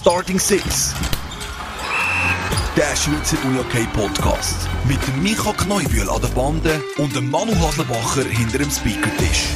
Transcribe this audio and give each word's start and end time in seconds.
Starting 0.00 0.38
Six. 0.38 0.94
Der 2.76 2.94
Schweizer 2.94 3.36
UJK 3.48 3.92
Podcast. 3.92 4.68
Mit 4.86 5.04
dem 5.08 5.24
Micha 5.24 5.52
Kneubühl 5.52 6.08
an 6.08 6.20
der 6.22 6.28
Bande 6.28 6.80
und 6.98 7.16
dem 7.16 7.28
Manu 7.28 7.50
Haslebacher 7.56 8.22
hinter 8.22 8.58
dem 8.58 8.70
Speakertisch. 8.70 9.48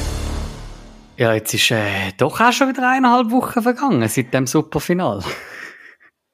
Ja, 1.15 1.33
jetzt 1.33 1.53
ist 1.53 1.71
äh, 1.71 2.11
doch 2.17 2.41
auch 2.41 2.51
schon 2.51 2.67
wieder 2.67 2.91
eineinhalb 2.91 3.31
Wochen 3.31 3.61
vergangen 3.61 4.05
seit 4.09 4.33
dem 4.33 4.45
Superfinal. 4.45 5.23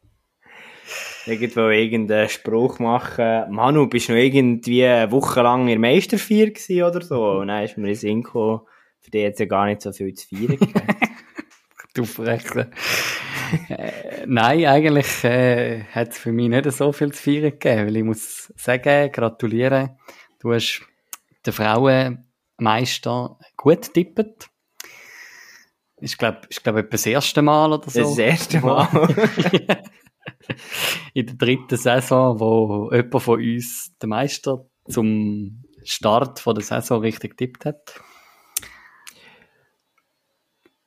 Irgendwo 1.27 1.69
irgendeinen 1.69 2.29
Spruch 2.29 2.79
machen. 2.79 3.43
Manu, 3.51 3.87
bist 3.87 4.09
du 4.09 4.13
noch 4.13 4.19
irgendwie 4.19 4.87
eine 4.87 5.11
Woche 5.11 5.43
lang 5.43 5.67
in 5.67 5.79
der 5.79 5.79
Meisterfeier 5.79 6.47
gewesen 6.47 6.81
oder 6.81 7.01
so? 7.01 7.23
Und 7.41 7.49
dann 7.49 7.63
ist 7.63 7.77
mir 7.77 7.89
in 7.89 7.95
Sinn 7.95 8.23
gekommen, 8.23 8.61
für 9.01 9.11
dich 9.11 9.21
jetzt 9.21 9.39
ja 9.39 9.45
gar 9.45 9.67
nicht 9.67 9.83
so 9.83 9.91
viel 9.91 10.15
zu 10.15 10.27
feiern 10.27 10.57
du 12.03 12.59
äh, 13.69 14.25
nein, 14.25 14.65
eigentlich 14.65 15.23
äh, 15.23 15.83
hat 15.85 16.09
es 16.09 16.17
für 16.17 16.31
mich 16.31 16.49
nicht 16.49 16.71
so 16.71 16.91
viel 16.91 17.11
zu 17.13 17.23
feiern 17.23 17.51
gegeben, 17.51 17.87
weil 17.87 17.97
ich 17.97 18.03
muss 18.03 18.53
sagen, 18.55 19.11
gratulieren, 19.11 19.97
du 20.39 20.53
hast 20.53 20.81
den 21.45 21.53
Frauenmeister 21.53 23.37
gut 23.57 23.93
tippet. 23.93 24.49
Ich 26.01 26.17
glaube, 26.17 26.41
ich 26.49 26.63
glaube, 26.63 26.79
etwa 26.79 26.91
das 26.91 27.05
erste 27.05 27.41
Mal 27.41 27.73
oder 27.73 27.89
so. 27.89 28.01
Das 28.01 28.17
erste 28.17 28.61
Mal. 28.61 28.87
In 31.13 31.25
der 31.25 31.35
dritten 31.35 31.77
Saison, 31.77 32.39
wo 32.39 32.89
jemand 32.91 33.21
von 33.21 33.39
uns 33.39 33.97
den 34.01 34.09
Meister 34.09 34.65
zum 34.87 35.63
Start 35.83 36.39
von 36.39 36.55
der 36.55 36.63
Saison 36.63 37.01
richtig 37.01 37.37
tippt 37.37 37.65
hat. 37.65 38.01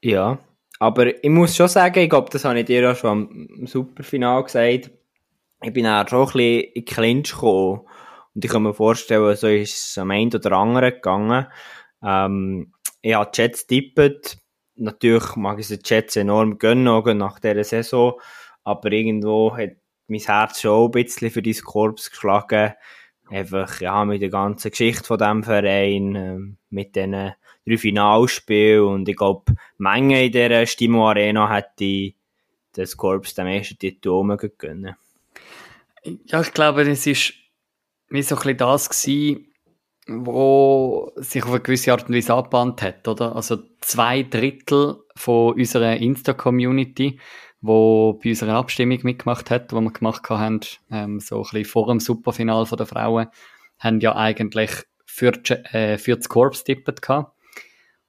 Ja, 0.00 0.38
aber 0.82 1.22
ich 1.22 1.30
muss 1.30 1.54
schon 1.54 1.68
sagen, 1.68 2.00
ich 2.00 2.10
glaube, 2.10 2.28
das 2.28 2.44
habe 2.44 2.58
ich 2.58 2.66
dir 2.66 2.90
auch 2.90 2.96
schon 2.96 3.28
am 3.60 3.66
Superfinal 3.68 4.42
gesagt. 4.42 4.90
Ich 5.62 5.72
bin 5.72 5.86
auch 5.86 6.08
schon 6.08 6.22
ein 6.22 6.26
bisschen 6.26 6.72
in 6.74 6.84
Clinch 6.84 7.30
gekommen. 7.30 7.82
Und 8.34 8.44
ich 8.44 8.50
kann 8.50 8.64
mir 8.64 8.74
vorstellen, 8.74 9.36
so 9.36 9.46
ist 9.46 9.90
es 9.90 9.98
am 9.98 10.10
einen 10.10 10.34
oder 10.34 10.50
anderen 10.50 10.90
gegangen. 10.90 11.46
Ähm, 12.02 12.72
ich 13.00 13.14
habe 13.14 13.30
Jets 13.32 13.68
tippet. 13.68 14.38
Natürlich 14.74 15.36
mag 15.36 15.60
ich 15.60 15.68
den 15.68 15.78
Jets 15.84 16.16
enorm 16.16 16.58
gönnen, 16.58 17.16
nach 17.16 17.38
dieser 17.38 17.62
Saison. 17.62 18.20
Aber 18.64 18.90
irgendwo 18.90 19.56
hat 19.56 19.76
mein 20.08 20.18
Herz 20.18 20.62
schon 20.62 20.86
ein 20.86 20.90
bisschen 20.90 21.30
für 21.30 21.42
dieses 21.42 21.62
Korps 21.62 22.10
geschlagen. 22.10 22.72
Einfach, 23.30 23.80
ja, 23.80 24.04
mit 24.04 24.20
der 24.20 24.30
ganzen 24.30 24.72
Geschichte 24.72 25.04
von 25.04 25.18
diesem 25.18 25.44
Verein, 25.44 26.16
äh, 26.16 26.38
mit 26.70 26.96
diesen 26.96 27.34
drei 27.66 27.76
Finalspiele 27.76 28.84
und 28.84 29.08
ich 29.08 29.16
glaube, 29.16 29.54
Menge 29.78 30.24
in 30.24 30.32
dieser 30.32 30.66
Stimo 30.66 31.08
Arena 31.08 31.52
hätte 31.52 32.14
das 32.72 32.96
Korps 32.96 33.34
den 33.34 33.46
ersten 33.46 33.78
Titel 33.78 34.36
gönnen. 34.58 34.96
Ja, 36.26 36.40
ich 36.40 36.52
glaube, 36.52 36.82
es 36.82 37.06
ist 37.06 37.34
wie 38.08 38.22
so 38.22 38.34
ein 38.34 38.42
bisschen 38.42 38.56
das 38.58 38.90
gewesen, 38.90 39.46
wo 40.08 41.12
sich 41.16 41.42
auf 41.44 41.50
eine 41.50 41.60
gewisse 41.60 41.92
Art 41.92 42.08
und 42.08 42.14
Weise 42.14 42.34
angebannt 42.34 42.82
hat, 42.82 43.06
oder? 43.06 43.36
Also 43.36 43.58
zwei 43.80 44.22
Drittel 44.24 44.96
von 45.14 45.54
unserer 45.54 45.96
Insta-Community, 45.96 47.20
wo 47.60 48.14
bei 48.14 48.30
unserer 48.30 48.54
Abstimmung 48.54 48.98
mitgemacht 49.02 49.50
hat, 49.50 49.72
wo 49.72 49.80
wir 49.80 49.92
gemacht 49.92 50.28
haben, 50.28 50.60
ähm, 50.90 51.20
so 51.20 51.36
ein 51.36 51.42
bisschen 51.42 51.64
vor 51.66 51.86
dem 51.86 52.00
Superfinal 52.00 52.66
der 52.66 52.86
Frauen, 52.86 53.28
haben 53.78 54.00
ja 54.00 54.16
eigentlich 54.16 54.70
für, 55.06 55.32
äh, 55.72 55.98
für 55.98 56.16
das 56.16 56.28
Korps 56.28 56.64
tippet 56.64 57.00
gehabt. 57.00 57.32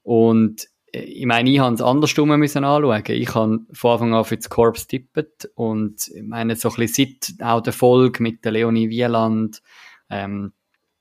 Und 0.03 0.67
äh, 0.93 0.99
ich 0.99 1.25
meine, 1.25 1.49
ich 1.49 1.59
habe 1.59 1.73
es 1.73 1.81
andersrum 1.81 2.37
müssen 2.37 2.63
anschauen. 2.63 3.03
Ich 3.07 3.33
habe 3.33 3.61
von 3.73 3.91
Anfang 3.91 4.13
an 4.13 4.25
für 4.25 4.37
das 4.37 4.49
Corps 4.49 4.87
tippet 4.87 5.49
und 5.55 6.07
ich 6.13 6.23
meine, 6.23 6.55
so 6.55 6.69
ein 6.69 6.75
bisschen 6.75 7.17
seit 7.37 7.41
auch 7.45 7.61
der 7.61 7.73
Folge 7.73 8.21
mit 8.21 8.45
der 8.45 8.51
Leonie 8.51 8.89
Wieland, 8.89 9.61
ähm, 10.09 10.53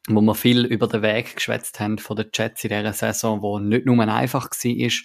wo 0.08 0.20
wir 0.20 0.34
viel 0.34 0.64
über 0.64 0.89
den 0.89 1.03
Weg 1.03 1.36
geschwätzt 1.36 1.79
haben 1.79 1.98
von 1.98 2.17
den 2.17 2.33
Chats 2.33 2.64
in 2.64 2.70
dieser 2.70 2.92
Saison, 2.92 3.42
wo 3.42 3.58
nicht 3.58 3.86
nur 3.86 4.01
einfach 4.01 4.51
war, 4.51 4.70
ist, 4.70 5.05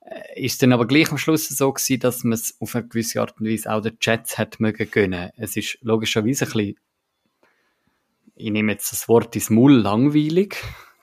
äh, 0.00 0.44
ist 0.44 0.62
dann 0.62 0.72
aber 0.72 0.86
gleich 0.86 1.10
am 1.10 1.18
Schluss 1.18 1.48
so 1.48 1.72
gewesen, 1.72 2.00
dass 2.00 2.24
man 2.24 2.34
es 2.34 2.56
auf 2.60 2.74
eine 2.74 2.86
gewisse 2.86 3.20
Art 3.20 3.40
und 3.40 3.48
Weise 3.48 3.72
auch 3.72 3.82
den 3.82 3.98
Chats 3.98 4.38
hat 4.38 4.60
mögen 4.60 4.90
gönnen. 4.90 5.30
Es 5.36 5.56
ist 5.56 5.78
logischerweise 5.82 6.46
ein 6.46 6.52
bisschen, 6.52 6.76
ich 8.40 8.50
nehme 8.50 8.72
jetzt 8.72 8.92
das 8.92 9.08
Wort 9.08 9.34
ins 9.34 9.50
Mull, 9.50 9.74
langweilig, 9.74 10.56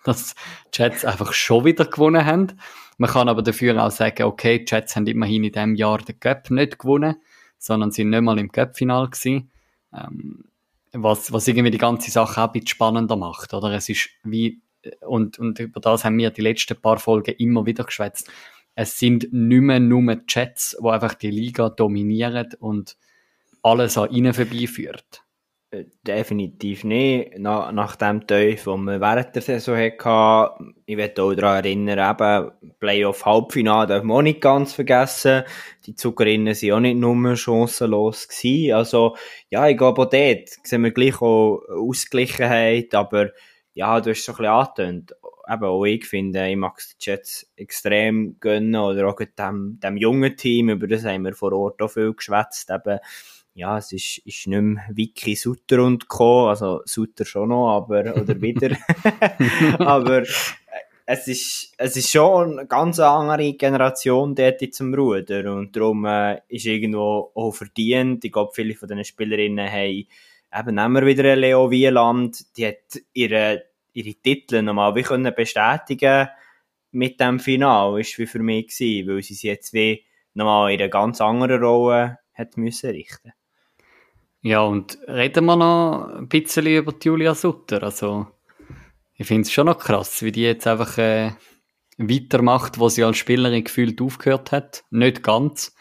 dass 0.05 0.35
die 0.73 0.81
Jets 0.81 1.03
einfach 1.03 1.33
schon 1.33 1.65
wieder 1.65 1.85
gewonnen 1.85 2.25
haben. 2.25 2.53
Man 2.97 3.09
kann 3.09 3.27
aber 3.27 3.41
dafür 3.41 3.83
auch 3.83 3.91
sagen, 3.91 4.23
okay, 4.23 4.63
die 4.63 4.73
Jets 4.73 4.95
haben 4.95 5.07
immerhin 5.07 5.43
in 5.43 5.51
diesem 5.51 5.75
Jahr 5.75 5.97
den 5.97 6.19
Cup 6.19 6.49
nicht 6.51 6.79
gewonnen, 6.79 7.17
sondern 7.57 7.91
sind 7.91 8.11
nicht 8.11 8.21
mal 8.21 8.39
im 8.39 8.51
Cup-Final 8.51 9.09
gewesen. 9.09 9.51
Ähm, 9.93 10.45
was, 10.93 11.33
was 11.33 11.47
irgendwie 11.47 11.71
die 11.71 11.77
ganze 11.77 12.11
Sache 12.11 12.41
auch 12.41 12.47
ein 12.47 12.51
bisschen 12.53 12.67
spannender 12.67 13.17
macht, 13.17 13.53
oder? 13.53 13.71
Es 13.71 13.89
ist 13.89 14.09
wie, 14.23 14.61
und, 15.01 15.39
und 15.39 15.59
über 15.59 15.81
das 15.81 16.05
haben 16.05 16.17
wir 16.17 16.29
die 16.29 16.41
letzten 16.41 16.79
paar 16.79 16.97
Folgen 16.97 17.35
immer 17.37 17.65
wieder 17.65 17.83
geschwätzt. 17.83 18.31
Es 18.75 18.99
sind 18.99 19.33
nicht 19.33 19.61
mehr 19.61 19.79
nur 19.79 20.21
Jets, 20.27 20.77
die 20.81 20.87
einfach 20.87 21.15
die 21.15 21.31
Liga 21.31 21.69
dominieren 21.69 22.53
und 22.59 22.95
alles 23.63 23.97
an 23.97 24.11
ihnen 24.11 24.33
vorbeiführt. 24.33 25.24
Definitiv 26.03 26.83
nicht. 26.83 27.37
Nach, 27.39 27.71
nach 27.71 27.95
dem 27.95 28.25
Teufel, 28.27 28.73
den 28.73 28.83
man 28.83 29.01
während 29.01 29.35
der 29.35 29.41
Saison 29.41 29.75
hatte, 29.77 30.63
ich 30.85 30.97
werde 30.97 31.23
auch 31.23 31.33
daran 31.33 31.63
erinnern, 31.63 32.15
eben 32.19 32.71
Playoff-Halbfinale 32.79 33.87
darf 33.87 34.03
man 34.03 34.17
auch 34.17 34.21
nicht 34.21 34.41
ganz 34.41 34.73
vergessen. 34.73 35.43
Die 35.85 35.95
Zuckerinnen 35.95 36.53
waren 36.55 36.71
auch 36.73 36.79
nicht 36.79 36.97
nur 36.97 37.35
chancenlos 37.35 38.27
gewesen. 38.27 38.73
Also, 38.73 39.15
ja, 39.49 39.67
ich 39.67 39.77
glaube 39.77 40.03
auch 40.03 40.09
dort 40.09 40.49
sehen 40.63 40.83
wir 40.83 40.91
gleich 40.91 41.21
auch 41.21 41.61
Ausgleichheit, 41.69 42.93
aber 42.93 43.31
ja, 43.73 43.99
du 43.99 44.11
hast 44.11 44.19
es 44.19 44.25
so 44.25 44.31
ein 44.33 44.37
bisschen 44.37 44.51
angetönt. 44.51 45.11
Eben 45.47 45.63
auch 45.63 45.85
ich 45.85 46.05
finde, 46.05 46.47
ich 46.49 46.55
mag 46.55 46.77
die 46.77 47.05
Jets 47.05 47.51
extrem 47.55 48.37
gönnen 48.39 48.75
oder 48.75 49.07
auch 49.07 49.17
dem, 49.17 49.79
dem 49.81 49.97
jungen 49.97 50.35
Team, 50.37 50.69
über 50.69 50.87
das 50.87 51.05
haben 51.05 51.25
wir 51.25 51.33
vor 51.33 51.53
Ort 51.53 51.81
auch 51.81 51.91
viel 51.91 52.13
geschwätzt, 52.13 52.71
eben 52.71 52.99
ja, 53.55 53.77
es 53.77 53.93
ist, 53.93 54.17
ist 54.19 54.47
nicht 54.47 54.61
mehr 54.61 54.83
Wiki 54.89 55.33
Sutter 55.35 55.81
und 55.81 56.09
Co., 56.09 56.49
also 56.49 56.81
Sutter 56.83 57.23
schon 57.23 57.49
noch, 57.49 57.73
aber, 57.77 58.15
oder 58.15 58.39
wieder. 58.41 58.75
aber 59.79 60.23
äh, 60.23 60.25
es 61.05 61.27
ist, 61.29 61.73
es 61.77 61.95
ist 61.95 62.11
schon 62.11 62.59
eine 62.59 62.67
ganz 62.67 62.99
andere 62.99 63.53
Generation 63.53 64.35
dort 64.35 64.61
zum 64.73 64.93
Ruder 64.93 65.53
und 65.53 65.73
darum 65.73 66.05
äh, 66.05 66.41
ist 66.49 66.65
irgendwo 66.65 67.31
auch 67.33 67.51
verdient. 67.51 68.25
Ich 68.25 68.31
glaube, 68.31 68.51
viele 68.53 68.75
von 68.75 68.89
diesen 68.89 69.05
Spielerinnen 69.05 69.71
haben 69.71 70.05
eben 70.53 70.93
wir 70.93 71.05
wieder 71.05 71.23
eine 71.23 71.35
Leo 71.35 71.71
Wieland, 71.71 72.57
die 72.57 72.67
hat 72.67 73.01
ihre, 73.13 73.63
ihre 73.93 74.15
Titel 74.15 74.63
nochmal 74.63 74.95
wie 74.95 75.03
können 75.03 75.33
bestätigen 75.33 76.27
mit 76.91 77.21
dem 77.21 77.39
Final, 77.39 78.01
ist 78.01 78.17
wie 78.17 78.25
für 78.25 78.39
mich 78.39 78.67
gewesen, 78.67 79.07
weil 79.07 79.23
sie 79.23 79.33
sich 79.33 79.43
jetzt 79.43 79.73
wie 79.73 80.03
nochmal 80.33 80.73
in 80.73 80.81
eine 80.81 80.89
ganz 80.89 81.21
andere 81.21 81.57
Rolle 81.59 82.19
hat 82.33 82.57
müssen 82.57 82.89
richten. 82.89 83.31
Ja, 84.45 84.61
und 84.61 84.99
reden 85.07 85.45
wir 85.45 85.55
noch 85.55 86.07
ein 86.19 86.27
bisschen 86.27 86.67
über 86.67 86.93
Julia 87.01 87.33
Sutter. 87.33 87.81
Also, 87.81 88.27
ich 89.15 89.25
finde 89.25 89.41
es 89.41 89.51
schon 89.51 89.65
noch 89.65 89.79
krass, 89.79 90.21
wie 90.21 90.31
die 90.31 90.43
jetzt 90.43 90.67
einfach 90.67 90.99
äh, 90.99 91.31
weitermacht, 91.97 92.77
wo 92.77 92.87
sie 92.87 93.03
als 93.03 93.17
Spielerin 93.17 93.63
gefühlt 93.63 93.99
aufgehört 93.99 94.51
hat. 94.51 94.83
Nicht 94.91 95.23
ganz. 95.23 95.75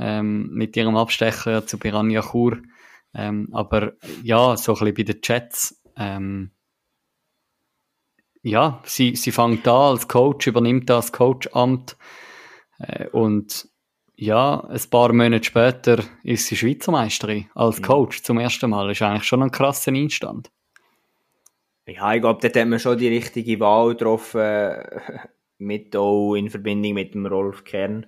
Ähm, 0.00 0.48
mit 0.50 0.76
ihrem 0.76 0.96
Abstecher 0.96 1.64
zu 1.64 1.78
Piranha 1.78 2.22
Chur. 2.22 2.58
Ähm, 3.14 3.50
aber 3.52 3.92
ja, 4.24 4.56
so 4.56 4.72
ein 4.72 4.78
bisschen 4.80 4.94
bei 4.94 5.02
den 5.04 5.22
Chats. 5.22 5.80
Ähm, 5.96 6.50
ja, 8.42 8.82
sie, 8.84 9.14
sie 9.14 9.30
fängt 9.30 9.64
da 9.64 9.90
als 9.90 10.08
Coach, 10.08 10.48
übernimmt 10.48 10.90
das 10.90 11.12
Coachamt 11.12 11.96
äh, 12.80 13.06
und 13.10 13.68
ja, 14.22 14.60
ein 14.68 14.80
paar 14.88 15.12
Monate 15.12 15.44
später 15.44 16.04
ist 16.22 16.46
sie 16.46 16.56
Schweizer 16.56 16.92
Meisterin 16.92 17.46
als 17.56 17.80
mhm. 17.80 17.82
Coach 17.82 18.22
zum 18.22 18.38
ersten 18.38 18.70
Mal. 18.70 18.86
Das 18.86 18.98
ist 18.98 19.02
eigentlich 19.02 19.24
schon 19.24 19.42
ein 19.42 19.50
krasser 19.50 19.90
Einstand. 19.90 20.48
Ja, 21.88 22.14
ich 22.14 22.20
glaube, 22.20 22.38
dort 22.40 22.56
hat 22.56 22.68
man 22.68 22.78
schon 22.78 22.98
die 22.98 23.08
richtige 23.08 23.58
Wahl 23.58 23.90
getroffen, 23.90 24.76
mit 25.58 25.96
auch 25.96 26.36
in 26.36 26.50
Verbindung 26.50 26.94
mit 26.94 27.14
dem 27.14 27.26
Rolf 27.26 27.64
Kern. 27.64 28.06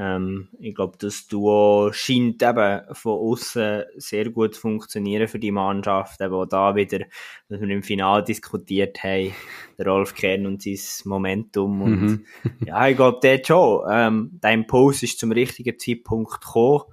Ähm, 0.00 0.48
ich 0.60 0.76
glaube, 0.76 0.96
das 0.96 1.26
Duo 1.26 1.90
scheint 1.92 2.40
eben 2.40 2.82
von 2.92 3.18
außen 3.18 3.82
sehr 3.96 4.30
gut 4.30 4.54
zu 4.54 4.60
funktionieren 4.60 5.26
für 5.26 5.40
die 5.40 5.50
Mannschaft. 5.50 6.20
Eben 6.20 6.34
auch 6.34 6.46
da 6.46 6.76
wieder, 6.76 7.00
was 7.48 7.60
wir 7.60 7.68
im 7.68 7.82
Finale 7.82 8.22
diskutiert 8.22 9.02
haben, 9.02 9.34
der 9.76 9.86
Rolf 9.88 10.14
Kern 10.14 10.46
und 10.46 10.62
sein 10.62 10.78
Momentum. 11.04 11.82
Und 11.82 12.00
mhm. 12.00 12.26
ja, 12.64 12.86
ich 12.86 12.94
glaube, 12.94 13.18
der 13.20 13.42
schon. 13.44 13.82
Ähm, 13.90 14.38
der 14.40 14.52
Impuls 14.52 15.02
ist 15.02 15.18
zum 15.18 15.32
richtigen 15.32 15.76
Zeitpunkt 15.76 16.40
gekommen. 16.40 16.84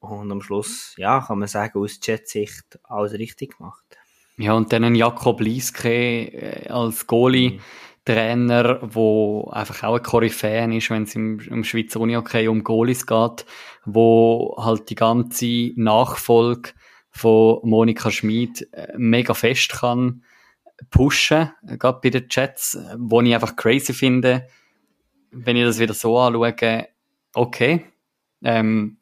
Und 0.00 0.30
am 0.30 0.42
Schluss, 0.42 0.94
ja, 0.98 1.20
kann 1.20 1.38
man 1.38 1.48
sagen, 1.48 1.78
aus 1.78 2.00
Jet-Sicht 2.02 2.78
alles 2.82 3.14
richtig 3.14 3.56
gemacht. 3.56 3.84
Ja, 4.36 4.52
und 4.52 4.72
dann 4.72 4.94
Jakob 4.94 5.40
Lieske 5.40 5.88
äh, 5.88 6.68
als 6.68 7.06
Goalie. 7.06 7.52
Mhm 7.52 7.60
Trainer, 8.04 8.80
wo 8.82 9.48
einfach 9.52 9.84
auch 9.84 9.96
ein 9.96 10.02
Koryphäen 10.02 10.72
ist, 10.72 10.90
wenn 10.90 11.04
es 11.04 11.14
im, 11.14 11.38
im 11.40 11.64
Schweizer 11.64 12.00
Uni-Okay 12.00 12.48
um 12.48 12.64
Goalies 12.64 13.06
geht, 13.06 13.46
wo 13.84 14.56
halt 14.58 14.90
die 14.90 14.94
ganze 14.94 15.72
Nachfolge 15.76 16.70
von 17.10 17.60
Monika 17.62 18.10
Schmid 18.10 18.68
äh, 18.72 18.88
mega 18.96 19.34
fest 19.34 19.72
kann 19.72 20.22
pushen, 20.90 21.52
gerade 21.62 22.00
bei 22.02 22.10
den 22.10 22.28
Chats, 22.28 22.78
wo 22.98 23.20
ich 23.20 23.34
einfach 23.34 23.56
crazy 23.56 23.92
finde, 23.92 24.48
wenn 25.30 25.56
ich 25.56 25.64
das 25.64 25.78
wieder 25.78 25.94
so 25.94 26.18
anschaue, 26.18 26.88
okay, 27.34 27.86
ähm, 28.42 28.98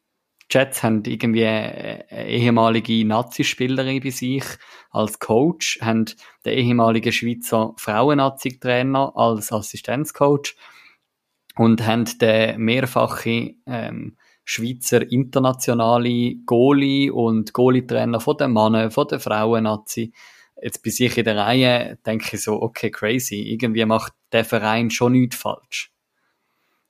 Jets 0.50 0.82
haben 0.82 1.02
irgendwie 1.06 1.46
eine 1.46 2.26
ehemalige 2.26 3.04
Nazi-Spielerin 3.04 4.00
bei 4.02 4.10
sich 4.10 4.44
als 4.90 5.18
Coach, 5.20 5.78
haben 5.80 6.06
den 6.44 6.58
ehemaligen 6.58 7.12
Schweizer 7.12 7.74
Frauen-Nazi-Trainer 7.76 9.12
als 9.14 9.52
Assistenzcoach 9.52 10.56
und 11.56 11.86
haben 11.86 12.06
den 12.18 12.60
mehrfache 12.60 13.54
ähm, 13.66 14.16
Schweizer 14.44 15.08
internationale 15.12 16.34
Goalie 16.44 17.12
und 17.12 17.52
Goalie-Trainer 17.52 18.18
von 18.18 18.36
den 18.36 18.52
Männern, 18.52 18.90
von 18.90 19.06
den 19.06 19.20
Frauen-Nazi. 19.20 20.12
Jetzt 20.60 20.82
bei 20.82 20.90
sich 20.90 21.16
in 21.16 21.24
der 21.24 21.36
Reihe 21.36 21.98
denke 22.04 22.34
ich 22.36 22.42
so, 22.42 22.60
okay, 22.60 22.90
crazy. 22.90 23.40
Irgendwie 23.52 23.84
macht 23.84 24.12
der 24.32 24.44
Verein 24.44 24.90
schon 24.90 25.12
nichts 25.12 25.36
falsch. 25.36 25.92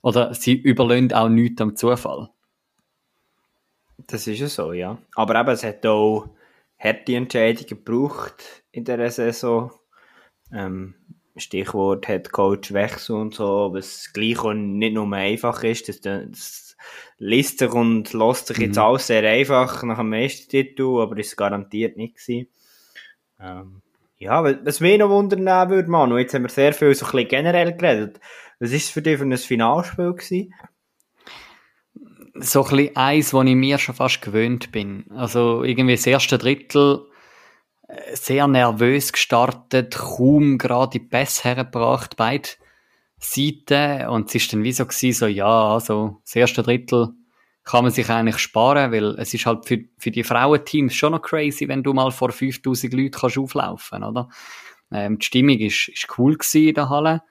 Oder 0.03 0.33
sie 0.33 0.55
überlöhnt 0.55 1.13
auch 1.15 1.29
nichts 1.29 1.61
am 1.61 1.77
Zufall. 1.77 2.31
Das 4.11 4.27
ist 4.27 4.41
ja 4.41 4.49
so, 4.49 4.73
ja. 4.73 4.99
Aber 5.15 5.39
eben, 5.39 5.51
es 5.51 5.63
hat 5.63 5.87
auch 5.87 6.29
harte 6.79 7.15
Entscheidungen 7.15 7.69
gebraucht 7.69 8.65
in 8.73 8.85
dieser 8.85 9.11
Saison. 9.11 9.73
Ähm, 10.53 10.95
Stichwort 11.37 12.07
Head 12.07 12.33
Coach 12.33 12.73
Wechsel 12.73 13.17
und 13.17 13.35
so, 13.35 13.71
was 13.73 14.13
gleich 14.13 14.43
und 14.43 14.79
nicht 14.79 14.95
nur 14.95 15.13
einfach 15.13 15.63
ist. 15.63 15.89
Das, 15.89 16.01
das 16.01 16.77
liest 17.19 17.59
sich 17.61 17.73
und 17.73 18.13
lässt 18.13 18.49
sich 18.49 18.59
jetzt 18.59 18.77
mhm. 18.77 18.83
alles 18.83 19.07
sehr 19.07 19.23
einfach 19.29 19.83
nach 19.83 19.99
dem 19.99 20.11
Meistertitel, 20.11 21.01
aber 21.01 21.17
ist 21.19 21.37
garantiert 21.37 21.97
nicht 21.97 22.17
gewesen. 22.17 22.49
Ähm, 23.41 23.83
ja, 24.19 24.45
was 24.45 24.81
mich 24.81 24.99
noch 24.99 25.09
wundern 25.09 25.71
würde, 25.71 25.89
Manu, 25.91 26.19
jetzt 26.19 26.35
haben 26.35 26.43
wir 26.43 26.51
sehr 26.51 26.75
viel 26.75 26.95
so 26.95 27.07
ein 27.07 27.13
bisschen 27.13 27.29
generell 27.29 27.75
geredet. 27.75 28.21
Was 28.59 28.71
war 28.71 28.77
es 28.77 28.91
für 28.91 29.03
dich 29.03 29.19
für 29.19 29.25
ein 29.25 29.37
Finalspiel 29.37 30.13
gewesen? 30.13 30.55
So 32.43 32.65
ein 32.65 32.77
bisschen 32.77 32.97
eins, 32.97 33.35
wo 33.35 33.43
ich 33.43 33.55
mir 33.55 33.79
schon 33.79 33.95
fast 33.95 34.23
gewöhnt 34.23 34.73
bin. 34.73 35.05
Also 35.15 35.65
irgendwie 35.65 35.97
das 35.97 36.07
erste 36.07 36.39
Drittel 36.39 37.07
äh, 37.89 38.15
sehr 38.15 38.47
nervös 38.47 39.13
gestartet, 39.13 39.97
kaum 39.97 40.59
gerade 40.59 40.99
die 40.99 41.05
Pässe 41.05 41.45
hergebracht, 41.45 42.17
beide 42.17 42.49
Seiten. 43.19 44.09
Und 44.09 44.29
es 44.29 44.35
ist 44.37 44.53
dann 44.53 44.65
wie 44.65 44.73
so 44.73 44.87
gewesen, 44.87 45.13
so, 45.13 45.27
ja, 45.27 45.75
also 45.75 46.21
das 46.25 46.37
erste 46.37 46.63
Drittel 46.63 47.11
kann 47.65 47.85
man 47.85 47.93
sich 47.93 48.09
eigentlich 48.09 48.39
sparen, 48.39 48.91
weil 48.91 49.17
es 49.19 49.35
ist 49.35 49.47
halt 49.47 49.67
für, 49.67 49.79
für 49.99 50.11
die 50.11 50.25
Frauenteams 50.25 50.95
schon 50.95 51.13
noch 51.13 51.23
crazy, 51.23 51.69
wenn 51.69 51.83
du 51.83 51.93
mal 51.93 52.11
vor 52.11 52.33
5000 52.33 52.93
Leuten 52.95 53.11
kannst 53.11 53.39
auflaufen, 53.39 54.03
oder? 54.03 54.29
Ähm, 54.91 55.19
die 55.19 55.27
Stimmung 55.27 55.59
ist, 55.59 55.89
ist 55.89 56.19
cool 56.19 56.37
in 56.55 56.75
der 56.75 56.89
Halle. 56.89 57.23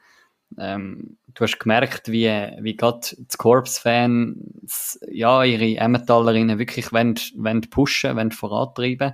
Ähm, 0.57 1.17
du 1.27 1.43
hast 1.43 1.59
gemerkt, 1.59 2.11
wie, 2.11 2.27
wie 2.59 2.75
gerade 2.75 3.07
die 3.17 3.37
Corps-Fans 3.37 4.99
ja, 5.09 5.43
ihre 5.43 5.79
Emmenthalerinnen 5.79 6.59
wirklich 6.59 6.91
wollen, 6.91 7.15
wollen 7.35 7.61
pushen, 7.69 8.15
wollen 8.15 8.31
vorantreiben. 8.31 9.13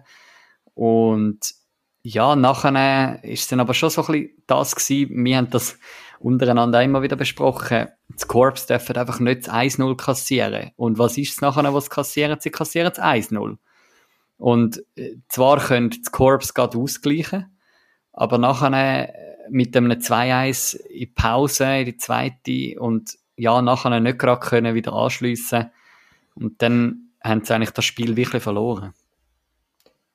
Und 0.73 1.39
ja, 2.03 2.35
nachher 2.35 3.23
ist 3.23 3.41
es 3.41 3.47
dann 3.47 3.59
aber 3.59 3.73
schon 3.73 3.89
so 3.89 4.01
ein 4.01 4.07
bisschen 4.07 4.43
das 4.47 4.75
gewesen, 4.75 5.25
wir 5.25 5.37
haben 5.37 5.49
das 5.49 5.79
untereinander 6.19 6.81
immer 6.83 7.01
wieder 7.01 7.15
besprochen, 7.15 7.88
das 8.09 8.27
Corps 8.27 8.65
dürfen 8.67 8.95
einfach 8.95 9.19
nicht 9.19 9.47
das 9.47 9.53
1-0 9.53 9.97
kassieren. 9.97 10.71
Und 10.75 10.97
was 10.99 11.17
ist 11.17 11.33
es 11.33 11.41
nachher, 11.41 11.73
was 11.73 11.89
kassieren? 11.89 12.39
Sie 12.39 12.51
kassieren 12.51 12.91
das 12.93 13.03
1-0. 13.03 13.57
Und 14.38 14.83
äh, 14.95 15.15
zwar 15.29 15.59
können 15.59 15.89
das 15.89 16.11
Corps 16.11 16.53
gerade 16.53 16.77
ausgleichen, 16.77 17.57
aber 18.13 18.38
nachher 18.38 19.13
mit 19.50 19.75
einem 19.75 19.92
2-1 19.92 20.77
in 20.88 21.13
Pause, 21.13 21.80
in 21.80 21.86
die 21.86 21.97
zweite 21.97 22.80
und 22.80 23.18
ja, 23.38 23.62
nachher 23.62 24.00
nicht 24.00 24.19
gerade 24.19 24.39
können 24.39 24.75
wieder 24.75 24.94
anschliessen 24.94 25.71
und 26.36 26.62
dann 26.62 27.09
haben 27.24 27.44
sie 27.44 27.53
eigentlich 27.53 27.71
das 27.71 27.86
Spiel 27.86 28.15
wirklich 28.15 28.44
verloren. 28.44 28.94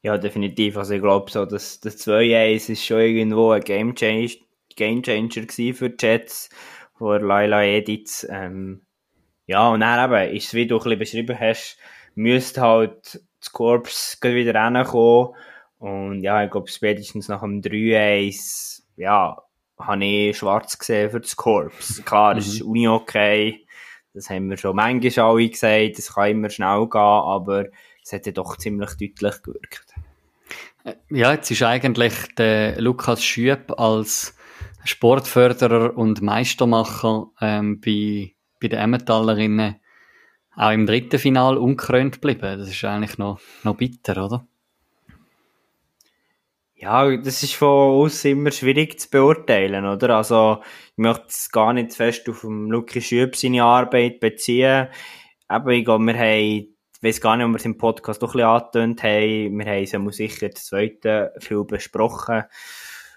Ja, 0.03 0.17
definitiv. 0.17 0.79
Also 0.79 0.94
ich 0.94 1.03
glaube 1.03 1.31
so, 1.31 1.44
das, 1.44 1.81
das 1.81 1.99
2-1 2.06 2.71
ist 2.71 2.85
schon 2.85 3.00
irgendwo 3.00 3.50
ein 3.50 3.61
Game, 3.61 3.94
Change, 3.94 4.38
Game 4.77 5.03
Changer 5.03 5.47
für 5.75 5.91
die 5.91 5.97
Jets, 5.99 6.49
vor 6.94 7.21
Laila 7.21 7.65
Editz. 7.65 8.26
Ähm, 8.31 8.83
ja, 9.47 9.69
und 9.69 9.81
dann 9.81 10.11
eben, 10.11 10.37
ist 10.37 10.49
es, 10.49 10.55
wie 10.55 10.67
du 10.67 10.79
ein 10.79 10.99
bisschen 10.99 11.26
beschrieben 11.26 11.38
hast, 11.38 11.76
müsste 12.15 12.61
halt 12.62 13.21
das 13.41 13.53
Korps 13.53 14.19
wieder 14.23 14.55
reinkommen. 14.55 15.35
Und 15.79 16.23
ja, 16.23 16.44
ich 16.44 16.50
glaube, 16.50 16.71
spätestens 16.71 17.29
nach 17.29 17.41
dem 17.41 17.61
3-1 17.61 18.80
ja, 19.00 19.43
habe 19.79 20.05
ich 20.05 20.37
schwarz 20.37 20.79
gesehen 20.79 21.11
für 21.11 21.20
das 21.20 21.35
Korps. 21.37 22.05
Klar, 22.05 22.35
das 22.35 22.47
mhm. 22.47 22.52
ist 22.52 22.62
Uni 22.62 22.88
okay. 22.88 23.67
Das 24.12 24.29
haben 24.29 24.50
wir 24.50 24.56
schon 24.56 24.76
manchmal 24.76 25.26
alle 25.26 25.49
gesagt. 25.49 25.99
Es 25.99 26.14
kann 26.14 26.31
immer 26.31 26.50
schnell 26.50 26.87
gehen, 26.88 27.00
aber 27.00 27.67
es 28.02 28.12
hat 28.12 28.26
ja 28.26 28.32
doch 28.32 28.56
ziemlich 28.56 28.91
deutlich 28.91 29.43
gewirkt. 29.43 29.87
Ja, 31.11 31.32
jetzt 31.32 31.50
ist 31.50 31.62
eigentlich 31.62 32.14
der 32.37 32.81
Lukas 32.81 33.23
Schüb 33.23 33.79
als 33.79 34.37
Sportförderer 34.85 35.97
und 35.97 36.23
Meistermacher 36.23 37.26
ähm, 37.41 37.81
bei, 37.81 38.35
bei 38.61 38.69
den 38.69 38.79
Emmenthalerinnen 38.79 39.76
auch 40.56 40.70
im 40.73 40.87
dritten 40.87 41.19
Final 41.19 41.56
unkrönt 41.58 42.20
geblieben. 42.20 42.58
Das 42.58 42.69
ist 42.69 42.85
eigentlich 42.85 43.19
noch, 43.19 43.41
noch 43.62 43.76
bitter, 43.76 44.25
oder? 44.25 44.47
Ja, 46.82 47.15
das 47.15 47.43
ist 47.43 47.56
von 47.56 48.00
uns 48.00 48.25
immer 48.25 48.50
schwierig 48.50 48.99
zu 48.99 49.11
beurteilen, 49.11 49.85
oder? 49.85 50.17
Also, 50.17 50.62
ich 50.93 50.97
möchte 50.97 51.27
es 51.29 51.50
gar 51.50 51.75
nicht 51.75 51.93
fest 51.93 52.27
auf 52.31 52.43
Luki 52.43 53.03
Schüb 53.03 53.37
seine 53.37 53.65
Arbeit 53.65 54.19
beziehen. 54.19 54.88
Aber 55.47 55.73
ich 55.73 55.85
glaube, 55.85 56.05
wir 56.05 56.15
haben, 56.15 56.41
ich 56.41 57.03
weiß 57.03 57.21
gar 57.21 57.37
nicht, 57.37 57.44
ob 57.44 57.53
wir 57.53 57.56
es 57.59 57.67
im 57.67 57.77
Podcast 57.77 58.23
doch 58.23 58.31
ein 58.31 58.38
bisschen 58.38 58.49
angetönt 58.49 59.03
haben, 59.03 59.59
wir 59.59 59.67
haben 59.67 60.09
es 60.09 60.17
sicher 60.17 60.49
das 60.49 60.65
zweite 60.65 61.35
viel 61.41 61.65
besprochen, 61.65 62.44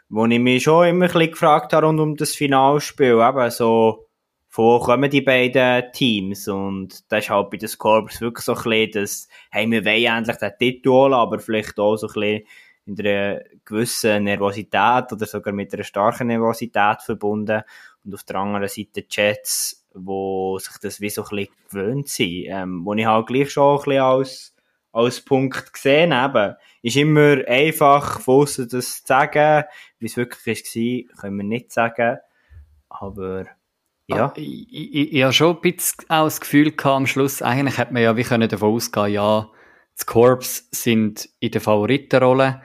wo 0.09 0.25
ich 0.25 0.39
mich 0.39 0.63
schon 0.63 0.87
immer 0.87 1.05
ein 1.05 1.11
bisschen 1.13 1.31
gefragt 1.31 1.71
habe 1.71 1.85
rund 1.85 2.01
um 2.01 2.17
das 2.17 2.35
Finalspiel, 2.35 3.13
eben 3.13 3.49
so, 3.49 4.09
von 4.49 4.65
wo 4.65 4.79
kommen 4.79 5.09
die 5.09 5.21
beiden 5.21 5.89
Teams? 5.93 6.49
Und 6.49 7.09
das 7.09 7.23
ist 7.23 7.29
halt 7.29 7.49
bei 7.49 7.57
den 7.57 7.69
Scorpions 7.69 8.19
wirklich 8.19 8.43
so 8.43 8.55
ein 8.55 8.63
bisschen, 8.63 8.91
dass, 8.91 9.27
hey, 9.51 9.71
wir 9.71 9.85
wollen 9.85 10.17
endlich 10.17 10.37
den 10.37 10.51
Titel 10.59 10.89
holen, 10.89 11.13
aber 11.13 11.39
vielleicht 11.39 11.79
auch 11.79 11.95
so 11.95 12.07
ein 12.07 12.13
bisschen 12.13 12.41
in 12.85 12.99
einer 12.99 13.41
gewissen 13.65 14.25
Nervosität 14.25 15.11
oder 15.11 15.25
sogar 15.25 15.53
mit 15.53 15.73
einer 15.73 15.83
starken 15.83 16.27
Nervosität 16.27 17.01
verbunden. 17.01 17.61
Und 18.03 18.13
auf 18.13 18.23
der 18.23 18.35
anderen 18.37 18.67
Seite 18.67 19.05
Jets, 19.09 19.85
wo 19.93 20.59
sich 20.59 20.77
das 20.81 20.99
wie 20.99 21.09
so 21.09 21.23
ein 21.23 21.29
bisschen 21.29 21.55
gewöhnt 21.69 22.09
sind, 22.09 22.45
ähm, 22.47 22.85
wo 22.85 22.93
ich 22.93 23.05
halt 23.05 23.27
gleich 23.27 23.51
schon 23.51 23.77
ein 23.77 23.83
bisschen 23.83 24.01
als, 24.01 24.55
als 24.91 25.21
Punkt 25.21 25.71
gesehen 25.73 26.13
habe. 26.13 26.57
Ist 26.81 26.97
immer 26.97 27.37
einfach 27.47 28.19
von 28.19 28.45
das 28.45 28.57
zu 28.57 28.79
sagen. 29.05 29.63
Wie 29.99 30.07
es 30.07 30.17
wirklich 30.17 30.45
war, 30.45 31.21
können 31.21 31.37
wir 31.37 31.43
nicht 31.45 31.71
sagen. 31.71 32.17
Aber, 32.89 33.45
ja. 34.07 34.25
Ah, 34.27 34.33
ich, 34.35 34.67
ich, 34.71 35.13
ich 35.13 35.23
habe 35.23 35.33
schon 35.33 35.55
ein 35.55 35.61
bisschen 35.61 36.05
auch 36.09 36.25
das 36.25 36.41
Gefühl 36.41 36.71
gehabt, 36.71 36.97
am 36.97 37.07
Schluss, 37.07 37.41
eigentlich 37.41 37.77
hätte 37.77 37.93
man 37.93 38.03
ja 38.03 38.17
wie 38.17 38.23
können 38.23 38.49
davon 38.49 38.73
ausgehen, 38.73 39.13
ja, 39.13 39.49
die 39.99 40.05
Corps 40.05 40.63
sind 40.71 41.29
in 41.39 41.51
der 41.51 41.61
Favoritenrolle. 41.61 42.61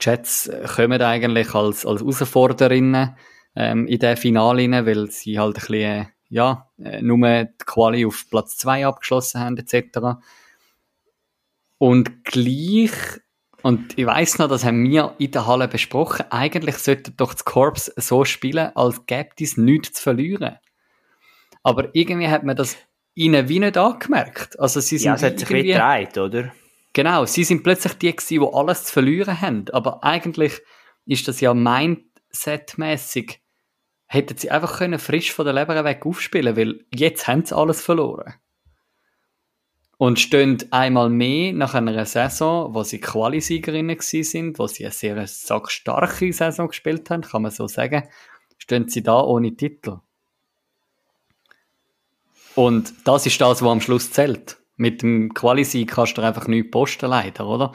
Die 0.00 0.06
Jets 0.06 0.50
kommen 0.76 1.02
eigentlich 1.02 1.54
als, 1.54 1.84
als 1.84 2.00
Herausforderinnen 2.00 3.16
ähm, 3.56 3.86
in 3.86 3.98
der 3.98 4.16
Finale 4.16 4.86
weil 4.86 5.10
sie 5.10 5.38
halt 5.38 5.56
ein 5.56 5.60
bisschen, 5.60 6.08
ja, 6.28 6.70
äh, 6.78 7.02
nur 7.02 7.18
die 7.18 7.64
Quali 7.66 8.06
auf 8.06 8.28
Platz 8.30 8.56
2 8.58 8.86
abgeschlossen 8.86 9.40
haben, 9.40 9.56
etc. 9.56 10.20
Und 11.78 12.24
gleich, 12.24 12.92
und 13.62 13.98
ich 13.98 14.06
weiß 14.06 14.38
noch, 14.38 14.48
das 14.48 14.64
haben 14.64 14.84
wir 14.84 15.14
in 15.18 15.32
der 15.32 15.46
Halle 15.46 15.68
besprochen, 15.68 16.26
eigentlich 16.30 16.76
sollte 16.76 17.10
doch 17.10 17.32
das 17.32 17.44
Corps 17.44 17.92
so 17.96 18.24
spielen, 18.24 18.70
als 18.74 19.06
gäbe 19.06 19.30
es 19.40 19.56
nichts 19.56 19.94
zu 19.94 20.02
verlieren. 20.02 20.58
Aber 21.62 21.94
irgendwie 21.94 22.28
hat 22.28 22.44
man 22.44 22.56
das 22.56 22.76
ihnen 23.14 23.48
wie 23.48 23.58
nicht 23.58 23.76
angemerkt. 23.76 24.58
Also 24.58 24.80
sie 24.80 24.98
sind 24.98 25.06
ja, 25.06 25.14
es 25.14 25.22
hat 25.22 25.38
sich 25.38 25.50
wie 25.50 25.64
gedreht, 25.64 26.16
oder? 26.16 26.52
Genau, 26.92 27.24
sie 27.24 27.44
sind 27.44 27.62
plötzlich 27.62 27.94
die 27.94 28.14
gewesen, 28.14 28.40
die 28.40 28.54
alles 28.54 28.84
zu 28.84 28.92
verlieren 28.92 29.40
haben. 29.40 29.64
Aber 29.72 30.02
eigentlich 30.02 30.60
ist 31.06 31.28
das 31.28 31.40
ja 31.40 31.54
Mindset-mässig. 31.54 33.40
Hätten 34.06 34.36
sie 34.36 34.50
einfach 34.50 34.78
können 34.78 34.98
frisch 34.98 35.32
von 35.32 35.44
der 35.44 35.54
Leber 35.54 35.84
weg 35.84 36.04
aufspielen 36.04 36.56
weil 36.56 36.84
jetzt 36.92 37.28
haben 37.28 37.44
sie 37.44 37.56
alles 37.56 37.80
verloren. 37.80 38.34
Und 39.98 40.18
stehen 40.18 40.58
einmal 40.70 41.10
mehr 41.10 41.52
nach 41.52 41.74
einer 41.74 42.06
Saison, 42.06 42.74
wo 42.74 42.82
sie 42.82 43.00
Quali-Siegerinnen 43.00 43.98
sind, 44.00 44.58
wo 44.58 44.66
sie 44.66 44.84
eine 44.84 44.92
sehr 44.92 45.26
starke 45.26 46.32
Saison 46.32 46.68
gespielt 46.68 47.10
haben, 47.10 47.22
kann 47.22 47.42
man 47.42 47.50
so 47.50 47.68
sagen, 47.68 48.08
stehen 48.56 48.88
sie 48.88 49.02
da 49.02 49.20
ohne 49.20 49.54
Titel. 49.54 49.98
Und 52.54 52.94
das 53.04 53.26
ist 53.26 53.40
das, 53.40 53.62
was 53.62 53.70
am 53.70 53.80
Schluss 53.80 54.10
zählt. 54.10 54.59
Mit 54.80 55.02
dem 55.02 55.34
Qualisieg 55.34 55.90
kannst 55.90 56.16
du 56.16 56.22
einfach 56.22 56.48
nichts 56.48 56.70
posten, 56.70 57.10
leider, 57.10 57.46
oder? 57.46 57.72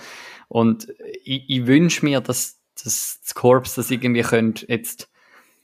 Und 0.47 0.87
ich, 1.23 1.45
ich 1.47 1.67
wünsche 1.67 2.03
mir, 2.03 2.21
dass, 2.21 2.59
dass 2.83 3.19
das 3.21 3.35
Korps 3.35 3.75
das 3.75 3.91
irgendwie 3.91 4.21
könnt 4.21 4.65
jetzt 4.67 5.09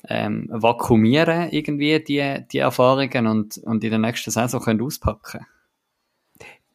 ähm, 0.07 0.47
vakuumieren, 0.51 1.49
irgendwie, 1.51 2.03
die, 2.03 2.45
die 2.51 2.57
Erfahrungen 2.59 3.27
und, 3.27 3.57
und 3.57 3.83
in 3.83 3.89
der 3.89 3.99
nächsten 3.99 4.31
Saison 4.31 4.61
können 4.61 4.81
auspacken 4.81 5.45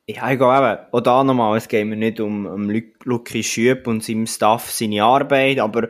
ja, 0.09 0.31
ich 0.31 0.39
glaube 0.39 0.57
eben, 0.57 0.93
auch 0.93 1.01
da 1.01 1.25
nochmal, 1.25 1.57
es 1.57 1.69
geht 1.69 1.87
mir 1.87 1.97
nicht 1.97 2.21
um, 2.21 2.47
um 2.47 2.71
Lucky 3.05 3.43
Schüb 3.43 3.87
und 3.89 4.05
seinem 4.05 4.27
Staff 4.27 4.71
seine 4.71 5.03
Arbeit, 5.03 5.59
aber 5.59 5.89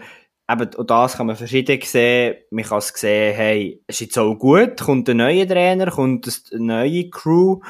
eben, 0.51 0.75
auch 0.75 0.85
das 0.85 1.17
kann 1.17 1.27
man 1.27 1.37
verschieden 1.37 1.79
sehen. 1.83 2.37
Man 2.51 2.65
kann 2.65 2.79
es 2.79 2.89
sehen, 2.89 3.35
hey, 3.35 3.83
es 3.87 3.97
ist 3.97 4.01
jetzt 4.01 4.19
auch 4.19 4.35
gut, 4.37 4.81
kommt 4.81 5.09
ein 5.11 5.19
neuer 5.19 5.47
Trainer, 5.47 5.91
kommt 5.91 6.51
eine 6.51 6.65
neue 6.65 7.11
Crew, 7.11 7.61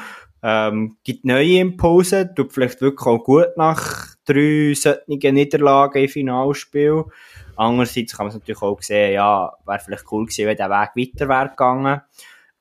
ähm, 0.49 0.95
gibt 1.03 1.25
neue 1.25 1.59
Impulse, 1.59 2.33
tut 2.33 2.53
vielleicht 2.53 2.79
wirklich 2.79 3.05
auch 3.05 3.21
gut 3.21 3.57
nach 3.57 4.15
drei 4.23 4.73
solchen 4.75 5.33
Niederlagen 5.35 6.01
im 6.01 6.07
Finalspiel. 6.07 7.03
Andererseits 7.57 8.15
kann 8.15 8.27
man 8.27 8.29
es 8.29 8.39
natürlich 8.39 8.61
auch 8.61 8.81
sehen, 8.81 9.15
ja, 9.15 9.51
wäre 9.65 9.79
vielleicht 9.79 10.09
cool 10.09 10.25
gewesen, 10.25 10.45
wenn 10.45 10.55
der 10.55 10.69
Weg 10.69 10.91
weiter 10.95 11.27
wäre 11.27 11.49
gegangen. 11.49 12.01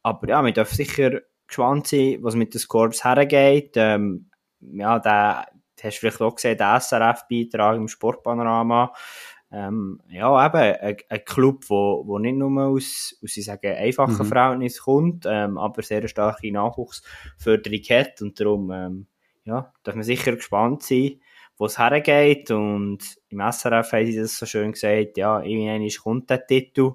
Aber 0.02 0.28
ja, 0.28 0.45
wir 0.45 0.52
dürfen 0.52 0.75
sicher 0.75 1.21
gespannt 1.47 1.87
sein, 1.87 2.19
was 2.23 2.35
mit 2.35 2.55
den 2.55 2.61
Scorps 2.61 3.05
hergeht. 3.05 3.75
Ähm, 3.76 4.31
ja, 4.61 4.99
der, 4.99 5.47
hast 5.81 5.97
du 5.97 6.00
vielleicht 6.00 6.21
auch 6.21 6.35
gesehen, 6.35 6.59
der 6.59 6.81
SRF-Beitrag 6.81 7.76
im 7.76 7.87
Sportpanorama. 7.87 8.93
Ähm, 9.56 10.00
ja, 10.10 10.46
eben, 10.46 10.56
ein, 10.56 10.96
ein 11.08 11.25
Club, 11.25 11.64
wo, 11.68 12.02
wo 12.06 12.18
nicht 12.18 12.36
nur 12.36 12.62
aus, 12.62 13.18
aus 13.25 13.36
ich 13.38 13.46
sage, 13.46 13.75
einfachen 13.75 14.18
mhm. 14.18 14.26
Verhältnissen 14.26 14.82
kommt, 14.82 15.25
ähm, 15.26 15.56
aber 15.56 15.82
sehr 15.82 16.06
starke 16.08 16.52
Nachwuchsförderung 16.52 17.80
hat 17.88 18.20
und 18.20 18.38
darum, 18.38 18.70
ähm, 18.70 19.06
ja, 19.44 19.72
darf 19.82 19.94
man 19.94 20.04
sicher 20.04 20.36
gespannt 20.36 20.82
sein, 20.82 21.22
wo 21.56 21.64
es 21.64 21.78
hergeht 21.78 22.50
und 22.50 22.98
im 23.30 23.40
SRF 23.40 23.92
haben 23.92 24.06
sie 24.06 24.18
das 24.18 24.36
so 24.36 24.44
schön 24.44 24.72
gesagt, 24.72 25.16
ja, 25.16 25.40
irgendwann 25.40 25.88
kommt 26.02 26.28
der 26.28 26.46
Titel, 26.46 26.92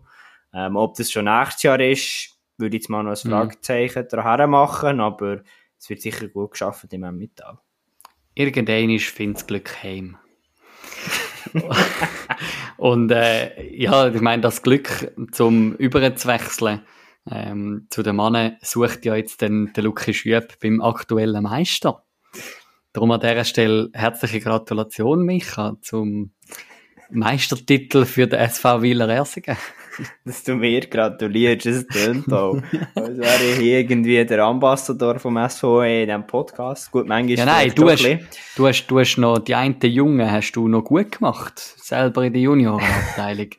ähm, 0.54 0.76
ob 0.76 0.96
das 0.98 1.10
schon 1.10 1.26
nächstes 1.26 1.64
Jahr 1.64 1.80
ist, 1.80 2.38
würde 2.58 2.78
ich 2.78 2.84
jetzt 2.84 2.90
mal 2.90 3.02
noch 3.02 3.12
ein 3.12 3.28
mhm. 3.28 3.32
Fragezeichen 3.32 4.04
mhm. 4.04 4.08
daher 4.12 4.46
machen, 4.46 5.00
aber 5.00 5.42
es 5.80 5.90
wird 5.90 6.02
sicher 6.02 6.28
gut 6.28 6.52
geschaffen 6.52 6.90
im 6.92 7.06
Emmental. 7.06 7.58
Irgendwann 8.36 9.00
findet 9.00 9.38
das 9.38 9.48
Glück 9.48 9.82
heim. 9.82 10.18
und 12.78 13.12
äh, 13.12 13.70
ja, 13.76 14.08
ich 14.08 14.22
meine, 14.22 14.42
das 14.42 14.62
Glück 14.62 15.14
zum 15.32 15.74
Überzuwechseln 15.76 16.82
ähm, 17.30 17.88
zu 17.90 18.04
den 18.04 18.16
Mannen 18.16 18.58
sucht 18.62 19.06
ja 19.06 19.16
jetzt 19.16 19.42
den, 19.42 19.72
der 19.74 19.84
Luki 19.84 20.14
Schüb 20.14 20.60
beim 20.60 20.82
aktuellen 20.82 21.44
Meister. 21.44 22.04
Darum 22.94 23.12
an 23.12 23.20
dieser 23.20 23.46
Stelle 23.46 23.90
herzliche 23.94 24.40
Gratulation, 24.42 25.24
Micha, 25.24 25.78
zum 25.82 26.32
Meistertitel 27.10 28.06
für 28.06 28.28
den 28.28 28.40
SV 28.40 28.82
Wieler 28.82 29.10
Ersingen. 29.10 29.58
dass 30.26 30.44
du 30.44 30.56
mir 30.56 30.82
gratulierst, 30.82 31.66
das 31.66 31.88
tönt 31.88 32.32
auch. 32.32 32.62
Als 32.96 33.18
wäre 33.18 33.44
ich 33.44 33.62
irgendwie 33.62 34.24
der 34.26 34.44
Ambassador 34.44 35.20
vom 35.20 35.38
SVE 35.50 36.02
in 36.02 36.08
diesem 36.08 36.28
Podcast. 36.28 36.92
Gut, 36.92 37.08
manchmal 37.08 37.38
ja, 37.38 37.46
nein, 37.46 37.72
du 37.76 37.90
hast, 37.90 38.06
du 38.56 38.68
hast, 38.68 38.88
du 38.88 39.00
hast 39.00 39.18
noch, 39.18 39.40
die 39.40 39.56
einen 39.56 39.80
Jungen 39.82 40.32
hast 40.32 40.54
du 40.54 40.68
noch 40.68 40.84
gut 40.84 41.18
gemacht. 41.18 41.60
Selber 41.60 42.24
in 42.24 42.34
der 42.34 42.42
Juniorenabteilung. 42.42 43.50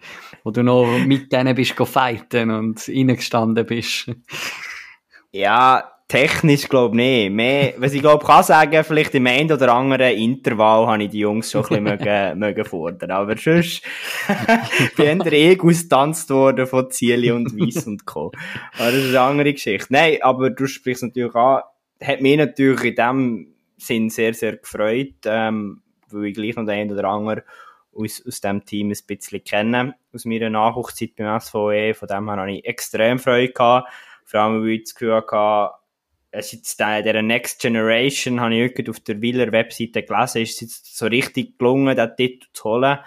wo 0.45 0.51
du 0.51 0.63
noch 0.63 0.99
mit 1.07 1.33
denen 1.33 1.55
bist 1.55 1.75
fighten 1.75 2.51
und 2.51 2.89
reingestanden 2.89 3.67
bist. 3.67 4.11
Ja, 5.31 5.93
Technisch 6.13 6.69
glaube 6.69 6.95
ich 6.95 7.03
nicht. 7.03 7.33
Mehr, 7.33 7.73
was 7.79 7.95
ich 7.95 8.03
glaube 8.03 8.23
kann 8.23 8.45
sagen, 8.45 8.85
vielleicht 8.85 9.15
im 9.15 9.27
einen 9.27 9.51
oder 9.51 9.73
anderen 9.73 10.15
Intervall 10.15 10.87
habe 10.87 11.05
ich 11.05 11.09
die 11.09 11.21
Jungs 11.21 11.51
schon 11.51 11.63
ein 11.63 11.85
bisschen 11.85 11.85
mögen, 11.85 12.39
mögen 12.39 12.65
fordern. 12.67 13.11
Aber 13.13 13.35
sonst 13.39 13.83
bin 14.99 15.23
ich 15.23 15.33
eh 15.33 15.59
austanzt 15.59 16.29
worden 16.29 16.67
von 16.67 16.91
Zieli 16.91 17.33
und 17.33 17.59
Weiss 17.59 17.87
und 17.87 18.05
Co. 18.05 18.31
Aber 18.79 18.91
das 18.91 18.97
ist 18.97 19.09
eine 19.09 19.21
andere 19.23 19.55
Geschichte. 19.55 19.87
Nein, 19.89 20.19
aber 20.21 20.51
du 20.51 20.67
sprichst 20.67 21.03
natürlich 21.03 21.35
an, 21.35 21.63
hat 22.03 22.21
mich 22.21 22.37
natürlich 22.37 22.85
in 22.85 22.95
dem 22.95 23.55
Sinn 23.79 24.11
sehr, 24.11 24.35
sehr 24.35 24.59
gefreut, 24.59 25.15
ähm, 25.25 25.81
weil 26.11 26.27
ich 26.27 26.35
gleich 26.35 26.57
noch 26.57 26.67
den 26.67 26.75
einen 26.75 26.93
oder 26.93 27.09
anderen 27.09 27.43
aus, 27.97 28.23
aus 28.27 28.43
dem 28.43 28.67
Team 28.67 28.89
ein 28.89 28.99
bisschen 29.07 29.43
kenne, 29.45 29.95
aus 30.13 30.27
meiner 30.27 30.51
Nachwuchszeit 30.51 31.17
beim 31.17 31.41
SVE. 31.41 31.95
Von 31.95 32.09
dem 32.09 32.29
her 32.29 32.37
habe 32.37 32.53
ich 32.53 32.67
extrem 32.67 33.19
Freude 33.19 33.51
gehabt. 33.55 33.91
Vor 34.27 34.41
allem, 34.41 34.63
weil 34.63 34.73
ich 34.73 34.85
das 34.85 34.95
Gefühl 34.95 35.15
hatte, 35.15 35.82
es 36.33 36.53
jetzt 36.53 36.81
der, 36.81 37.23
Next 37.23 37.61
Generation, 37.61 38.41
habe 38.41 38.55
ich 38.55 38.61
wirklich 38.63 38.89
auf 38.89 39.01
der 39.01 39.21
Wieler 39.21 39.53
Webseite 39.53 40.03
gelesen, 40.03 40.43
ist 40.43 40.55
es 40.55 40.61
jetzt 40.61 40.97
so 40.97 41.07
richtig 41.07 41.59
gelungen, 41.59 41.95
den 41.95 42.17
Titel 42.17 42.49
zu 42.53 42.65
holen. 42.65 42.99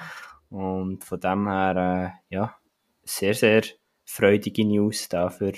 Und 0.50 1.04
von 1.04 1.20
dem 1.20 1.48
her, 1.48 2.14
äh, 2.30 2.34
ja, 2.34 2.56
sehr, 3.04 3.34
sehr 3.34 3.64
freudige 4.06 4.64
News 4.66 5.10
da 5.10 5.30
für 5.30 5.54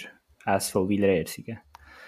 SV 0.45 0.87
Wieler 0.87 1.09
Ersingen. 1.09 1.59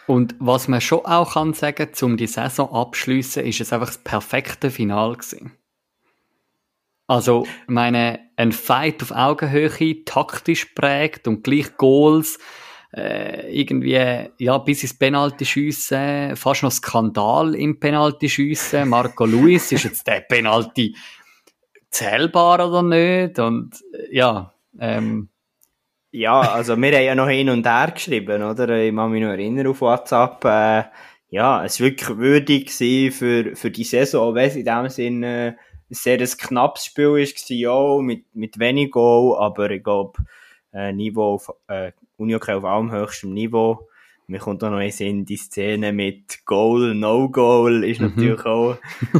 Und 0.07 0.35
was 0.39 0.67
man 0.67 0.81
schon 0.81 1.05
auch 1.05 1.33
kann 1.33 1.53
sagen, 1.53 1.89
um 2.01 2.17
die 2.17 2.25
Saison 2.25 2.73
abschließen, 2.73 3.45
ist 3.45 3.61
es 3.61 3.71
einfach 3.73 3.87
das 3.87 3.99
perfekte 3.99 4.71
Final 4.71 5.15
gewesen. 5.15 5.51
Also, 7.05 7.45
meine, 7.67 8.19
ein 8.35 8.51
Fight 8.51 9.03
auf 9.03 9.11
Augenhöhe, 9.11 10.05
taktisch 10.05 10.65
prägt 10.73 11.27
und 11.27 11.43
gleich 11.43 11.75
Goals, 11.77 12.39
äh, 12.93 13.51
irgendwie, 13.51 14.29
ja, 14.37 14.57
bis 14.59 14.83
ins 14.83 14.97
Penalty 14.97 15.45
schiessen, 15.45 16.35
fast 16.35 16.63
noch 16.63 16.71
Skandal 16.71 17.55
im 17.55 17.79
Penalty 17.79 18.29
schiessen. 18.29 18.89
Marco 18.89 19.25
Luis, 19.25 19.71
ist 19.71 19.83
jetzt 19.83 20.07
der 20.07 20.21
Penalty 20.21 20.95
zählbar 21.89 22.67
oder 22.67 22.83
nicht? 22.83 23.37
Und, 23.39 23.75
ja, 24.11 24.53
ähm, 24.79 25.29
ja, 26.11 26.39
also 26.39 26.75
wir 26.75 26.91
haben 26.91 27.03
ja 27.03 27.15
noch 27.15 27.29
hin 27.29 27.49
und 27.49 27.67
her 27.67 27.91
geschrieben, 27.93 28.41
oder? 28.41 28.69
Ich 28.69 28.95
kann 28.95 29.11
mich 29.11 29.21
noch 29.21 29.29
erinnern 29.29 29.67
auf 29.67 29.81
WhatsApp. 29.81 30.43
Äh, 30.45 30.83
ja, 31.29 31.63
es 31.63 31.79
war 31.79 31.87
wirklich 31.87 32.17
würdig 32.17 32.71
für, 32.71 33.55
für 33.55 33.69
die 33.69 33.83
Saison, 33.83 34.33
weil 34.33 34.47
es 34.47 34.55
in 34.55 34.65
dem 34.65 34.89
Sinne 34.89 35.47
äh, 35.47 35.49
ein 35.91 35.95
sehr 35.95 36.17
knappes 36.17 36.85
Spiel 36.85 37.09
war, 37.09 37.17
ja, 37.49 38.01
mit, 38.01 38.35
mit 38.35 38.59
wenig 38.59 38.91
Goal, 38.91 39.37
aber 39.39 39.69
ich 39.69 39.83
glaube, 39.83 40.19
äh, 40.73 40.91
Niveau 40.91 41.41
äh, 41.67 41.91
Unihockey 42.19 42.53
auf 42.53 42.65
allerhöchstem 42.65 43.33
Niveau. 43.33 43.87
Mir 44.27 44.39
kommt 44.39 44.63
auch 44.63 44.69
noch 44.69 44.79
in 44.79 44.91
Sinn, 44.91 45.25
die 45.25 45.37
Szene 45.37 45.91
mit 45.91 46.45
Goal, 46.45 46.93
No 46.93 47.29
Goal 47.29 47.83
ist 47.83 47.99
mhm. 47.99 48.13
natürlich 48.15 48.45
auch 48.45 48.77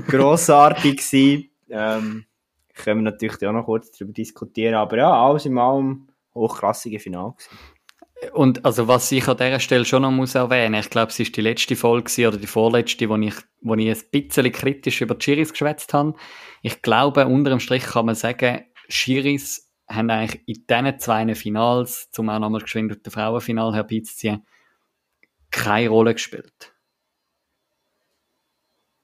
grossartig 0.07 0.97
gewesen. 0.97 1.49
Ähm, 1.69 2.25
können 2.75 3.03
wir 3.03 3.11
natürlich 3.11 3.45
auch 3.45 3.51
noch 3.53 3.65
kurz 3.65 3.91
darüber 3.91 4.13
diskutieren, 4.13 4.75
aber 4.75 4.97
ja, 4.97 5.11
alles 5.11 5.45
in 5.45 5.57
allem 5.57 6.07
hochklassige 6.33 6.99
Finale 6.99 7.33
gewesen. 7.33 7.57
Und 8.33 8.65
also 8.65 8.87
was 8.87 9.11
ich 9.11 9.27
an 9.27 9.37
dieser 9.37 9.59
Stelle 9.59 9.85
schon 9.85 10.01
noch 10.01 10.11
muss 10.11 10.35
erwähnen, 10.35 10.79
ich 10.79 10.89
glaube, 10.89 11.09
es 11.09 11.19
ist 11.19 11.35
die 11.37 11.41
letzte 11.41 11.75
Folge 11.75 12.27
oder 12.27 12.37
die 12.37 12.47
vorletzte, 12.47 13.07
wo 13.09 13.15
ich, 13.15 13.35
wo 13.61 13.75
ich 13.75 13.89
ein 13.89 14.03
bisschen 14.11 14.51
kritisch 14.51 15.01
über 15.01 15.15
die 15.15 15.23
Schiris 15.23 15.51
geschwätzt 15.51 15.93
habe. 15.93 16.15
Ich 16.61 16.81
glaube, 16.81 17.25
unter 17.27 17.49
dem 17.49 17.61
Strich 17.61 17.83
kann 17.83 18.05
man 18.05 18.15
sagen, 18.15 18.65
Schiris 18.89 19.68
haben 19.89 20.09
eigentlich 20.09 20.41
in 20.47 20.65
diesen 20.69 20.99
zwei 20.99 21.35
Finals, 21.35 22.11
zum 22.11 22.29
auch 22.29 22.39
nochmal 22.39 22.61
geschwind 22.61 22.91
auf 22.91 22.99
das 23.03 23.13
Frauenfinal 23.13 23.73
herbeizuziehen, 23.73 24.45
keine 25.51 25.89
Rolle 25.89 26.13
gespielt. 26.13 26.73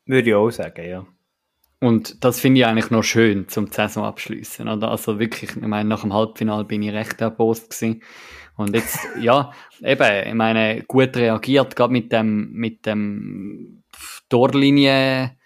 Würde 0.05 0.29
ich 0.29 0.35
auch 0.35 0.51
sagen, 0.51 0.87
ja. 0.87 1.05
Und 1.79 2.23
das 2.23 2.39
finde 2.39 2.61
ich 2.61 2.65
eigentlich 2.65 2.89
noch 2.89 3.03
schön 3.03 3.47
zum 3.47 3.67
Saison 3.67 4.05
abschließen. 4.05 4.67
Oder? 4.67 4.89
Also 4.89 5.19
wirklich, 5.19 5.55
ich 5.55 5.61
meine, 5.61 5.89
nach 5.89 6.01
dem 6.01 6.13
Halbfinal 6.13 6.63
bin 6.65 6.83
ich 6.83 6.93
recht 6.93 7.19
erbost 7.21 7.69
gewesen. 7.69 8.01
Und 8.55 8.73
jetzt, 8.73 8.99
ja, 9.19 9.51
eben, 9.81 10.27
ich 10.27 10.33
meine, 10.33 10.83
gut 10.83 11.15
reagiert, 11.17 11.75
gerade 11.75 11.93
mit 11.93 12.11
dem, 12.11 12.51
mit 12.53 12.85
dem 12.85 13.83
Torlinie, 14.29 15.37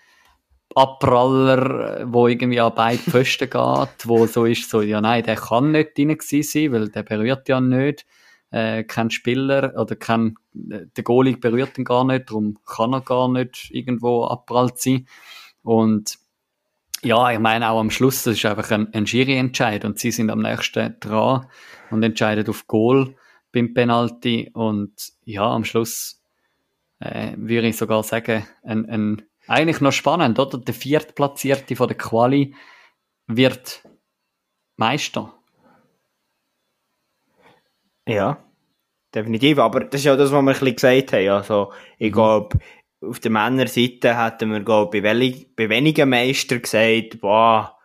Abpraller, 0.75 2.11
wo 2.11 2.27
irgendwie 2.27 2.59
an 2.59 2.73
beide 2.75 2.97
Pfosten 3.09 3.49
geht, 3.49 4.07
wo 4.07 4.25
so 4.27 4.45
ist, 4.45 4.69
so, 4.69 4.81
ja 4.81 5.01
nein, 5.01 5.23
der 5.23 5.35
kann 5.35 5.71
nicht 5.71 5.97
drin 5.97 6.17
sein, 6.19 6.71
weil 6.71 6.89
der 6.89 7.03
berührt 7.03 7.49
ja 7.49 7.59
nicht, 7.59 8.05
äh, 8.51 8.83
kein 8.83 9.09
Spieler, 9.09 9.73
oder 9.77 9.95
kein, 9.95 10.35
der 10.53 11.03
Goalie 11.03 11.37
berührt 11.37 11.77
ihn 11.77 11.85
gar 11.85 12.03
nicht, 12.03 12.29
darum 12.29 12.57
kann 12.65 12.93
er 12.93 13.01
gar 13.01 13.29
nicht 13.29 13.69
irgendwo 13.71 14.25
abprallt 14.25 14.79
sein. 14.79 15.07
Und 15.63 16.17
ja, 17.03 17.31
ich 17.31 17.39
meine 17.39 17.69
auch 17.69 17.79
am 17.79 17.91
Schluss, 17.91 18.23
das 18.23 18.35
ist 18.35 18.45
einfach 18.45 18.71
ein, 18.71 18.93
ein 18.93 19.07
Schiri-Entscheid 19.07 19.85
und 19.85 19.99
sie 19.99 20.11
sind 20.11 20.29
am 20.29 20.41
nächsten 20.41 20.95
dran 20.99 21.47
und 21.91 22.03
entscheiden 22.03 22.47
auf 22.47 22.67
Goal 22.67 23.15
beim 23.51 23.73
Penalty 23.73 24.49
und 24.53 24.93
ja, 25.23 25.49
am 25.49 25.63
Schluss 25.63 26.21
äh, 26.99 27.33
würde 27.37 27.67
ich 27.67 27.77
sogar 27.77 28.03
sagen, 28.03 28.45
ein, 28.63 28.85
ein 28.89 29.21
eigentlich 29.49 29.81
noch 29.81 29.91
spannend, 29.91 30.39
oder? 30.39 30.57
Der 30.59 30.73
Viertplatzierte 30.73 31.75
von 31.75 31.87
der 31.87 31.97
Quali 31.97 32.55
wird 33.27 33.83
Meister. 34.77 35.33
Ja, 38.07 38.43
definitiv. 39.13 39.59
Aber 39.59 39.81
das 39.81 40.01
ist 40.01 40.05
ja 40.05 40.15
das, 40.15 40.31
was 40.31 40.33
wir 40.33 40.39
ein 40.39 40.45
bisschen 40.45 40.75
gesagt 40.75 41.13
haben. 41.13 41.29
Also, 41.29 41.73
ich 41.97 42.11
mhm. 42.11 42.13
glaube, 42.13 42.59
auf 43.01 43.19
der 43.19 43.31
Männerseite 43.31 44.17
hätten 44.17 44.51
wir, 44.51 44.61
glaube 44.61 45.01
bei, 45.01 45.13
bei 45.55 45.69
wenigen 45.69 46.09
Meistern 46.09 46.61
gesagt, 46.61 47.21
boah, 47.21 47.77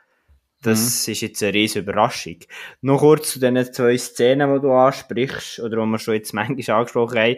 das 0.63 1.07
mhm. 1.07 1.13
ist 1.13 1.21
jetzt 1.21 1.43
eine 1.43 1.55
riesige 1.55 1.81
Überraschung. 1.81 2.39
Noch 2.81 3.01
kurz 3.01 3.33
zu 3.33 3.41
den 3.41 3.73
zwei 3.73 3.97
Szenen, 3.97 4.55
die 4.55 4.61
du 4.61 4.73
ansprichst, 4.73 5.61
oder 5.61 5.77
die 5.77 5.87
wir 5.87 5.99
schon 5.99 6.15
jetzt 6.15 6.33
manchmal 6.33 6.79
angesprochen 6.79 7.19
haben. 7.19 7.37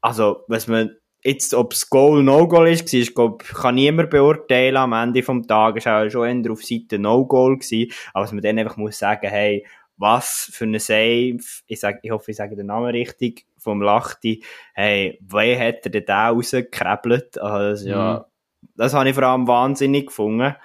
Also, 0.00 0.44
was 0.48 0.66
man 0.66 0.96
jetzt, 1.22 1.54
ob 1.54 1.72
es 1.72 1.88
Goal, 1.88 2.22
No-Goal 2.22 2.68
ist, 2.68 2.92
ist, 2.92 3.14
glaub, 3.14 3.44
kann 3.44 3.76
niemand 3.76 4.10
beurteilen. 4.10 4.76
Am 4.76 4.92
Ende 4.92 5.22
vom 5.22 5.46
Tag 5.46 5.76
ist 5.76 5.86
auch 5.86 6.08
schon 6.08 6.44
eher 6.44 6.50
auf 6.50 6.64
Seite 6.64 6.98
No-Goal 6.98 7.58
gewesen. 7.58 7.92
Aber 8.12 8.24
was 8.24 8.32
man 8.32 8.42
dann 8.42 8.58
einfach 8.58 8.76
muss 8.76 8.98
sagen, 8.98 9.28
hey, 9.28 9.64
was 9.96 10.50
für 10.52 10.64
eine 10.64 10.80
Save, 10.80 11.38
ich, 11.66 11.80
sag, 11.80 12.00
ich 12.02 12.10
hoffe, 12.10 12.32
ich 12.32 12.36
sage 12.36 12.56
den 12.56 12.66
Namen 12.66 12.90
richtig, 12.90 13.46
vom 13.58 13.80
Lachti, 13.80 14.42
hey, 14.74 15.18
wie 15.20 15.56
hat 15.56 15.84
er 15.84 15.90
denn 15.90 16.04
da 16.04 16.30
rausgekrebelt? 16.30 17.38
Also, 17.38 17.88
ja, 17.88 18.26
mhm. 18.60 18.68
das 18.76 18.94
habe 18.94 19.08
ich 19.08 19.14
vor 19.14 19.24
allem 19.24 19.46
wahnsinnig 19.46 20.06
gefunden. 20.06 20.56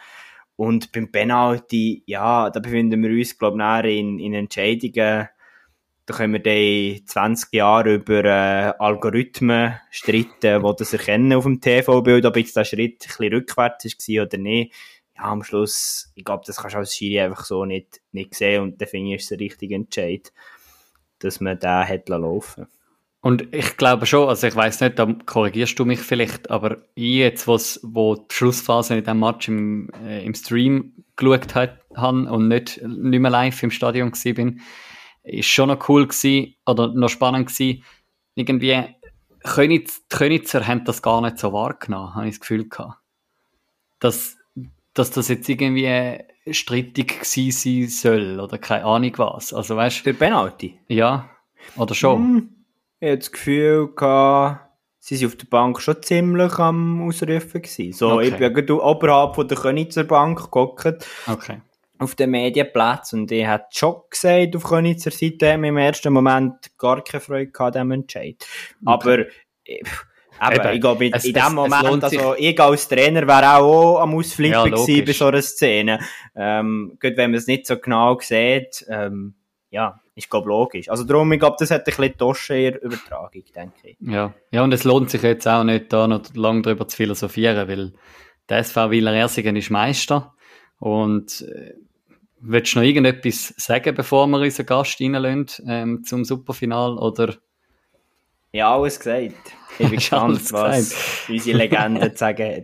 Und 0.55 0.91
beim 0.91 1.11
Penalty, 1.11 2.01
ja, 2.07 2.49
da 2.49 2.59
befinden 2.59 3.03
wir 3.03 3.11
uns, 3.11 3.37
glaube 3.37 3.61
ich, 3.87 3.99
in, 3.99 4.17
in 4.17 4.33
Entscheidungen, 4.33 5.29
da 6.07 6.15
können 6.15 6.33
wir 6.33 6.39
dann 6.41 7.05
20 7.05 7.53
Jahre 7.53 7.95
über 7.95 8.23
äh, 8.23 8.73
Algorithmen 8.79 9.79
streiten, 9.91 10.63
die 10.63 10.75
das 10.77 10.93
erkennen 10.93 11.33
auf 11.33 11.43
dem 11.43 11.61
TV-Bild, 11.61 12.25
ob 12.25 12.37
jetzt 12.37 12.55
der 12.55 12.63
Schritt 12.63 13.03
ein 13.03 13.07
bisschen 13.07 13.33
rückwärts 13.33 13.85
war 13.85 14.25
oder 14.25 14.37
nicht. 14.37 14.73
Ja, 15.15 15.23
am 15.25 15.43
Schluss, 15.43 16.11
ich 16.15 16.23
glaube, 16.23 16.43
das 16.47 16.57
kannst 16.57 16.75
du 16.75 16.79
als 16.79 16.95
Schiri 16.95 17.19
einfach 17.19 17.43
so 17.43 17.65
nicht, 17.65 18.01
nicht 18.11 18.33
sehen 18.33 18.63
und 18.63 18.81
dann 18.81 18.87
finde 18.87 19.15
ich, 19.15 19.21
es 19.21 19.27
der 19.27 19.39
richtige 19.39 19.75
Entscheid, 19.75 20.31
dass 21.19 21.41
man 21.41 21.59
da 21.59 21.83
hätte 21.83 22.15
laufen 22.15 22.67
und 23.21 23.53
ich 23.53 23.75
glaube 23.75 24.05
schon, 24.05 24.29
also 24.29 24.47
ich 24.47 24.55
weiß 24.55 24.79
nicht, 24.79 24.99
da 24.99 25.05
korrigierst 25.25 25.77
du 25.77 25.83
mich 25.83 25.99
vielleicht, 25.99 26.49
aber 26.49 26.77
ich 26.95 27.15
jetzt, 27.15 27.45
wo's, 27.45 27.79
wo 27.83 28.15
die 28.15 28.33
Schlussphase 28.33 28.95
in 28.95 29.03
diesem 29.03 29.19
Match 29.19 29.49
im, 29.49 29.89
äh, 30.05 30.23
im 30.23 30.33
Stream 30.33 30.93
geschaut 31.17 31.53
hat, 31.53 31.79
han 31.93 32.27
und 32.27 32.47
nicht, 32.47 32.81
nicht 32.81 33.19
mehr 33.19 33.31
live 33.31 33.61
im 33.63 33.71
Stadion 33.71 34.11
gewesen 34.11 34.35
bin, 34.35 34.61
ist 35.27 35.48
schon 35.48 35.69
noch 35.69 35.89
cool 35.89 36.07
gewesen, 36.07 36.55
oder 36.65 36.88
noch 36.88 37.10
spannend 37.10 37.48
gewesen. 37.48 37.84
Irgendwie, 38.36 38.84
Königs, 39.43 40.07
die 40.12 40.15
Königser 40.15 40.65
haben 40.67 40.86
das 40.86 41.01
gar 41.01 41.22
nicht 41.22 41.38
so 41.38 41.53
wahrgenommen, 41.53 42.15
habe 42.15 42.27
ich 42.27 42.36
das 42.36 42.39
Gefühl 42.41 42.67
gehabt. 42.67 42.98
Dass, 44.00 44.38
dass 44.93 45.12
das 45.12 45.27
jetzt 45.27 45.50
irgendwie 45.50 46.19
strittig 46.51 47.19
gewesen 47.19 47.51
sein 47.51 47.88
soll, 47.89 48.39
oder 48.39 48.57
keine 48.57 48.86
Ahnung 48.86 49.13
was. 49.17 49.53
Also 49.53 49.75
weißt 49.75 50.05
Der 50.05 50.13
Penalty? 50.13 50.79
Ja. 50.88 51.29
Oder 51.75 51.96
schon? 51.96 52.17
Hm, 52.17 52.50
ich 53.00 53.07
hatte 53.10 53.17
das 53.17 53.31
Gefühl 53.31 53.93
gehabt, 53.96 54.69
sie 55.00 55.19
waren 55.19 55.27
auf 55.27 55.36
der 55.36 55.46
Bank 55.48 55.81
schon 55.81 56.01
ziemlich 56.01 56.53
am 56.60 57.01
Ausrufen 57.07 57.62
gewesen. 57.62 57.93
So, 57.93 58.13
okay. 58.13 58.29
ich 58.29 58.38
bin 58.38 58.53
gerade 58.53 58.81
oberhalb 58.84 59.36
von 59.36 59.48
der 59.48 59.57
Königser 59.57 60.03
Bank 60.03 60.39
geguckt. 60.39 61.05
Okay 61.27 61.62
auf 62.00 62.16
dem 62.16 62.32
Medienplatz 62.32 63.13
und 63.13 63.32
ich 63.32 63.46
hat 63.46 63.75
schon 63.75 64.01
gesagt, 64.10 64.56
auf 64.56 64.63
Könitzer 64.63 65.12
Seite 65.12 65.54
haben 65.54 65.63
im 65.63 65.77
ersten 65.77 66.13
Moment 66.13 66.77
gar 66.77 67.04
keine 67.04 67.22
Freude 67.22 67.51
gehabt 67.51 67.75
an 67.75 67.89
dem 67.89 67.92
Entscheid. 67.92 68.36
Okay. 68.86 68.86
Aber, 68.86 69.20
äh, 69.66 69.84
Eben, 70.39 70.75
ich 70.75 70.82
glaube, 70.82 71.06
in, 71.08 71.13
in 71.13 71.34
dem 71.34 71.54
Moment, 71.56 72.04
also 72.04 72.36
ich 72.38 72.60
als 72.60 72.88
Trainer 72.88 73.27
wäre 73.27 73.58
auch, 73.58 74.00
am 74.00 74.13
Ausflippen 74.13 74.54
ja, 74.54 74.63
gewesen 74.66 75.04
bei 75.04 75.13
so 75.13 75.25
einer 75.25 75.42
Szene. 75.42 76.00
Ähm, 76.36 76.98
gut, 77.01 77.18
wenn 77.18 77.32
man 77.32 77.39
es 77.39 77.48
nicht 77.48 77.66
so 77.66 77.77
genau 77.77 78.20
sieht, 78.20 78.86
ähm, 78.88 79.34
ja, 79.72 80.00
ist 80.16 80.30
glaube 80.30 80.50
logisch. 80.50 80.89
Also 80.89 81.04
darum, 81.04 81.32
ich 81.32 81.39
glaube, 81.39 81.58
das 81.60 81.72
hat 81.72 81.82
ein 81.82 81.86
bisschen 81.86 82.18
Tosche 82.18 82.56
in 82.56 82.75
Übertragung, 82.75 83.44
denke 83.56 83.89
ich. 83.89 83.98
Ja. 84.00 84.34
ja, 84.51 84.63
und 84.63 84.74
es 84.74 84.84
lohnt 84.84 85.10
sich 85.10 85.22
jetzt 85.24 85.48
auch 85.48 85.63
nicht, 85.63 85.92
da 85.92 86.08
noch 86.08 86.22
lange 86.36 86.62
drüber 86.62 86.88
zu 86.88 86.98
philosophieren, 86.98 87.68
weil 87.68 87.94
der 88.50 88.60
SV 88.60 88.92
Wieler 88.92 89.13
Ersingen 89.13 89.56
ist 89.56 89.70
Meister 89.70 90.34
und 90.80 91.42
äh, 91.42 91.74
Willst 92.39 92.75
du 92.75 92.79
noch 92.79 92.85
irgendetwas 92.85 93.53
sagen, 93.57 93.95
bevor 93.95 94.27
wir 94.27 94.39
unseren 94.39 94.65
Gast 94.67 95.01
reinlassen 95.01 95.47
ähm, 95.67 96.03
zum 96.03 96.23
Superfinal? 96.23 96.97
Oder? 96.97 97.35
Ja, 98.51 98.75
alles 98.75 99.00
gesagt. 99.00 99.33
Ich 99.79 99.89
bin 99.89 99.89
gespannt, 99.97 100.51
was 100.53 101.25
unsere 101.27 101.57
Legende 101.57 102.11
zu 102.11 102.17
sagen 102.17 102.55
hat. 102.57 102.63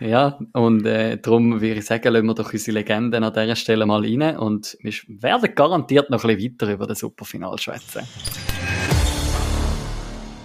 Ja, 0.00 0.38
und 0.52 0.84
äh, 0.84 1.18
darum 1.18 1.60
würde 1.60 1.78
ich 1.78 1.86
sagen, 1.86 2.12
lassen 2.12 2.26
wir 2.26 2.34
doch 2.34 2.52
unsere 2.52 2.78
Legenden 2.78 3.24
an 3.24 3.32
dieser 3.32 3.56
Stelle 3.56 3.86
mal 3.86 4.02
rein 4.02 4.36
und 4.36 4.76
wir 4.80 4.92
werden 5.08 5.54
garantiert 5.54 6.10
noch 6.10 6.22
ein 6.24 6.36
bisschen 6.36 6.52
weiter 6.52 6.72
über 6.72 6.86
das 6.86 6.98
Superfinal 6.98 7.58
schwätzen. 7.58 8.06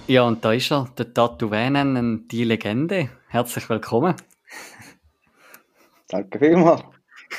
Ja, 0.08 0.24
und 0.24 0.44
da 0.44 0.54
ist 0.54 0.72
er, 0.72 0.88
der 0.98 1.14
Tattoo 1.14 1.52
Venen, 1.52 2.28
die 2.30 2.46
Legende. 2.46 3.10
Herzlich 3.28 3.70
willkommen. 3.70 4.16
Danke 6.08 6.40
vielmals. 6.40 6.84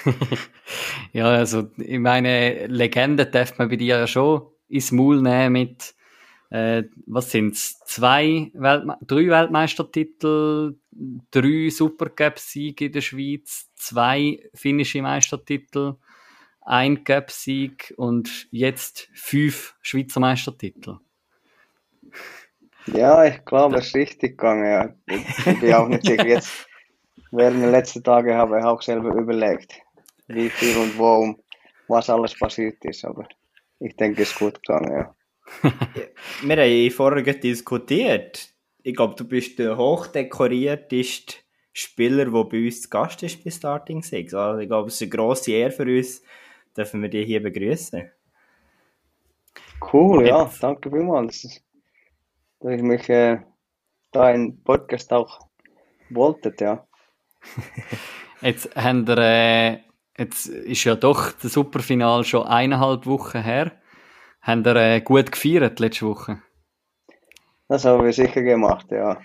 ja, 1.12 1.26
also 1.26 1.70
ich 1.76 1.98
meine, 1.98 2.66
Legende 2.66 3.26
darf 3.26 3.59
man 3.59 3.68
bei 3.68 3.76
dir 3.76 3.98
ja 3.98 4.07
schon 4.07 4.42
ins 4.68 4.92
Maul 4.92 5.20
nehmen 5.20 5.52
mit, 5.52 5.94
äh, 6.50 6.85
was 7.07 7.31
sind's, 7.31 7.81
zwei, 7.85 8.50
Weltme 8.55 8.98
drei 9.02 9.28
Weltmeistertitel, 9.28 10.76
drei 11.31 11.68
Supercup-Siege 11.70 12.87
in 12.87 12.92
der 12.92 13.00
Schweiz, 13.00 13.70
zwei 13.74 14.38
finnische 14.55 15.02
Meistertitel, 15.02 15.96
ein 16.61 17.05
Cup-Sieg 17.05 17.94
und 17.96 18.46
jetzt 18.50 19.09
fünf 19.14 19.74
Schweizer 19.83 20.20
Meistertitel. 20.20 20.98
Ja, 22.87 23.24
ich 23.24 23.44
glaube, 23.44 23.78
es 23.78 23.88
ist 23.88 23.94
richtig 23.94 24.38
gegangen. 24.38 24.64
Ja. 24.64 24.94
Ich 25.07 25.61
bin 25.61 25.74
auch 25.74 25.88
nicht 25.88 26.05
sicher. 26.05 26.26
Jetzt, 26.26 26.66
während 27.31 27.62
der 27.62 27.70
letzten 27.70 28.02
Tage 28.02 28.35
habe 28.35 28.59
ich 28.59 28.64
auch 28.64 28.83
selber 28.83 29.14
überlegt, 29.14 29.81
wie 30.34 30.50
viel 30.50 30.76
und 30.76 30.98
wo, 30.98 31.34
was 31.88 32.10
alles 32.10 32.38
passiert 32.38 32.84
ist. 32.84 33.04
Aber 33.04 33.28
ich 33.78 33.96
denke, 33.96 34.22
es 34.22 34.30
ist 34.30 34.38
gut 34.38 34.62
gegangen, 34.62 34.92
ja. 34.92 35.14
Wir 36.42 36.56
haben 36.56 36.90
vorher 36.90 37.34
diskutiert. 37.34 38.48
Ich 38.82 38.94
glaube, 38.96 39.14
du 39.16 39.24
bist 39.26 39.58
der 39.58 39.76
hochdekorierteste 39.76 41.36
Spieler, 41.72 42.26
der 42.26 42.44
bei 42.44 42.64
uns 42.64 42.82
zu 42.82 42.88
Gast 42.88 43.22
ist 43.22 43.42
bei 43.44 43.50
Starting 43.50 44.02
Six. 44.02 44.34
Also 44.34 44.60
ich 44.60 44.68
glaube, 44.68 44.88
es 44.88 44.94
ist 44.94 45.02
eine 45.02 45.10
grosse 45.10 45.52
Ehre 45.52 45.70
für 45.70 45.84
uns, 45.84 46.22
dürfen 46.76 47.02
wir 47.02 47.08
dich 47.08 47.26
hier 47.26 47.42
begrüßen. 47.42 48.10
Cool, 49.92 50.26
ja, 50.26 50.50
danke 50.60 50.90
vielmals, 50.90 51.62
dass 52.60 52.72
ich 52.72 52.82
mich 52.82 53.08
äh, 53.08 53.40
da 54.12 54.30
in 54.30 54.62
Podcast 54.62 55.12
auch 55.12 55.40
wollte, 56.10 56.54
ja. 56.60 56.86
Jetzt 58.42 58.74
haben 58.76 59.06
wir 59.06 59.18
äh, 59.18 59.78
Jetzt 60.22 60.46
ist 60.46 60.85
ja 60.85 60.94
doch 60.94 61.32
das 61.32 61.52
Superfinal 61.52 62.22
schon 62.22 62.46
eineinhalb 62.46 63.06
Wochen 63.06 63.42
her. 63.42 63.72
Haben 64.40 64.64
ihr 64.64 64.76
äh, 64.76 65.00
gut 65.00 65.32
gefeiert 65.32 65.80
letzte 65.80 66.06
Woche? 66.06 66.40
Das 67.66 67.85
haben 67.85 68.04
wir 68.04 68.12
sicher 68.12 68.42
gemacht, 68.42 68.87
ja. 68.92 69.20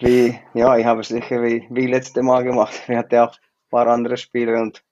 Wie, 0.00 0.38
ja, 0.52 0.76
ich 0.76 0.84
habe 0.84 1.00
es 1.00 1.08
sicher 1.08 1.42
wie, 1.42 1.66
wie 1.70 1.86
letzte 1.86 2.22
Mal 2.22 2.44
gemacht. 2.44 2.86
Wir 2.86 2.98
hatten 2.98 3.16
auch 3.16 3.32
ein 3.32 3.70
paar 3.70 3.86
andere 3.86 4.18
Spieler 4.18 4.60
und 4.60 4.84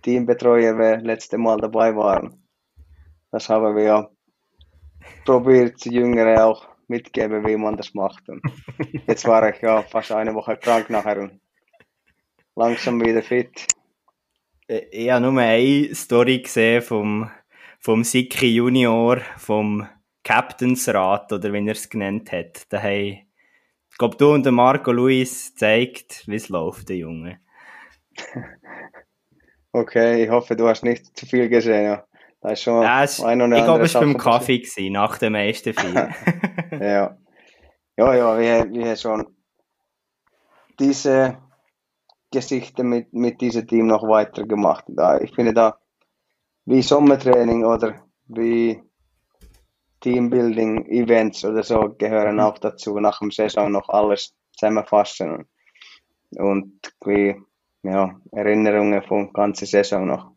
Teambetreuer, 0.00 0.96
die 0.96 1.04
letzte 1.06 1.36
Mal 1.36 1.58
dabei 1.58 1.94
waren. 1.94 2.42
Das 3.30 3.50
haben 3.50 3.76
wir 3.76 3.82
ja 3.82 4.08
probiert, 5.26 5.84
Jüngere 5.84 6.46
auch 6.46 6.66
mitgeben, 6.86 7.46
wie 7.46 7.58
man 7.58 7.76
das 7.76 7.92
macht. 7.92 8.26
Und 8.30 8.40
jetzt 9.06 9.26
war 9.26 9.46
ich 9.50 9.60
ja 9.60 9.82
fast 9.82 10.10
eine 10.10 10.34
Woche 10.34 10.56
krank 10.56 10.88
nachher 10.88 11.20
und 11.20 11.38
langsam 12.56 12.98
wieder 13.04 13.22
fit. 13.22 13.66
Ich 14.68 15.10
habe 15.10 15.24
nur 15.24 15.40
eine 15.40 15.94
Story 15.94 16.40
gesehen 16.40 16.82
vom, 16.82 17.30
vom 17.80 18.04
Siki 18.04 18.54
Junior, 18.54 19.18
vom 19.38 19.88
Captainsrat, 20.22 21.32
oder 21.32 21.52
wie 21.54 21.66
er 21.66 21.72
es 21.72 21.88
genannt 21.88 22.30
hat. 22.32 22.70
Da 22.70 22.82
haben, 22.82 23.26
ich 23.90 23.98
glaube, 23.98 24.16
du 24.18 24.34
und 24.34 24.44
der 24.44 24.52
Marco 24.52 24.92
Luis 24.92 25.54
zeigt, 25.54 26.28
wie 26.28 26.34
es 26.34 26.50
läuft, 26.50 26.90
der 26.90 26.96
Junge. 26.96 27.40
Okay, 29.70 30.24
ich 30.24 30.30
hoffe, 30.30 30.56
du 30.56 30.66
hast 30.66 30.82
nicht 30.82 31.16
zu 31.16 31.26
viel 31.26 31.48
gesehen, 31.50 31.84
ja. 31.84 32.04
Da 32.40 32.50
ist 32.50 32.62
schon 32.62 32.82
ja, 32.82 33.04
es, 33.04 33.20
ein 33.20 33.40
ich 33.52 33.64
glaube, 33.64 33.84
es 33.84 33.94
war 33.94 34.00
beim 34.00 34.16
Kaffee 34.16 34.60
gewesen, 34.60 34.92
nach 34.92 35.18
dem 35.18 35.34
ersten 35.34 35.74
Vier. 35.74 36.08
ja. 36.80 37.18
Ja, 37.96 38.14
ja, 38.14 38.38
wir, 38.38 38.72
wir 38.72 38.86
haben 38.86 38.96
schon 38.96 39.36
diese 40.80 41.36
Geschichte 42.30 42.84
mit, 42.84 43.12
mit 43.12 43.40
diesem 43.40 43.66
Team 43.66 43.86
noch 43.86 44.02
weiter 44.02 44.44
gemacht. 44.44 44.84
Da, 44.88 45.18
ich 45.20 45.34
finde 45.34 45.54
da 45.54 45.78
wie 46.64 46.82
Sommertraining 46.82 47.64
oder 47.64 48.04
wie 48.26 48.82
Teambuilding-Events 50.00 51.44
oder 51.44 51.62
so 51.62 51.94
gehören 51.96 52.36
mhm. 52.36 52.40
auch 52.40 52.58
dazu, 52.58 52.98
nach 52.98 53.18
dem 53.20 53.30
Saison 53.30 53.72
noch 53.72 53.88
alles 53.88 54.34
zusammenfassen 54.52 55.46
und 56.36 56.94
wie 57.04 57.36
ja, 57.82 58.20
Erinnerungen 58.32 59.02
von 59.02 59.32
ganzer 59.32 59.66
Saison 59.66 60.06
noch, 60.06 60.32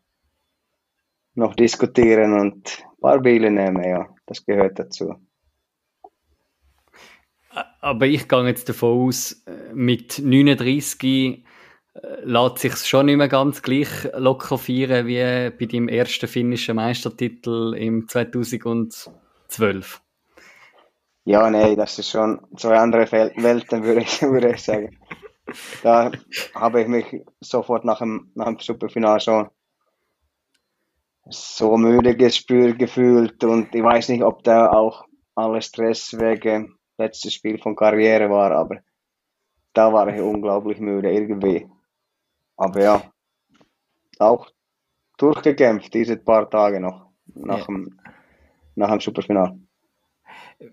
noch 1.35 1.55
diskutieren 1.55 2.39
und 2.39 2.83
paar 3.01 3.19
Biele 3.19 3.51
nehmen, 3.51 3.83
ja. 3.83 4.07
Das 4.25 4.45
gehört 4.45 4.79
dazu. 4.79 5.15
Aber 7.81 8.05
ich 8.05 8.29
gehe 8.29 8.47
jetzt 8.47 8.69
davon 8.69 9.07
aus, 9.07 9.43
mit 9.73 10.19
39 10.19 11.03
äh, 11.03 11.43
lässt 12.23 12.59
sich 12.59 12.75
schon 12.75 13.07
nicht 13.07 13.17
mehr 13.17 13.27
ganz 13.27 13.61
gleich 13.61 14.07
locker 14.15 14.57
feiern 14.57 15.07
wie 15.07 15.49
bei 15.49 15.65
deinem 15.65 15.89
ersten 15.89 16.27
finnischen 16.27 16.75
Meistertitel 16.75 17.73
im 17.77 18.07
2012. 18.07 20.01
Ja, 21.25 21.49
nee, 21.49 21.75
das 21.75 21.99
ist 21.99 22.09
schon 22.09 22.41
zwei 22.55 22.77
andere 22.77 23.11
Welten, 23.11 23.83
würde 23.83 24.01
ich, 24.01 24.21
würde 24.21 24.51
ich 24.51 24.63
sagen. 24.63 24.97
Da 25.83 26.11
habe 26.55 26.81
ich 26.81 26.87
mich 26.87 27.05
sofort 27.41 27.83
nach 27.83 27.99
dem, 27.99 28.31
nach 28.35 28.47
dem 28.47 28.59
Superfinale 28.59 29.19
schon 29.19 29.49
so 31.29 31.77
müde 31.77 32.15
gespürt, 32.15 32.79
gefühlt 32.79 33.43
und 33.43 33.75
ich 33.75 33.83
weiß 33.83 34.09
nicht, 34.09 34.23
ob 34.23 34.43
da 34.43 34.71
auch 34.71 35.05
alles 35.35 35.65
Stress 35.65 36.17
wegen 36.17 36.77
letztes 36.97 37.33
Spiel 37.33 37.57
von 37.59 37.75
Karriere 37.75 38.29
war, 38.29 38.51
aber 38.51 38.79
da 39.73 39.93
war 39.93 40.07
ich 40.13 40.21
unglaublich 40.21 40.79
müde 40.79 41.11
irgendwie. 41.11 41.67
Aber 42.61 42.79
ja, 42.79 43.01
auch 44.19 44.51
durchgekämpft 45.17 45.91
diese 45.95 46.15
paar 46.15 46.47
Tage 46.47 46.79
noch 46.79 47.07
nach, 47.25 47.57
ja. 47.57 47.65
dem, 47.65 47.99
nach 48.75 48.91
dem 48.91 48.99
Superfinal. 48.99 49.57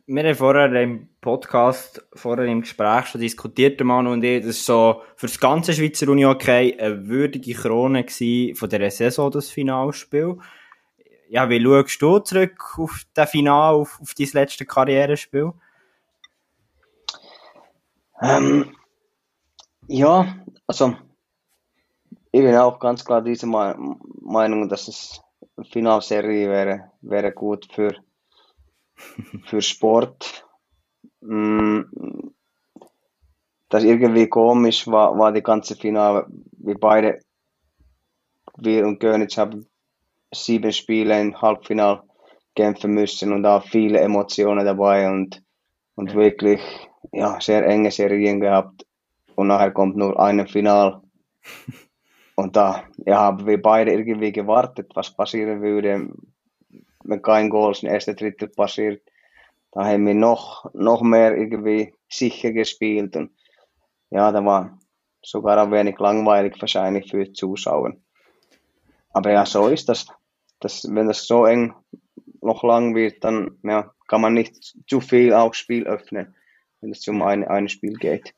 Wir 0.05 0.23
haben 0.23 0.35
vorher 0.35 0.71
im 0.83 1.09
Podcast, 1.23 2.07
vorher 2.13 2.45
im 2.45 2.61
Gespräch 2.61 3.07
schon 3.07 3.23
diskutiert, 3.23 3.83
Manu 3.83 4.13
und 4.13 4.23
ich, 4.23 4.43
das 4.43 4.51
ist 4.51 4.67
so 4.67 5.01
für 5.17 5.29
das 5.29 5.41
ganze 5.41 5.73
Schweizer 5.73 6.11
Uni 6.11 6.27
okay 6.27 6.79
eine 6.79 7.09
würdige 7.09 7.55
Krone 7.55 8.05
von 8.55 8.69
der 8.69 8.91
Saison, 8.91 9.31
das 9.31 9.49
Finalspiel. 9.49 10.37
Ja, 11.31 11.49
wie 11.49 11.65
schaust 11.65 12.03
du 12.03 12.19
zurück 12.19 12.79
auf 12.79 13.07
das 13.15 13.31
Final, 13.31 13.73
auf, 13.73 13.99
auf 14.03 14.13
dein 14.13 14.29
letzte 14.35 14.67
Karrierespiel? 14.67 15.55
Ähm, 18.21 18.77
ja, 19.87 20.37
also 20.67 20.95
ich 22.31 22.43
bin 22.43 22.55
auch 22.57 22.79
ganz 22.79 23.05
klar 23.05 23.23
dieser 23.23 23.47
Meinung, 23.47 24.69
dass 24.69 24.89
es 24.89 25.21
eine 25.57 25.67
Finalserie 25.67 26.49
wäre, 26.49 26.93
wäre 27.01 27.33
gut 27.33 27.67
für, 27.73 27.95
für 29.45 29.63
Sport. 29.63 30.47
Mm, 31.21 31.83
das 33.69 33.85
irgendwie 33.85 34.29
komisch 34.29 34.87
war, 34.87 35.19
war 35.19 35.33
die 35.33 35.43
ganze 35.43 35.77
Finale. 35.77 36.27
Wir 36.53 36.79
beide, 36.79 37.21
wir 38.57 38.87
und 38.87 39.01
Gönnitz 39.01 39.37
haben 39.37 39.67
sieben 40.33 40.73
Spiele 40.73 41.21
im 41.21 41.41
Halbfinal 41.41 42.03
kämpfen 42.55 42.93
müssen 42.93 43.33
und 43.33 43.47
auch 43.47 43.65
viele 43.65 44.01
Emotionen 44.01 44.65
dabei 44.65 45.09
und, 45.11 45.43
und 45.95 46.15
wirklich 46.15 46.61
ja, 47.13 47.41
sehr 47.41 47.67
enge 47.67 47.91
Serien 47.91 48.41
gehabt. 48.41 48.87
Und 49.35 49.49
nachher 49.49 49.71
kommt 49.71 49.97
nur 49.97 50.19
ein 50.19 50.47
Final. 50.47 51.03
Und 52.39 52.55
da 52.55 52.85
ja, 53.05 53.19
haben 53.19 53.49
wir 53.49 53.61
beide 53.61 53.91
irgendwie 53.93 54.31
gewartet, 54.31 54.93
was 54.95 55.11
passieren 55.11 55.61
würde, 55.61 56.09
wenn 57.03 57.21
kein 57.21 57.51
Goal 57.51 57.75
im 57.83 57.89
ersten 57.89 58.15
Drittel 58.15 58.47
passiert. 58.47 59.03
Da 59.73 59.85
haben 59.85 60.07
wir 60.07 60.15
noch, 60.15 60.73
noch 60.73 61.03
mehr 61.03 61.37
irgendwie 61.37 61.93
sicher 62.09 62.53
gespielt. 62.53 63.17
Und 63.17 63.33
ja, 64.11 64.31
da 64.31 64.45
war 64.45 64.79
sogar 65.21 65.59
ein 65.59 65.73
wenig 65.73 65.99
langweilig 65.99 66.55
wahrscheinlich 66.61 67.11
für 67.11 67.33
Zuschauer. 67.33 67.97
Aber 69.11 69.33
ja, 69.33 69.45
so 69.45 69.67
ist 69.67 69.89
das. 69.89 70.07
das 70.61 70.87
wenn 70.89 71.09
das 71.09 71.27
so 71.27 71.45
eng 71.45 71.75
noch 72.41 72.63
lang 72.63 72.95
wird, 72.95 73.25
dann 73.25 73.59
ja, 73.65 73.93
kann 74.07 74.21
man 74.21 74.35
nicht 74.35 74.77
zu 74.87 75.01
viel 75.01 75.35
auch 75.35 75.55
Spiel 75.55 75.89
öffnen, 75.89 76.37
wenn 76.81 76.93
es 76.93 77.09
um 77.09 77.21
ein, 77.21 77.43
ein 77.49 77.69
Spiel 77.69 77.95
geht 77.95 78.33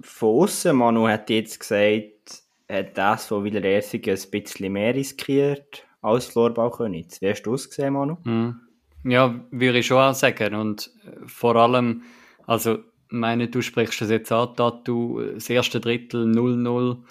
von 0.00 0.42
außen, 0.42 0.76
Manu 0.76 1.08
hat 1.08 1.30
jetzt 1.30 1.60
gesagt, 1.60 2.42
hat 2.68 2.98
das 2.98 3.26
von 3.26 3.44
Wiederersing 3.44 4.02
ein 4.08 4.30
bisschen 4.30 4.72
mehr 4.72 4.94
riskiert 4.94 5.86
als 6.02 6.26
Florbau 6.26 6.70
Königs. 6.70 7.20
Wie 7.20 7.30
hast 7.30 7.42
du 7.42 7.54
es 7.54 7.68
gesehen, 7.68 7.94
Manu? 7.94 8.16
Mhm. 8.24 8.60
Ja, 9.04 9.40
würde 9.50 9.78
ich 9.78 9.86
schon 9.86 9.98
auch 9.98 10.14
sagen. 10.14 10.54
Und 10.54 10.90
äh, 11.04 11.26
vor 11.26 11.56
allem, 11.56 12.02
also, 12.46 12.78
meine, 13.08 13.48
du 13.48 13.62
sprichst 13.62 14.02
es 14.02 14.10
jetzt 14.10 14.32
an, 14.32 14.54
dass 14.56 14.82
du 14.84 15.20
das 15.34 15.48
erste 15.48 15.80
Drittel 15.80 16.26
0-0 16.26 17.02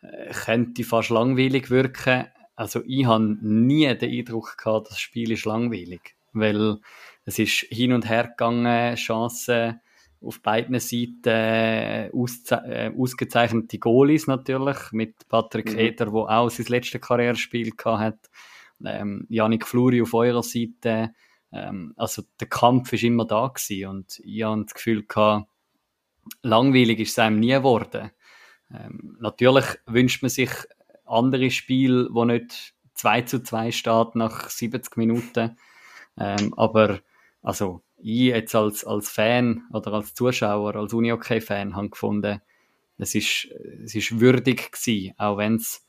äh, 0.00 0.32
könnte 0.32 0.84
fast 0.84 1.10
langweilig 1.10 1.70
wirken. 1.70 2.26
Also, 2.56 2.80
ich 2.86 3.04
habe 3.06 3.36
nie 3.42 3.94
den 3.94 4.10
Eindruck 4.10 4.56
gehabt, 4.56 4.90
das 4.90 4.98
Spiel 4.98 5.30
ist 5.30 5.44
langweilig. 5.44 6.14
Weil 6.32 6.78
es 7.26 7.38
ist 7.38 7.66
hin 7.68 7.92
und 7.92 8.08
her 8.08 8.28
gegangen, 8.28 8.96
Chancen 8.96 9.80
auf 10.22 10.40
beiden 10.40 10.78
Seiten 10.78 11.28
äh, 11.28 12.06
äh, 12.06 12.92
ausgezeichnete 12.96 13.78
Goalies 13.78 14.26
natürlich, 14.26 14.92
mit 14.92 15.28
Patrick 15.28 15.72
mhm. 15.72 15.78
Eder, 15.78 16.06
der 16.06 16.14
auch 16.14 16.50
sein 16.50 16.66
letztes 16.68 17.00
Karrierespiel 17.00 17.72
hat, 17.84 18.30
ähm, 18.84 19.26
Janik 19.28 19.66
Fluri 19.66 20.02
auf 20.02 20.14
eurer 20.14 20.42
Seite. 20.42 21.14
Ähm, 21.52 21.92
also 21.96 22.22
der 22.40 22.48
Kampf 22.48 22.92
ist 22.92 23.02
immer 23.02 23.26
da 23.26 23.48
gewesen 23.48 23.88
und 23.88 24.20
ich 24.24 24.42
habe 24.42 24.62
das 24.64 24.74
Gefühl 24.74 25.04
gehabt, 25.06 25.48
langweilig 26.42 27.00
ist 27.00 27.12
es 27.12 27.18
einem 27.18 27.40
nie 27.40 27.52
geworden. 27.52 28.10
Ähm, 28.72 29.16
natürlich 29.20 29.66
wünscht 29.86 30.22
man 30.22 30.30
sich 30.30 30.50
andere 31.04 31.50
Spiele, 31.50 32.08
wo 32.10 32.24
nicht 32.24 32.74
2 32.94 33.22
zu 33.22 33.42
2 33.42 33.72
steht 33.72 34.14
nach 34.14 34.48
70 34.48 34.96
Minuten. 34.96 35.56
Ähm, 36.16 36.54
aber 36.56 37.00
also 37.42 37.82
ich 38.02 38.28
jetzt 38.28 38.54
als, 38.54 38.84
als 38.84 39.08
Fan 39.08 39.62
oder 39.72 39.92
als 39.94 40.14
Zuschauer, 40.14 40.76
als 40.76 40.92
Unihockey-Fan 40.92 41.76
habe 41.76 41.90
gefunden, 41.90 42.40
es 42.98 43.14
ist, 43.14 43.48
es 43.84 43.94
ist 43.94 44.20
würdig 44.20 44.72
gewesen, 44.72 45.14
auch 45.18 45.38
wenn 45.38 45.56
es 45.56 45.84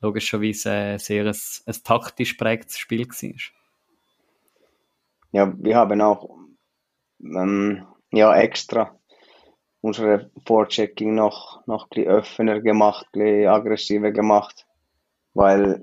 logischerweise 0.00 0.96
sehr 0.98 1.24
ein, 1.24 1.36
ein 1.66 1.76
taktisch 1.84 2.34
prägtes 2.34 2.78
Spiel 2.78 3.08
war. 3.08 3.32
Ja, 5.32 5.54
wir 5.58 5.76
haben 5.76 6.00
auch 6.00 6.28
ähm, 7.20 7.86
ja, 8.12 8.34
extra 8.36 8.98
unsere 9.80 10.30
Vorchecking 10.44 11.14
noch, 11.14 11.66
noch 11.66 11.88
ein 11.94 12.08
offener 12.08 12.60
gemacht, 12.60 13.06
ein 13.14 13.46
aggressiver 13.46 14.10
gemacht, 14.10 14.66
weil 15.34 15.82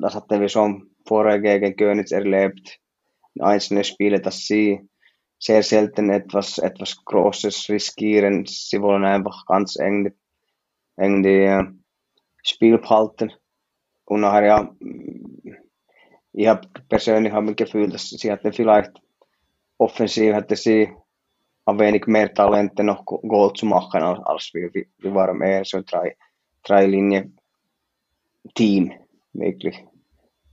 das 0.00 0.14
hatten 0.14 0.40
wir 0.40 0.48
schon 0.48 0.90
vorher 1.06 1.40
gegen 1.40 1.76
Gönitz 1.76 2.12
erlebt, 2.12 2.78
in 3.34 3.42
einzelnen 3.42 3.84
Spielen, 3.84 4.22
dass 4.22 4.46
sie 4.46 4.88
sehr 5.40 5.62
selten 5.62 6.10
etwas, 6.10 6.58
etwas 6.58 7.02
Großes 7.04 7.68
riskieren. 7.70 8.44
Sie 8.46 8.80
wollen 8.80 9.04
einfach 9.04 9.46
ganz 9.46 9.76
eng, 9.76 10.12
eng 10.96 11.22
die 11.22 11.44
äh, 11.44 11.64
Spiel 12.42 12.78
behalten. 12.78 13.32
Und 14.04 14.20
nachher, 14.20 14.46
ja, 14.46 14.76
ich 16.32 16.46
habe 16.46 16.68
persönlich 16.88 17.32
hab 17.32 17.46
das 17.46 17.56
Gefühl, 17.56 17.88
dass 17.88 18.10
sie 18.10 18.30
hatten 18.30 18.52
vielleicht 18.52 18.92
offensiv 19.78 20.34
hätte 20.34 20.56
sie 20.56 20.92
ein 21.64 21.78
wenig 21.78 22.06
mehr 22.06 22.32
Talente 22.34 22.84
noch 22.84 23.04
Goal 23.06 23.52
zu 23.54 23.64
machen 23.64 24.02
als, 24.02 24.20
als 24.24 24.50
wir. 24.52 24.70
Wir 24.72 25.14
waren 25.14 25.38
mehr 25.38 25.64
so 25.64 25.80
drei, 25.80 26.16
drei 26.62 26.86
Linien 26.86 27.38
Team, 28.54 28.92
wirklich. 29.32 29.84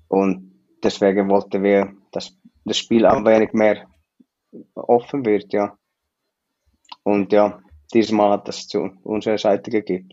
Und 0.08 0.54
deswegen 0.82 1.30
wollten 1.30 1.64
wir 1.64 1.94
das, 2.12 2.38
das 2.64 2.78
Spiel 2.78 3.06
ein 3.06 3.26
wenig 3.26 3.52
mehr 3.54 3.88
offen 4.76 5.26
wird, 5.26 5.54
ja. 5.54 5.78
Und 7.04 7.32
ja, 7.34 7.60
diesmal 7.94 8.32
hat 8.32 8.48
das 8.48 8.68
zu 8.68 8.92
unserer 9.04 9.38
Seite 9.38 9.72
gegeben. 9.72 10.10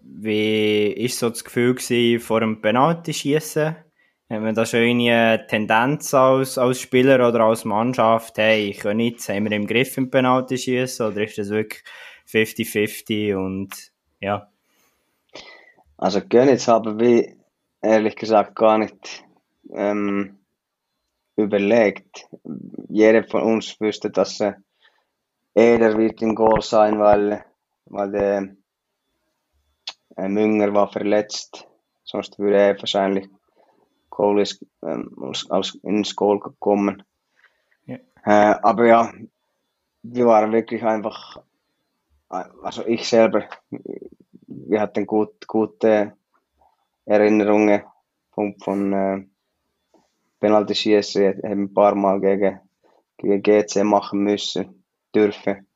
Wie 0.00 0.96
war 0.98 1.08
so 1.08 1.30
das 1.30 1.44
Gefühl 1.44 1.74
gewesen, 1.74 2.20
vor 2.20 2.40
dem 2.40 2.60
Penalty-Schießen? 2.60 3.76
Haben 4.28 4.44
wir 4.44 4.52
da 4.52 4.64
schon 4.64 4.80
eine 4.80 5.46
Tendenz 5.48 6.14
als, 6.14 6.56
als 6.56 6.80
Spieler 6.80 7.28
oder 7.28 7.40
als 7.40 7.64
Mannschaft, 7.64 8.38
hey, 8.38 8.70
ich 8.70 8.78
kann 8.78 8.98
nicht, 8.98 9.28
haben 9.28 9.44
wir 9.44 9.52
im 9.52 9.66
Griff 9.66 9.96
im 9.96 10.10
Penalty-Schießen 10.10 11.06
oder 11.06 11.24
ist 11.24 11.38
das 11.38 11.50
wirklich 11.50 11.82
50-50 12.28 13.34
und 13.34 13.92
ja? 14.20 14.48
Also 15.96 16.20
Gönnitz 16.26 16.68
haben 16.68 16.98
wir 16.98 17.34
ehrlich 17.82 18.16
gesagt 18.16 18.54
gar 18.54 18.78
nicht 18.78 19.24
ähm, 19.72 20.39
überlegt. 21.36 22.28
Jeder 22.88 23.24
von 23.24 23.42
uns 23.42 23.80
wüsste, 23.80 24.10
dass 24.10 24.40
äh, 24.40 24.54
Eder 25.54 25.96
wird 25.98 26.22
in 26.22 26.34
Goal 26.34 26.62
sein, 26.62 26.98
weil, 26.98 27.44
weil 27.86 28.10
der 28.12 28.56
äh, 30.16 30.28
Münger 30.28 30.72
war 30.74 30.90
verletzt. 30.90 31.66
Sonst 32.04 32.38
würde 32.38 32.56
er 32.56 32.78
wahrscheinlich 32.78 33.28
Goal 34.10 34.40
ist, 34.40 34.64
ähm, 34.82 35.16
als, 35.22 35.50
als 35.50 35.74
ins 35.82 36.14
Goal 36.14 36.40
gekommen. 36.40 37.02
Ja. 37.86 37.96
Äh, 38.24 38.58
aber 38.62 38.86
ja, 38.86 39.12
wir 40.02 40.26
waren 40.26 40.52
wirklich 40.52 40.82
einfach, 40.82 41.38
äh, 42.30 42.44
also 42.62 42.84
ich 42.86 43.08
selber, 43.08 43.44
wir 44.46 44.80
hatten 44.80 45.06
gut, 45.06 45.46
gute 45.46 46.16
Erinnerungen 47.04 47.82
von 48.32 48.92
äh, 48.92 49.26
Penalty 50.40 50.74
schießen, 50.74 51.42
haben 51.42 51.64
ein 51.64 51.74
paar 51.74 51.94
Mal 51.94 52.20
gegen, 52.20 52.60
gegen 53.18 53.42
GC 53.42 53.84
machen 53.84 54.20
müssen, 54.24 54.84
dürfen. 55.14 55.66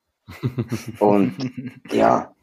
Und 0.99 1.35
ja, 1.91 2.33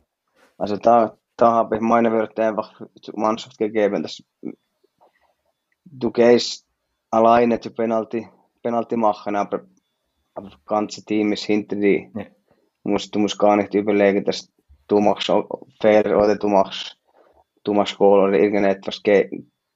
also 0.56 0.76
da, 0.76 1.18
da 1.36 1.52
habe 1.52 1.76
ich 1.76 1.82
meine 1.82 2.12
Wörter 2.12 2.48
einfach 2.48 2.80
zur 3.00 3.18
Mannschaft 3.18 3.58
gegeben, 3.58 4.02
dass 4.02 4.22
du 5.84 6.10
gehst 6.10 6.66
alleine 7.10 7.60
zu 7.60 7.70
Penalty, 7.70 8.28
Penalty 8.62 8.96
machen, 8.96 9.36
aber, 9.36 9.66
aber 10.34 10.48
das 10.48 10.64
ganze 10.64 11.04
Team 11.04 11.32
ist 11.32 11.44
hinter 11.44 11.76
dir. 11.76 12.10
Ja. 12.14 12.24
Du, 12.84 12.90
musst, 12.90 13.14
du 13.14 13.18
musst 13.18 13.38
gar 13.38 13.56
nicht 13.56 13.74
überlegen, 13.74 14.24
dass 14.24 14.50
du 14.88 15.00
machst 15.00 15.30
Fehler 15.80 16.18
oder 16.18 16.36
du 16.36 16.48
machst, 16.48 16.98
du 17.64 17.74
machst 17.74 17.96
Goal 17.98 18.28
oder 18.28 18.38
irgendetwas. 18.38 19.02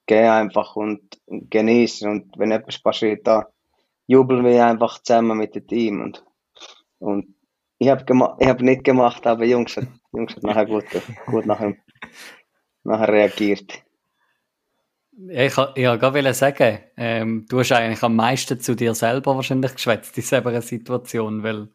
Geh 0.06 0.26
einfach 0.26 0.76
und 0.76 1.00
genießen 1.26 2.08
und 2.08 2.38
wenn 2.38 2.52
etwas 2.52 2.78
passiert, 2.78 3.26
da 3.26 3.46
jubeln 4.06 4.44
wir 4.44 4.66
einfach 4.66 5.02
zusammen 5.02 5.38
mit 5.38 5.54
dem 5.54 5.66
Team. 5.66 6.00
Und, 6.00 6.24
und 6.98 7.34
ich 7.78 7.88
habe 7.88 8.04
hab 8.14 8.60
nicht 8.60 8.84
gemacht, 8.84 9.26
aber 9.26 9.44
Jungs 9.44 9.76
hat, 9.76 9.88
Jungs 10.12 10.34
hat 10.34 10.42
nachher 10.42 10.66
gut, 10.66 10.84
gut 11.26 11.46
nachher, 11.46 11.74
nachher 12.84 13.08
reagiert. 13.08 13.82
Ich, 15.28 15.54
gerade 15.54 16.34
sagen, 16.34 16.78
ähm, 16.98 17.46
du 17.48 17.58
hast 17.58 17.72
eigentlich 17.72 18.02
am 18.02 18.16
meisten 18.16 18.60
zu 18.60 18.76
dir 18.76 18.94
selber 18.94 19.34
wahrscheinlich 19.34 19.74
geschwätzt 19.74 20.16
in 20.16 20.22
dieser 20.22 20.62
Situation, 20.62 21.42
weil 21.42 21.70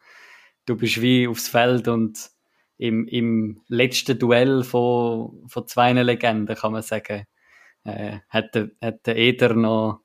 du 0.67 0.78
bist 0.78 1.02
wie 1.02 1.28
aufs 1.28 1.48
Feld 1.50 1.88
und 1.88 2.30
im, 2.78 3.08
im 3.08 3.62
letzten 3.67 4.17
Duell 4.17 4.63
von, 4.63 5.44
von 5.48 5.67
zwei 5.67 5.91
Legenden, 5.94 6.56
kann 6.56 6.72
man 6.72 6.84
sagen, 6.84 7.26
äh, 7.84 8.20
hat, 8.30 8.56
der, 8.56 9.15
Eder 9.15 9.54
noch, 9.54 10.02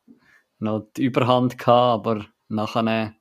noch 0.58 0.88
die 0.96 1.04
Überhand 1.04 1.58
gehabt, 1.58 2.06
aber 2.06 2.26
nachher 2.48 3.14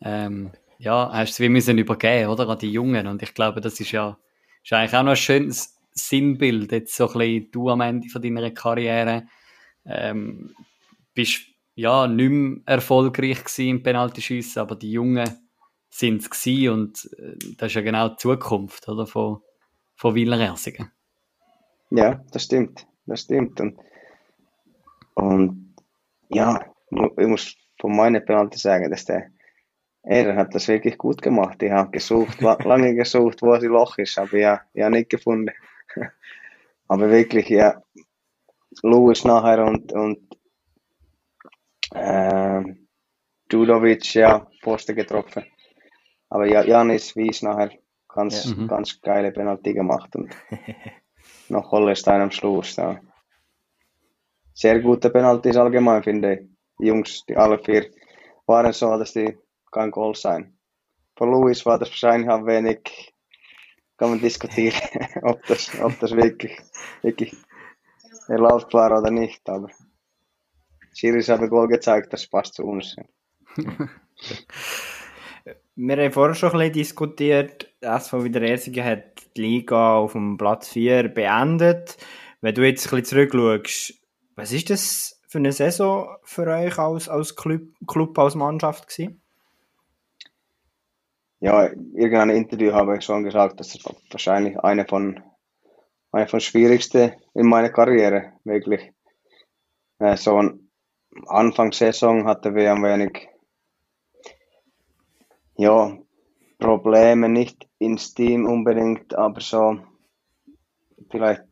ähm, 0.00 0.52
ja, 0.78 1.10
hast 1.12 1.30
du 1.30 1.32
es 1.32 1.40
wie 1.40 1.48
müssen 1.50 1.78
übergeben, 1.78 2.30
oder, 2.30 2.48
an 2.48 2.58
die 2.58 2.72
Jungen. 2.72 3.06
Und 3.06 3.22
ich 3.22 3.34
glaube, 3.34 3.60
das 3.60 3.80
ist 3.80 3.92
ja 3.92 4.16
ist 4.62 4.72
eigentlich 4.72 4.94
auch 4.94 5.02
noch 5.02 5.10
ein 5.10 5.16
schönes 5.16 5.78
Sinnbild, 5.92 6.72
jetzt 6.72 6.96
so 6.96 7.08
ein 7.08 7.18
bisschen 7.18 7.50
du 7.50 7.70
am 7.70 7.80
Ende 7.80 8.08
von 8.08 8.22
deiner 8.22 8.50
Karriere, 8.50 9.26
ähm, 9.84 10.54
bist 11.14 11.46
ja 11.74 12.06
nicht 12.06 12.30
mehr 12.30 12.60
erfolgreich 12.66 13.58
im 13.58 13.82
Penaltyschiessen, 13.82 14.60
aber 14.60 14.76
die 14.76 14.92
Jungen 14.92 15.28
sind 15.88 16.22
es 16.22 16.46
und 16.46 17.10
äh, 17.18 17.36
das 17.56 17.68
ist 17.68 17.74
ja 17.74 17.80
genau 17.80 18.10
die 18.10 18.16
Zukunft 18.16 18.88
oder, 18.88 19.06
von, 19.06 19.40
von 19.96 20.14
Wieler-Ersingen. 20.14 20.90
Ja, 21.90 22.24
das 22.30 22.44
stimmt, 22.44 22.86
das 23.06 23.22
stimmt. 23.22 23.60
Und, 23.60 23.78
und 25.20 25.74
ja, 26.28 26.64
ich 26.90 27.26
muss 27.26 27.56
von 27.80 27.96
meinen 27.96 28.24
Penalty 28.24 28.58
sagen, 28.58 28.90
dass 28.90 29.04
der 29.04 29.30
er 30.02 30.34
hat 30.34 30.54
das 30.54 30.66
wirklich 30.68 30.96
gut 30.96 31.20
gemacht. 31.20 31.62
Ich 31.62 31.70
habe 31.70 31.90
gesucht, 31.90 32.40
lange 32.64 32.94
gesucht, 32.94 33.42
wo 33.42 33.52
das 33.52 33.64
Loch 33.64 33.98
ist, 33.98 34.18
aber 34.18 34.38
ja, 34.38 34.60
ja 34.72 34.88
nicht 34.88 35.10
gefunden. 35.10 35.52
aber 36.88 37.10
wirklich, 37.10 37.48
ja, 37.48 37.82
Louis 38.82 39.24
nachher 39.24 39.64
und, 39.64 39.92
und 39.92 40.18
äh, 41.94 42.62
Judovic, 43.52 44.14
ja, 44.14 44.46
Posten 44.62 44.96
getroffen. 44.96 45.44
Aber 46.28 46.46
ja, 46.46 46.62
Janis 46.62 47.16
Wies 47.16 47.42
nachher 47.42 47.70
ganz, 48.08 48.54
ja. 48.56 48.66
ganz 48.66 49.00
geile 49.00 49.32
Penalty 49.32 49.74
gemacht 49.74 50.14
und 50.14 50.34
noch 51.48 51.72
Hollestein 51.72 52.20
am 52.20 52.30
Schluss. 52.30 52.76
Ja. 52.76 53.00
Sehr 54.60 54.78
gute 54.80 55.08
Penaltys 55.08 55.56
allgemein, 55.56 56.02
finde 56.02 56.34
ich. 56.34 56.40
Die 56.78 56.88
Jungs, 56.88 57.24
die 57.26 57.34
alle 57.36 57.58
vier, 57.58 57.86
waren 58.46 58.72
so, 58.74 58.98
dass 58.98 59.14
die 59.14 59.38
kein 59.72 59.90
Goal 59.90 60.14
sein. 60.14 60.54
Von 61.16 61.30
Louis 61.30 61.64
war 61.64 61.78
das 61.78 61.88
wahrscheinlich 61.88 62.28
ein 62.28 62.44
wenig, 62.44 63.14
kann 63.96 64.10
man 64.10 64.20
diskutieren, 64.20 64.78
ob 65.22 65.46
das, 65.46 65.70
ob 65.80 65.98
das 66.00 66.14
wirklich, 66.14 66.58
wirklich 67.00 67.34
erlaubt 68.28 68.74
war 68.74 68.98
oder 68.98 69.10
nicht, 69.10 69.48
aber 69.48 69.70
Schiris 70.94 71.30
hat 71.30 71.40
ein 71.40 71.48
Goal 71.48 71.68
gezeigt, 71.68 72.12
das 72.12 72.26
passt 72.26 72.54
zu 72.54 72.64
uns. 72.64 72.96
Wir 75.74 75.96
haben 75.96 76.12
vorher 76.12 76.34
schon 76.34 76.50
ein 76.50 76.58
bisschen 76.58 76.72
diskutiert, 76.74 77.72
SV 77.80 78.24
Wiederersingen 78.24 78.84
hat 78.84 79.36
die 79.36 79.40
Liga 79.40 79.96
auf 79.96 80.12
dem 80.12 80.36
Platz 80.36 80.68
4 80.68 81.08
beendet. 81.08 81.96
Wenn 82.42 82.54
du 82.54 82.66
jetzt 82.66 82.86
ein 82.86 83.00
bisschen 83.00 83.28
zurückschaust, 83.30 83.99
was 84.40 84.52
ist 84.52 84.70
das 84.70 85.20
für 85.28 85.38
eine 85.38 85.52
Saison 85.52 86.16
für 86.24 86.46
euch 86.46 86.78
als, 86.78 87.08
als 87.08 87.36
Club, 87.36 87.62
Club, 87.86 88.18
als 88.18 88.34
Mannschaft 88.34 88.88
gewesen? 88.88 89.20
Ja, 91.40 91.66
in 91.66 91.94
irgendeinem 91.94 92.36
Interview 92.36 92.72
habe 92.72 92.96
ich 92.96 93.04
schon 93.04 93.24
gesagt, 93.24 93.60
dass 93.60 93.74
es 93.74 93.84
wahrscheinlich 94.10 94.58
eine 94.58 94.86
von 94.86 95.22
eine 96.12 96.26
von 96.26 96.40
schwierigsten 96.40 97.12
in 97.34 97.46
meiner 97.46 97.70
Karriere, 97.70 98.32
wirklich. 98.44 98.92
Äh, 99.98 100.16
so 100.16 100.36
ein 100.36 100.70
Anfangssaison 101.26 102.26
hatten 102.26 102.54
wir 102.54 102.72
ein 102.72 102.82
wenig, 102.82 103.28
ja, 105.56 105.96
Probleme, 106.58 107.28
nicht 107.28 107.68
ins 107.78 108.14
Team 108.14 108.46
unbedingt, 108.46 109.14
aber 109.14 109.40
so, 109.40 109.78
vielleicht 111.10 111.42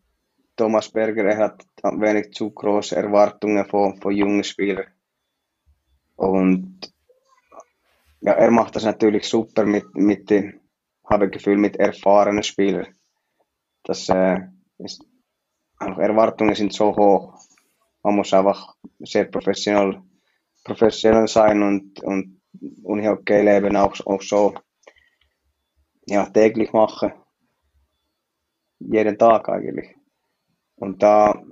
Thomas 0.59 0.91
Berger, 0.91 1.25
er 1.25 1.39
hat 1.39 1.65
wenig 1.83 2.33
zu 2.33 2.51
große 2.51 2.97
Erwartungen 2.97 3.65
von, 3.65 3.97
von 4.01 4.13
jungen 4.13 4.43
Spielern. 4.43 4.89
Und 6.17 6.93
ja, 8.21 8.33
er 8.33 8.51
macht 8.51 8.75
das 8.75 8.85
natürlich 8.85 9.29
super 9.29 9.65
mit, 9.65 9.95
mit 9.95 10.29
dem, 10.29 10.61
habe 11.09 11.27
ich 11.27 11.31
Gefühl, 11.31 11.59
mit 11.59 11.77
erfahrenen 11.77 12.43
Spielern. 12.43 12.89
Das 13.85 14.09
äh, 14.09 14.49
ist, 14.79 15.05
Erwartungen 15.79 16.57
sind 16.57 16.73
so 16.73 16.95
hoch. 16.97 17.39
Man 18.03 18.17
muss 18.17 18.35
einfach 18.35 18.75
sehr 18.99 19.27
professionell, 19.27 20.03
professionell 20.65 21.29
sein 21.29 21.63
und, 21.63 22.03
und 22.03 22.41
Unihockey-Leben 22.83 23.77
auch, 23.77 23.95
auch 24.07 24.23
so 24.23 24.55
ja, 26.07 26.27
täglich 26.27 26.73
machen. 26.73 27.13
Jeden 28.81 29.17
Tag 29.17 29.49
eigentlich. 29.49 29.98
Und 30.79 31.03
da, 31.03 31.43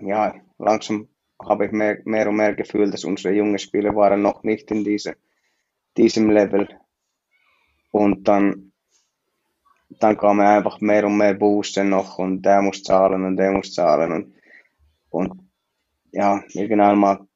ja, 0.00 0.34
langsam 0.58 1.08
habe 1.42 1.66
ich 1.66 1.72
mehr, 1.72 1.98
mehr 2.04 2.28
und 2.28 2.36
mehr 2.36 2.54
Gefühl, 2.54 2.90
dass 2.90 3.04
unsere 3.04 3.34
jungen 3.34 3.58
Spieler 3.58 3.94
waren 3.94 4.22
noch 4.22 4.42
nicht 4.42 4.70
in 4.70 4.84
diese, 4.84 5.16
diesem 5.96 6.30
Level. 6.30 6.68
Und 7.92 8.28
dann, 8.28 8.72
dann 9.88 10.16
kam 10.16 10.40
einfach 10.40 10.80
mehr 10.80 11.06
und 11.06 11.16
mehr 11.16 11.34
Boosten 11.34 11.88
noch 11.90 12.18
und 12.18 12.42
der 12.42 12.62
muss 12.62 12.82
zahlen 12.82 13.24
und 13.24 13.36
der 13.36 13.52
muss 13.52 13.72
zahlen 13.72 14.12
und, 14.12 14.34
und 15.10 15.50
ja, 16.12 16.42
irgendwann 16.54 16.98
mal 16.98 17.26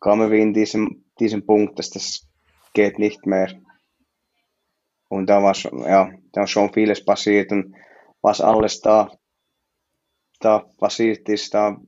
kamen 0.00 0.30
wir 0.30 0.38
in 0.38 0.52
diesem, 0.52 1.04
diesem 1.18 1.46
Punkt, 1.46 1.78
dass 1.78 1.90
das 1.90 2.28
geht 2.72 2.98
nicht 2.98 3.24
mehr. 3.26 3.52
Und 5.08 5.26
da 5.28 5.42
war 5.42 5.54
schon, 5.54 5.80
ja, 5.82 6.10
da 6.32 6.46
schon 6.46 6.72
vieles 6.72 7.04
passiert 7.04 7.52
und 7.52 7.74
was 8.20 8.40
alles 8.40 8.80
da, 8.80 9.10
da 10.44 10.60
passiert 10.78 11.28
ist, 11.28 11.54
da 11.54 11.80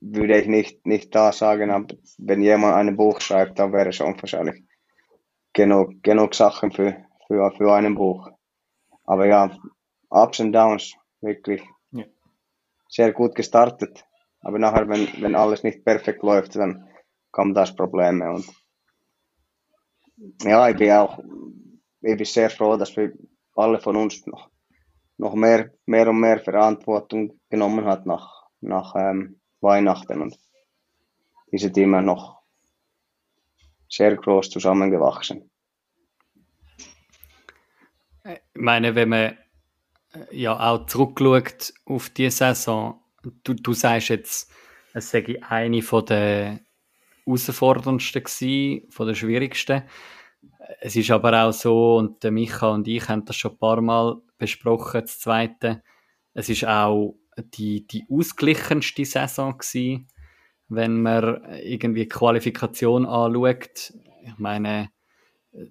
würde 0.00 0.40
ich 0.40 0.46
nicht, 0.46 0.86
nicht 0.86 1.14
da 1.14 1.32
sagen, 1.32 1.70
aber 1.70 1.94
wenn 2.18 2.42
jemand 2.42 2.74
ein 2.74 2.96
Buch 2.96 3.20
schreibt, 3.20 3.58
dann 3.58 3.72
wäre 3.72 3.88
es 3.88 4.00
unwahrscheinlich 4.00 4.64
genug, 5.52 6.02
genug 6.02 6.34
Sachen 6.34 6.72
für, 6.72 6.96
für, 7.26 7.50
für 7.52 7.72
einen 7.72 7.94
Buch. 7.94 8.28
Aber 9.04 9.26
ja, 9.26 9.56
Ups 10.10 10.40
und 10.40 10.52
Downs, 10.52 10.94
wirklich 11.20 11.62
ja. 11.92 12.04
sehr 12.88 13.12
gut 13.12 13.34
gestartet. 13.34 14.04
Aber 14.40 14.58
nachher, 14.58 14.88
wenn, 14.88 15.08
wenn 15.20 15.34
alles 15.34 15.62
nicht 15.62 15.84
perfekt 15.84 16.22
läuft, 16.22 16.56
dann 16.56 16.86
kommen 17.30 17.54
das 17.54 17.74
Probleme. 17.74 18.30
Und 18.30 18.46
ja, 20.42 20.68
ich 20.68 20.76
bin 20.76 20.90
auch 20.92 21.18
ich 22.04 22.16
bin 22.16 22.26
sehr 22.26 22.50
froh, 22.50 22.76
dass 22.76 22.96
wir 22.96 23.12
alle 23.54 23.80
von 23.80 23.96
uns 23.96 24.26
noch, 24.26 24.50
noch 25.16 25.34
mehr, 25.34 25.72
mehr 25.86 26.08
und 26.08 26.20
mehr 26.20 26.40
Verantwortung 26.40 27.40
genommen 27.48 27.84
hat 27.84 28.06
nach, 28.06 28.46
nach 28.60 28.94
ähm, 28.96 29.40
Weihnachten 29.60 30.20
und 30.20 30.38
diese 31.52 31.72
Team 31.72 31.92
noch 32.04 32.42
sehr 33.88 34.16
groß 34.16 34.50
zusammengewachsen. 34.50 35.50
Ich 38.24 38.40
meine, 38.54 38.94
wenn 38.94 39.08
man 39.08 39.20
äh, 39.20 39.36
ja 40.30 40.58
auch 40.58 40.86
zurückschaut 40.86 41.74
auf 41.86 42.10
die 42.10 42.30
Saison, 42.30 43.00
du, 43.22 43.54
du 43.54 43.72
sagst 43.72 44.08
jetzt, 44.08 44.50
es 44.94 45.10
sei 45.10 45.36
eine 45.48 45.82
von 45.82 46.06
der 46.06 46.60
herausforderndsten 47.26 48.24
gewesen, 48.24 48.90
von 48.90 49.06
der 49.06 49.14
schwierigsten. 49.14 49.82
Es 50.80 50.96
ist 50.96 51.10
aber 51.10 51.44
auch 51.44 51.52
so, 51.52 51.96
und 51.96 52.22
der 52.22 52.30
Micha 52.30 52.68
und 52.68 52.88
ich 52.88 53.08
haben 53.08 53.24
das 53.24 53.36
schon 53.36 53.52
ein 53.52 53.58
paar 53.58 53.80
Mal 53.80 54.20
besprochen, 54.44 55.02
das 55.02 55.18
Zweite, 55.18 55.82
es 56.34 56.48
ist 56.48 56.66
auch 56.66 57.16
die, 57.36 57.86
die 57.86 58.06
ausgeglichenste 58.10 59.04
Saison 59.04 59.58
gewesen, 59.58 60.08
wenn 60.68 61.02
man 61.02 61.44
irgendwie 61.62 62.08
Qualifikation 62.08 63.06
anschaut. 63.06 63.92
Ich 64.22 64.38
meine, 64.38 64.90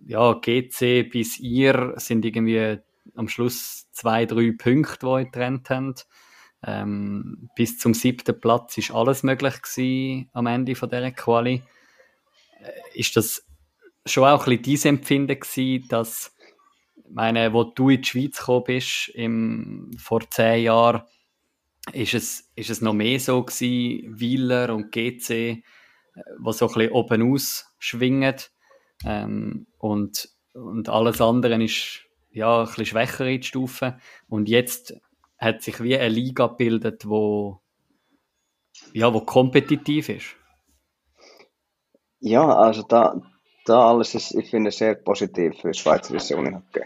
ja, 0.06 0.34
GC 0.34 1.10
bis 1.10 1.40
ihr 1.40 1.94
sind 1.98 2.26
irgendwie 2.26 2.80
am 3.16 3.28
Schluss 3.28 3.90
zwei, 3.92 4.26
drei 4.26 4.54
Punkte, 4.58 5.06
die 5.06 5.26
getrennt 5.26 5.70
haben. 5.70 5.96
Ähm, 6.66 7.50
bis 7.56 7.78
zum 7.78 7.94
siebten 7.94 8.40
Platz 8.40 8.78
ist 8.78 8.92
alles 8.92 9.24
möglich 9.24 9.62
gewesen 9.62 10.30
am 10.32 10.48
Ende 10.48 10.76
von 10.76 10.90
dieser 10.90 11.12
Quali. 11.12 11.62
Äh, 12.62 13.00
ist 13.00 13.18
das 13.18 13.46
schon 14.06 14.24
auch 14.24 14.48
ein 14.48 14.62
bisschen 14.62 14.82
dein 14.84 14.96
Empfinden 14.96 15.40
gewesen, 15.40 15.88
dass, 15.90 16.33
meine, 17.10 17.54
wo 17.54 17.64
du 17.64 17.90
in 17.90 18.02
die 18.02 18.08
Schweiz 18.08 18.38
gekommen 18.38 18.64
bist, 18.66 19.10
im, 19.10 19.92
vor 19.98 20.22
zehn 20.30 20.64
Jahren, 20.64 21.04
ist 21.92 22.14
es, 22.14 22.52
ist 22.56 22.70
es 22.70 22.82
noch 22.82 22.94
mehr 22.94 23.20
so 23.20 23.44
gewesen, 23.44 24.20
Wieler 24.20 24.74
und 24.74 24.92
GC, 24.92 25.30
äh, 25.30 25.64
wo 26.40 26.52
so 26.52 26.68
ein 26.68 26.74
bisschen 26.74 26.92
oben 26.92 27.34
ausschwingen, 27.34 28.36
ähm, 29.06 29.68
und, 29.78 30.30
und 30.54 30.90
alles 30.90 31.22
andere 31.22 31.62
ist, 31.64 32.02
ja, 32.32 32.62
ein 32.62 32.66
bisschen 32.66 32.86
schwächer 32.86 33.26
in 33.28 33.44
Stufe. 33.44 34.00
Und 34.28 34.50
jetzt 34.50 34.96
hat 35.38 35.62
sich 35.62 35.82
wie 35.82 35.98
eine 35.98 36.10
Liga 36.10 36.48
gebildet, 36.48 37.08
wo, 37.08 37.62
ja, 38.94 39.14
wo 39.14 39.22
kompetitiv 39.22 40.10
ist. 40.10 40.36
Ja, 42.20 42.48
also 42.56 42.84
da, 42.84 43.22
da 43.66 43.90
alles 43.90 44.16
ist, 44.16 44.34
ich 44.36 44.50
finde, 44.50 44.72
sehr 44.72 44.96
positiv 44.96 45.60
für 45.62 45.74
Schweizerische 45.74 46.38
Unihockey. 46.38 46.84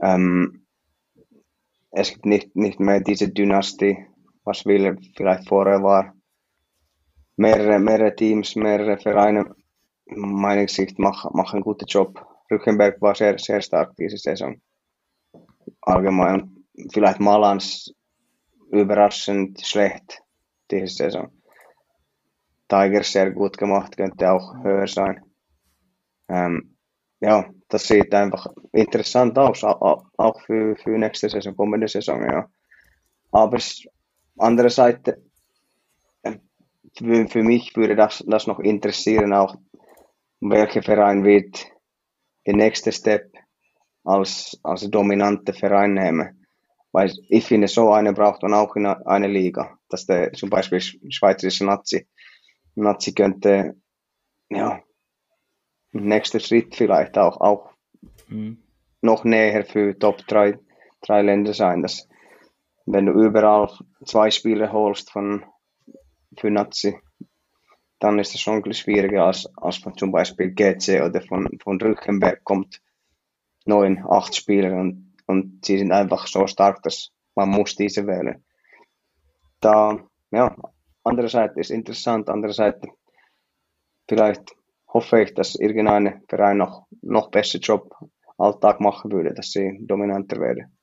Ähm, 0.00 0.66
es 1.90 2.10
gibt 2.12 2.26
nicht, 2.26 2.56
nicht 2.56 2.80
mehr 2.80 3.00
diese 3.00 3.28
Dynastie, 3.28 4.06
was 4.44 4.66
will 4.66 4.98
vielleicht 5.16 5.48
vorher 5.48 5.82
war. 5.82 6.14
Mehrere, 7.36 7.78
mehrere 7.78 8.14
Teams, 8.14 8.56
mehrere 8.56 8.98
Vereine, 8.98 9.54
meiner 10.06 10.68
Sicht, 10.68 10.98
machen, 10.98 11.30
machen 11.34 11.60
guten 11.60 11.86
Job. 11.86 12.24
Rückenberg 12.50 13.00
war 13.00 13.14
sehr, 13.14 13.38
sehr 13.38 13.60
stark 13.60 13.94
diese 13.96 14.16
Saison. 14.16 14.60
Allgemein 15.80 16.64
vielleicht 16.92 17.20
Malans 17.20 17.94
überraschend 18.70 19.64
schlecht 19.64 20.22
diese 20.70 20.88
Saison. 20.88 21.30
Tigers 22.68 23.12
sehr 23.12 23.30
gut 23.30 23.56
gemacht, 23.58 23.96
könnte 23.96 24.30
auch 24.30 24.54
höher 24.62 24.86
sein. 24.86 25.22
Ähm, 26.28 26.76
ja, 27.20 27.48
das 27.68 27.88
sieht 27.88 28.14
einfach 28.14 28.46
interessant 28.72 29.38
aus, 29.38 29.64
auch 29.64 30.40
für, 30.42 30.76
für 30.76 30.98
nächste 30.98 31.28
Saison, 31.28 31.56
kommende 31.56 31.88
Saison, 31.88 32.22
ja. 32.22 32.48
Aber 33.30 33.58
andere 34.38 34.70
Seite, 34.70 35.22
für, 36.96 37.28
für 37.28 37.42
mich 37.42 37.74
würde 37.76 37.96
das, 37.96 38.22
das 38.26 38.46
noch 38.46 38.60
interessieren, 38.60 39.32
auch 39.32 39.56
welcher 40.40 40.82
Verein 40.82 41.24
wird 41.24 41.66
den 42.46 42.56
nächsten 42.56 42.92
Step 42.92 43.32
als, 44.04 44.58
als 44.62 44.88
dominante 44.90 45.52
Verein 45.52 45.94
nehmen. 45.94 46.46
Weil 46.92 47.12
ich 47.28 47.44
finde, 47.44 47.66
so 47.66 47.90
eine 47.92 48.12
braucht 48.12 48.42
man 48.42 48.54
auch 48.54 48.76
in 48.76 48.86
einer 48.86 49.28
Liga. 49.28 49.78
Dass 49.88 50.06
der 50.06 50.32
zum 50.32 50.50
Beispiel 50.50 50.80
schweizerische 50.80 51.64
Nazi, 51.64 52.06
Nazi 52.76 53.12
könnte, 53.12 53.76
ja, 54.50 54.80
nächster 56.02 56.40
Schritt 56.40 56.74
vielleicht 56.74 57.18
auch, 57.18 57.40
auch 57.40 57.70
mhm. 58.28 58.58
noch 59.00 59.24
näher 59.24 59.64
für 59.64 59.98
Top 59.98 60.18
3, 60.26 60.58
drei 61.02 61.22
Länder 61.22 61.54
sein. 61.54 61.82
Dass, 61.82 62.08
wenn 62.86 63.06
du 63.06 63.12
überall 63.12 63.70
zwei 64.04 64.30
Spiele 64.30 64.72
holst 64.72 65.10
von, 65.10 65.44
für 66.38 66.50
Nazi, 66.50 66.98
dann 68.00 68.18
ist 68.18 68.34
es 68.34 68.40
schon 68.40 68.56
ein 68.56 68.62
bisschen 68.62 68.84
schwieriger 68.84 69.24
als, 69.24 69.48
als 69.56 69.78
von 69.78 69.96
zum 69.96 70.12
Beispiel 70.12 70.50
GC 70.50 71.02
oder 71.02 71.22
von, 71.22 71.48
von 71.62 71.80
Rückenberg 71.80 72.44
kommt 72.44 72.82
neun, 73.64 74.04
acht 74.06 74.34
Spieler 74.36 74.74
und 74.74 75.14
und 75.26 75.64
sie 75.64 75.78
sind 75.78 75.92
einfach 75.92 76.26
so 76.26 76.46
stark, 76.46 76.82
dass 76.82 77.10
man 77.34 77.48
muss 77.48 77.74
diese 77.76 78.06
wählen. 78.06 78.44
Da, 79.60 79.98
ja, 80.30 80.54
andererseits 81.02 81.56
ist 81.56 81.70
interessant, 81.70 82.28
andererseits 82.28 82.86
vielleicht 84.08 84.54
hoffe 84.94 85.22
ich, 85.22 85.34
dass 85.34 85.56
irgendein 85.56 86.22
Verein 86.28 86.56
noch, 86.56 86.86
noch 87.02 87.30
besser 87.30 87.58
Job 87.58 87.94
Alltag 88.38 88.80
machen 88.80 89.12
würde, 89.12 89.34
dass 89.34 89.50
sie 89.50 89.78
dominanter 89.82 90.40
werden 90.40 90.74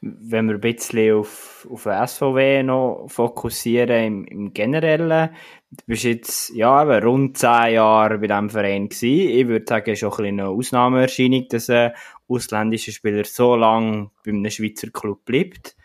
wenn 0.00 0.46
wir 0.46 0.54
ein 0.54 0.60
bisschen 0.60 1.14
auf, 1.14 1.66
auf 1.70 1.82
den 1.84 2.06
SVW 2.06 2.62
noch 2.62 3.06
fokussieren 3.08 4.04
im, 4.04 4.24
im 4.26 4.54
Generellen, 4.54 5.30
du 5.70 5.84
bist 5.86 6.04
jetzt 6.04 6.50
ja, 6.54 6.82
eben 6.82 7.06
rund 7.06 7.38
zehn 7.38 7.74
Jahre 7.74 8.18
bei 8.18 8.28
diesem 8.28 8.50
Verein 8.50 8.88
gewesen. 8.88 9.30
Ich 9.30 9.48
würde 9.48 9.66
sagen, 9.68 9.90
es 9.90 9.98
ist 9.98 10.04
auch 10.04 10.18
ein 10.18 10.26
eine 10.26 10.48
Ausnahmeerscheinung, 10.48 11.46
dass 11.48 11.70
ein 11.70 11.92
ausländischer 12.28 12.92
Spieler 12.92 13.24
so 13.24 13.56
lange 13.56 14.10
bei 14.24 14.30
einem 14.30 14.50
Schweizer 14.50 14.90
Club 14.90 15.24
bleibt. 15.24 15.76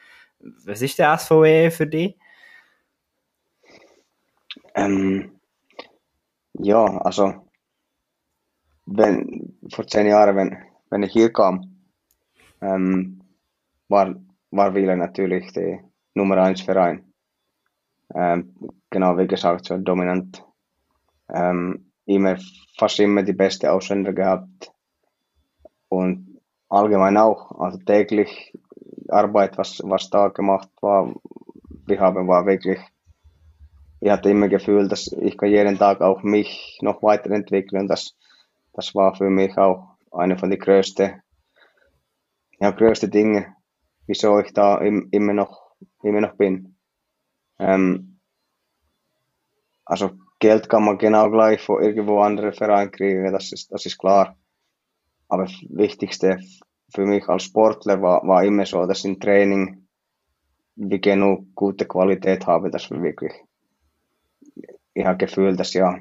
Was 0.65 0.82
ist 0.82 0.99
der 0.99 1.17
SVW 1.17 1.71
für 1.71 1.88
dich? 1.88 2.15
Ähm, 4.76 5.39
ja, 6.54 6.86
also 7.00 7.48
wenn, 8.86 9.58
vor 9.72 9.88
zehn 9.88 10.08
Jahren, 10.08 10.36
wenn, 10.36 10.58
wenn 10.89 11.04
ich 11.04 11.13
hier 11.13 11.32
kam, 11.32 11.78
ähm, 12.62 13.22
war, 13.88 14.16
war 14.52 14.76
Wieler 14.76 14.96
natürlich 14.96 15.52
der 15.54 15.80
Nummer 16.13 16.38
1 16.38 16.62
Verein. 16.62 17.13
Ähm, 18.13 18.54
genau 18.89 19.18
wie 19.18 19.28
gesagt, 19.28 19.66
so 19.66 19.78
dominant. 19.78 20.44
Ähm, 21.30 21.92
immer, 22.06 22.38
fast 22.78 23.00
immer 23.00 23.24
die 23.24 23.34
beste 23.34 23.72
Ausländer 23.72 24.13
gehabt. 24.13 24.72
Und 25.89 26.39
allgemein 26.70 27.18
auch, 27.18 27.60
also 27.60 27.78
täglich 27.80 28.54
Arbeit, 29.10 29.58
was, 29.58 29.82
was 29.84 30.10
da 30.10 30.28
gemacht 30.30 30.70
war, 30.82 31.13
wir 31.86 32.00
haben, 32.00 32.28
war 32.28 32.46
wirklich, 32.46 32.80
ich 34.04 34.12
hatte 34.12 34.30
immer 34.30 34.50
Gefühl, 34.50 34.89
dass 34.89 35.08
ich 35.08 35.38
kann 35.38 35.50
jeden 35.50 35.78
Tag 35.78 36.02
auch 36.02 36.24
mich 36.24 36.78
noch 36.82 37.02
weiterentwickeln. 37.02 37.88
Das, 37.88 38.18
das 38.74 38.94
war 38.96 39.16
für 39.16 39.30
mich 39.30 39.58
auch 39.58 39.96
eine 40.12 40.38
von 40.38 40.50
den 40.50 40.60
größten, 40.60 41.22
ja, 42.60 42.72
größten 42.72 43.10
Dinge, 43.10 43.56
wieso 44.06 44.39
ich 44.39 44.52
da 44.52 44.80
im, 44.80 45.08
immer, 45.12 45.34
noch, 45.34 45.72
immer 46.02 46.20
noch 46.20 46.36
bin. 46.36 46.76
Ähm, 47.60 48.20
also 49.86 50.12
Geld 50.38 50.68
kann 50.68 50.84
man 50.84 50.98
genau 50.98 51.32
gleich 51.32 51.62
von 51.62 51.82
irgendwo 51.82 52.20
anderen 52.20 52.52
Verein 52.52 52.92
kriegen, 52.92 53.32
das 53.32 53.54
ist, 53.54 53.72
das 53.72 53.86
ist 53.86 53.98
klar. 53.98 54.36
Aber 55.30 55.44
das 55.44 55.56
Wichtigste 55.70 56.42
für 56.94 57.06
mich 57.06 57.30
als 57.30 57.44
Sportler 57.44 58.02
war, 58.02 58.28
war 58.28 58.44
immer 58.44 58.66
so, 58.66 58.86
dass 58.86 59.06
im 59.06 59.22
Training 59.22 59.88
wir 60.76 61.00
genug 61.00 61.56
gute 61.56 61.86
Qualität 61.86 62.46
haben, 62.48 62.70
dass 62.70 62.92
wir 62.92 63.02
wirklich, 63.02 63.32
ich 64.94 65.06
habe 65.06 65.18
Gefühl, 65.18 65.56
dass 65.56 65.74
ja, 65.74 66.00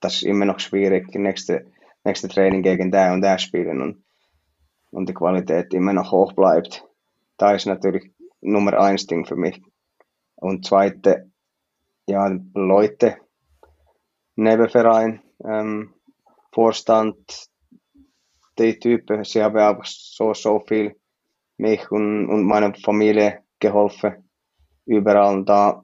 das 0.00 0.16
ist 0.16 0.22
immer 0.22 0.44
noch 0.44 0.60
schwierig, 0.60 1.14
nächste, 1.14 1.66
nächste 2.04 2.28
Training 2.28 2.62
gegen 2.62 2.90
der 2.90 3.12
und 3.12 3.22
der 3.22 3.38
spielen 3.38 3.80
und, 3.80 4.04
und 4.90 5.08
die 5.08 5.14
Qualität 5.14 5.74
immer 5.74 5.92
noch 5.92 6.12
hoch 6.12 6.32
bleibt 6.32 6.84
da 7.40 7.54
ist 7.54 7.66
natürlich 7.66 8.12
Nummer 8.42 8.78
eins 8.78 9.06
Ding 9.06 9.24
für 9.24 9.36
mich. 9.36 9.62
Und 10.36 10.66
zweite, 10.66 11.30
ja, 12.06 12.30
Leute, 12.54 13.16
Nebenverein, 14.36 15.22
ähm, 15.42 15.94
Vorstand, 16.52 17.48
die 18.58 18.78
Typen, 18.78 19.24
sie 19.24 19.42
haben 19.42 19.58
auch 19.58 19.82
so, 19.84 20.34
so 20.34 20.60
viel 20.60 20.96
mich 21.56 21.90
und, 21.90 22.28
und 22.28 22.44
meiner 22.44 22.74
Familie 22.74 23.42
geholfen. 23.58 24.28
Überall 24.84 25.44
da 25.44 25.82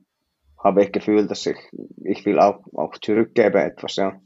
habe 0.59 0.85
ich 0.85 0.92
Gefühl, 0.92 1.27
dass 1.27 1.47
ich, 1.47 1.59
ich 2.04 2.25
will 2.25 2.38
auch, 2.38 2.65
auch 2.75 2.96
zurückgeben 2.98 3.59
etwas, 3.59 3.96
ja. 3.96 4.21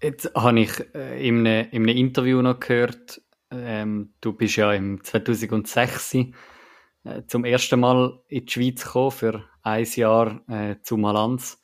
Jetzt 0.00 0.32
habe 0.34 0.60
ich 0.60 0.94
äh, 0.94 1.26
in, 1.26 1.46
einem, 1.46 1.68
in 1.72 1.82
einem 1.82 1.96
Interview 1.96 2.40
noch 2.40 2.60
gehört, 2.60 3.20
ähm, 3.50 4.14
du 4.20 4.32
bist 4.32 4.56
ja 4.56 4.72
im 4.72 5.02
2006 5.02 6.14
äh, 6.14 7.22
zum 7.26 7.44
ersten 7.44 7.80
Mal 7.80 8.20
in 8.28 8.46
die 8.46 8.52
Schweiz 8.52 8.84
gekommen 8.84 9.10
für 9.10 9.44
ein 9.62 9.84
Jahr 9.84 10.42
äh, 10.48 10.76
zu 10.82 10.96
Malanz. 10.96 11.60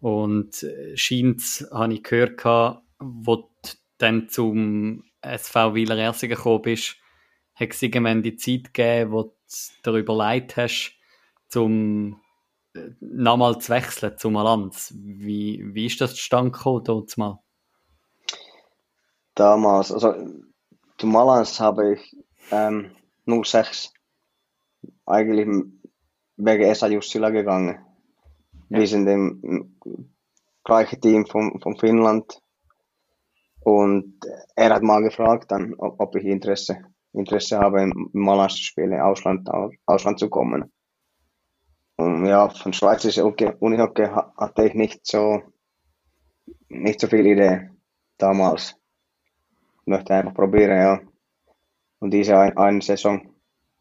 Und 0.00 0.62
äh, 0.62 0.96
scheint, 0.96 1.42
habe 1.72 1.94
ich 1.94 2.02
gehört, 2.02 2.44
wo 2.98 3.36
du 3.36 3.48
dann 3.98 4.28
zum 4.28 5.04
SV 5.20 5.74
Wieler 5.74 5.96
Ersingen 5.96 6.36
gekommen 6.36 6.62
bist, 6.62 6.96
hat 7.54 7.70
es 7.70 7.82
irgendwann 7.82 8.22
die 8.22 8.36
Zeit 8.36 8.74
gegeben, 8.74 9.12
wo 9.12 9.34
du 9.82 9.90
darüber 9.90 10.14
leid 10.14 10.56
hast, 10.56 10.96
zum 11.48 12.20
äh, 12.74 12.90
nochmal 13.00 13.58
zu 13.58 13.70
wechseln 13.70 14.16
zu 14.18 14.30
Malanz. 14.30 14.92
Wie, 14.96 15.62
wie 15.74 15.86
ist 15.86 16.00
das 16.00 16.14
zustande 16.14 16.50
gekommen, 16.50 16.84
dort 16.84 17.16
mal? 17.16 17.38
Damals, 19.34 19.90
also 19.92 20.14
zu 20.98 21.06
Malans 21.06 21.58
habe 21.60 21.94
ich 21.94 22.16
ähm, 22.50 22.94
06 23.26 23.92
eigentlich 25.06 25.48
wegen 26.36 26.62
Esa 26.62 26.88
Jussila 26.88 27.30
gegangen. 27.30 27.78
Ja. 28.68 28.78
Wir 28.78 28.86
sind 28.86 29.06
im 29.08 29.78
gleichen 30.64 31.00
Team 31.00 31.26
von, 31.26 31.60
von 31.60 31.76
Finnland. 31.76 32.40
Und 33.60 34.20
er 34.56 34.74
hat 34.74 34.82
mal 34.82 35.02
gefragt, 35.02 35.50
dann, 35.50 35.74
ob, 35.78 35.98
ob 35.98 36.16
ich 36.16 36.24
Interesse, 36.24 36.84
Interesse 37.14 37.58
habe, 37.58 37.82
im 37.82 38.10
Malas 38.12 38.54
zu 38.56 38.62
spielen, 38.62 39.00
Ausland, 39.00 39.48
Ausland 39.86 40.18
zu 40.18 40.28
kommen. 40.28 40.72
Und 41.96 42.26
ja, 42.26 42.48
von 42.48 42.72
schweizerischer 42.72 43.24
Unihockey 43.24 44.06
hatte 44.06 44.66
ich 44.66 44.74
nicht 44.74 45.06
so, 45.06 45.42
nicht 46.68 47.00
so 47.00 47.06
viel 47.06 47.26
Idee 47.26 47.70
damals. 48.18 48.76
Ich 49.82 49.86
möchte 49.86 50.14
einfach 50.14 50.34
probieren, 50.34 50.76
ja. 50.76 51.00
Und 52.00 52.10
diese 52.10 52.36
ein, 52.36 52.56
eine 52.56 52.82
Saison 52.82 53.34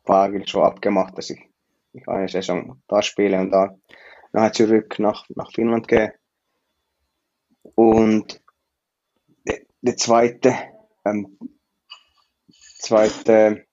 war 0.03 0.25
eigentlich 0.25 0.49
schon 0.49 0.63
abgemacht, 0.63 1.17
dass 1.17 1.31
ich, 1.31 1.41
ich 1.93 2.07
eine 2.07 2.27
Saison 2.27 2.81
da 2.87 3.01
spiele 3.01 3.39
und 3.39 3.51
da 3.51 3.75
nachher 4.31 4.53
zurück 4.53 4.99
nach, 4.99 5.25
nach 5.35 5.51
Finnland 5.51 5.87
gehe. 5.87 6.13
Und 7.75 8.41
der, 9.47 9.61
der 9.81 9.97
zweite, 9.97 10.53
ähm, 11.05 11.37
zweite 12.83 13.65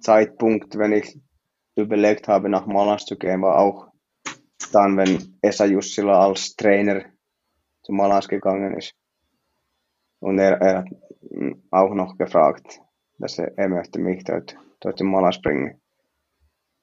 Zeitpunkt, 0.00 0.76
wenn 0.76 0.92
ich 0.92 1.18
überlegt 1.76 2.26
habe, 2.26 2.48
nach 2.48 2.66
Malas 2.66 3.04
zu 3.04 3.16
gehen, 3.16 3.42
war 3.42 3.58
auch 3.58 3.88
dann, 4.72 4.96
wenn 4.96 5.38
Esa 5.42 5.66
Jussila 5.66 6.26
als 6.26 6.56
Trainer 6.56 7.04
zu 7.82 7.92
Malas 7.92 8.28
gegangen 8.28 8.76
ist. 8.76 8.94
Und 10.20 10.38
er, 10.38 10.60
er 10.60 10.78
hat 10.78 10.88
auch 11.70 11.94
noch 11.94 12.16
gefragt, 12.16 12.80
dass 13.18 13.38
er, 13.38 13.56
er 13.58 13.68
möchte 13.68 13.98
mich 13.98 14.24
dort, 14.24 14.56
dort 14.80 15.00
in 15.00 15.08
Malas 15.08 15.40
bringen. 15.40 15.80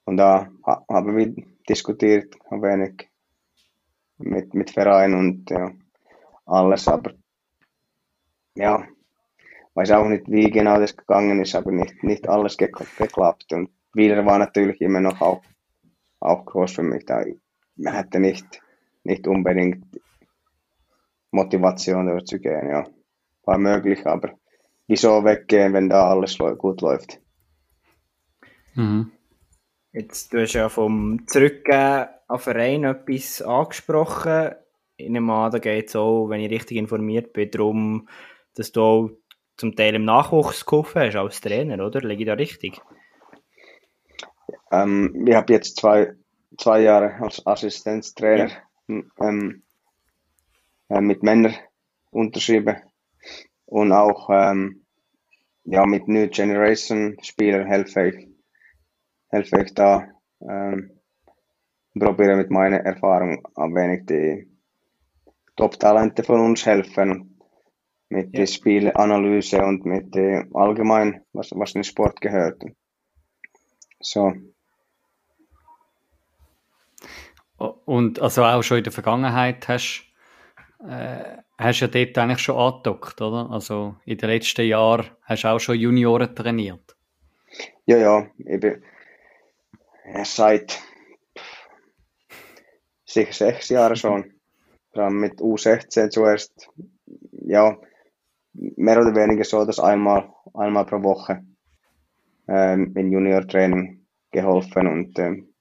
Und 0.05 0.18
da 0.18 0.51
haben 0.64 1.18
wir 1.18 1.45
diskutiert 1.68 2.36
ein 2.49 2.62
wenig 2.62 3.10
mit, 4.18 4.53
mit 4.53 4.72
Verein 4.72 5.14
und 5.14 5.49
ja, 5.49 5.72
alles, 6.45 6.88
aber 6.88 7.14
ja, 8.55 8.88
weiß 9.80 9.91
auch 9.91 10.09
nicht, 10.09 10.30
wie 10.30 10.49
genau 10.49 10.77
das 10.77 10.97
gegangen 10.97 11.41
ist, 11.41 11.55
aber 11.55 11.71
nicht, 11.71 12.03
nicht 12.03 12.27
alles 12.27 12.57
geklappt. 12.57 13.53
Und 13.53 13.69
Wieler 13.93 14.25
war 14.25 14.38
natürlich 14.38 14.82
immer 14.82 14.99
noch 14.99 15.21
auch, 15.21 15.41
auch 16.19 16.45
groß 16.45 16.73
für 16.73 16.84
mich. 16.84 17.05
Da 17.05 17.23
man 17.77 17.93
hätte 17.93 18.19
nicht, 18.19 18.61
nicht 19.05 19.25
unbedingt 19.25 19.86
Motivation 21.32 22.07
dort 22.07 22.27
zu 22.27 22.39
gehen, 22.39 22.69
ja. 22.69 22.86
War 23.43 23.57
möglich, 23.57 24.05
aber 24.05 24.34
wieso 24.88 25.23
weggehen, 25.23 25.71
wenn 25.71 25.88
da 25.88 26.09
alles 26.09 26.38
gut 26.38 26.82
läuft? 26.82 27.21
Mhm. 28.75 29.13
Jetzt, 29.93 30.34
du 30.34 30.41
hast 30.41 30.53
ja 30.53 30.67
vom 30.67 31.25
Zurückgehen 31.25 32.09
an 32.27 32.39
Verein 32.39 32.84
etwas 32.84 33.41
angesprochen. 33.41 34.55
In 34.97 35.15
einem 35.15 35.30
an, 35.30 35.51
da 35.51 35.59
geht 35.59 35.88
es 35.88 35.95
auch, 35.95 36.27
wenn 36.27 36.41
ich 36.41 36.51
richtig 36.51 36.75
informiert 36.75 37.32
bin, 37.32 37.49
darum, 37.49 38.09
dass 38.55 38.73
du 38.73 38.82
auch 38.82 39.09
zum 39.60 39.76
Teil 39.76 39.93
im 39.93 40.05
Nachwuchs 40.05 40.66
geholfen 40.66 41.01
hast 41.01 41.18
als 41.18 41.41
Trainer, 41.41 41.86
oder? 41.86 41.99
Liege 41.99 42.24
ich 42.24 42.28
da 42.28 42.34
richtig? 42.34 42.82
Ähm, 44.72 45.26
ich 45.28 45.36
habe 45.36 45.51
jetzt 45.53 45.78
zwei, 45.78 46.14
zwei 46.57 46.82
Jahre 46.82 47.16
als 47.22 47.45
Assistenztrainer 47.45 48.49
ja. 48.88 49.01
ähm, 49.20 49.64
äh, 50.88 51.01
mit 51.01 51.24
Männern 51.24 51.55
unterschrieben 52.10 52.78
und 53.66 53.91
auch 53.91 54.30
ähm, 54.32 54.86
ja, 55.66 55.86
mit 55.86 56.07
New 56.07 56.30
Generation 56.30 57.18
Spielern 57.22 57.68
helfe 57.68 58.07
ich, 58.07 58.28
helfe 59.28 59.62
ich 59.62 59.74
da, 59.74 60.07
ähm, 60.41 60.91
probiere 61.93 62.38
mit 62.38 62.49
meiner 62.49 62.78
Erfahrung 62.78 63.45
ein 63.55 63.76
wenig 63.76 64.05
die 64.05 64.47
Top-Talente 65.57 66.24
von 66.24 66.39
uns 66.39 66.66
helfen, 66.66 67.39
mit 68.10 68.34
ja. 68.34 68.39
der 68.39 68.47
Spielanalyse 68.47 69.64
und 69.64 69.86
mit 69.86 70.14
dem 70.14 70.55
allgemein, 70.55 71.22
was, 71.34 71.51
was 71.51 71.76
in 71.76 71.84
Sport 71.84 72.20
gehört. 72.22 72.62
So. 73.99 74.34
Und 77.86 78.20
also 78.20 78.43
auch 78.43 78.64
schon 78.64 78.78
in 78.78 78.84
der 78.84 78.93
Vergangenheit 78.93 79.68
hast 79.68 80.05
äh, 80.88 81.38
hast 81.60 81.82
ja 81.82 81.88
dort 81.88 82.18
eigentlich 82.18 82.39
schon 82.39 82.57
angedockt, 82.57 83.22
oder? 83.22 83.49
Also 83.51 83.95
in 84.05 84.18
den 84.18 84.30
letzten 84.30 84.66
Jahren 84.66 85.10
hast 85.24 85.43
du 85.43 85.47
auch 85.49 85.60
schon 85.60 85.78
Junioren 85.78 86.34
trainiert. 86.34 86.95
Ja, 87.86 87.97
ja, 87.97 88.28
eben 88.45 88.84
seit 90.24 90.82
sicher 93.05 93.34
sechs 93.34 93.70
Jahren 93.70 93.95
schon. 93.95 94.34
Dann 94.93 95.16
mit 95.16 95.39
U16 95.39 96.10
zuerst, 96.10 96.70
ja, 97.32 97.78
mehr 98.60 98.99
oder 98.99 99.16
weniger 99.16 99.43
so, 99.43 99.66
dass 99.66 99.80
einmal, 99.80 100.30
einmal 100.53 100.86
pro 100.86 101.01
Woche 101.01 101.43
ähm, 102.47 102.93
in 102.95 103.12
Junior-Training 103.12 104.05
geholfen 104.32 104.88
und 104.88 105.18
ähm, 105.20 105.53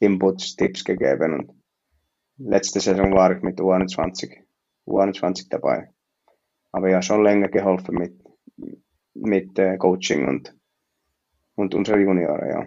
Inputs, 0.00 0.56
Tipps 0.56 0.84
gegeben. 0.84 1.34
Und 1.34 1.52
letzte 2.38 2.80
Saison 2.80 3.12
war 3.12 3.34
ich 3.36 3.42
mit 3.42 3.60
U21 3.60 4.42
U21 4.86 5.48
dabei. 5.48 5.90
Aber 6.72 6.90
ja, 6.90 7.02
schon 7.02 7.22
länger 7.22 7.48
geholfen 7.48 7.94
mit, 7.94 8.20
mit 9.14 9.58
äh, 9.58 9.76
Coaching 9.76 10.28
und, 10.28 10.54
und 11.54 11.74
unsere 11.74 12.00
Junioren, 12.00 12.48
ja. 12.48 12.66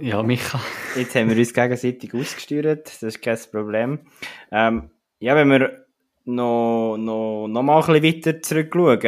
Ja, 0.00 0.22
Micha. 0.22 0.60
Jetzt 0.96 1.14
haben 1.14 1.30
wir 1.30 1.36
uns 1.36 1.54
gegenseitig 1.54 2.14
ausgesteuert, 2.14 2.86
das 2.86 3.02
ist 3.02 3.22
kein 3.22 3.38
Problem. 3.50 4.00
Ähm, 4.50 4.90
ja, 5.20 5.34
wenn 5.34 5.50
wir 5.50 5.86
noch, 6.24 6.96
noch, 6.98 7.48
noch 7.48 7.62
mal 7.62 7.82
ein 7.82 8.00
bisschen 8.00 8.34
weiter 8.34 8.42
zurückschauen, 8.42 9.00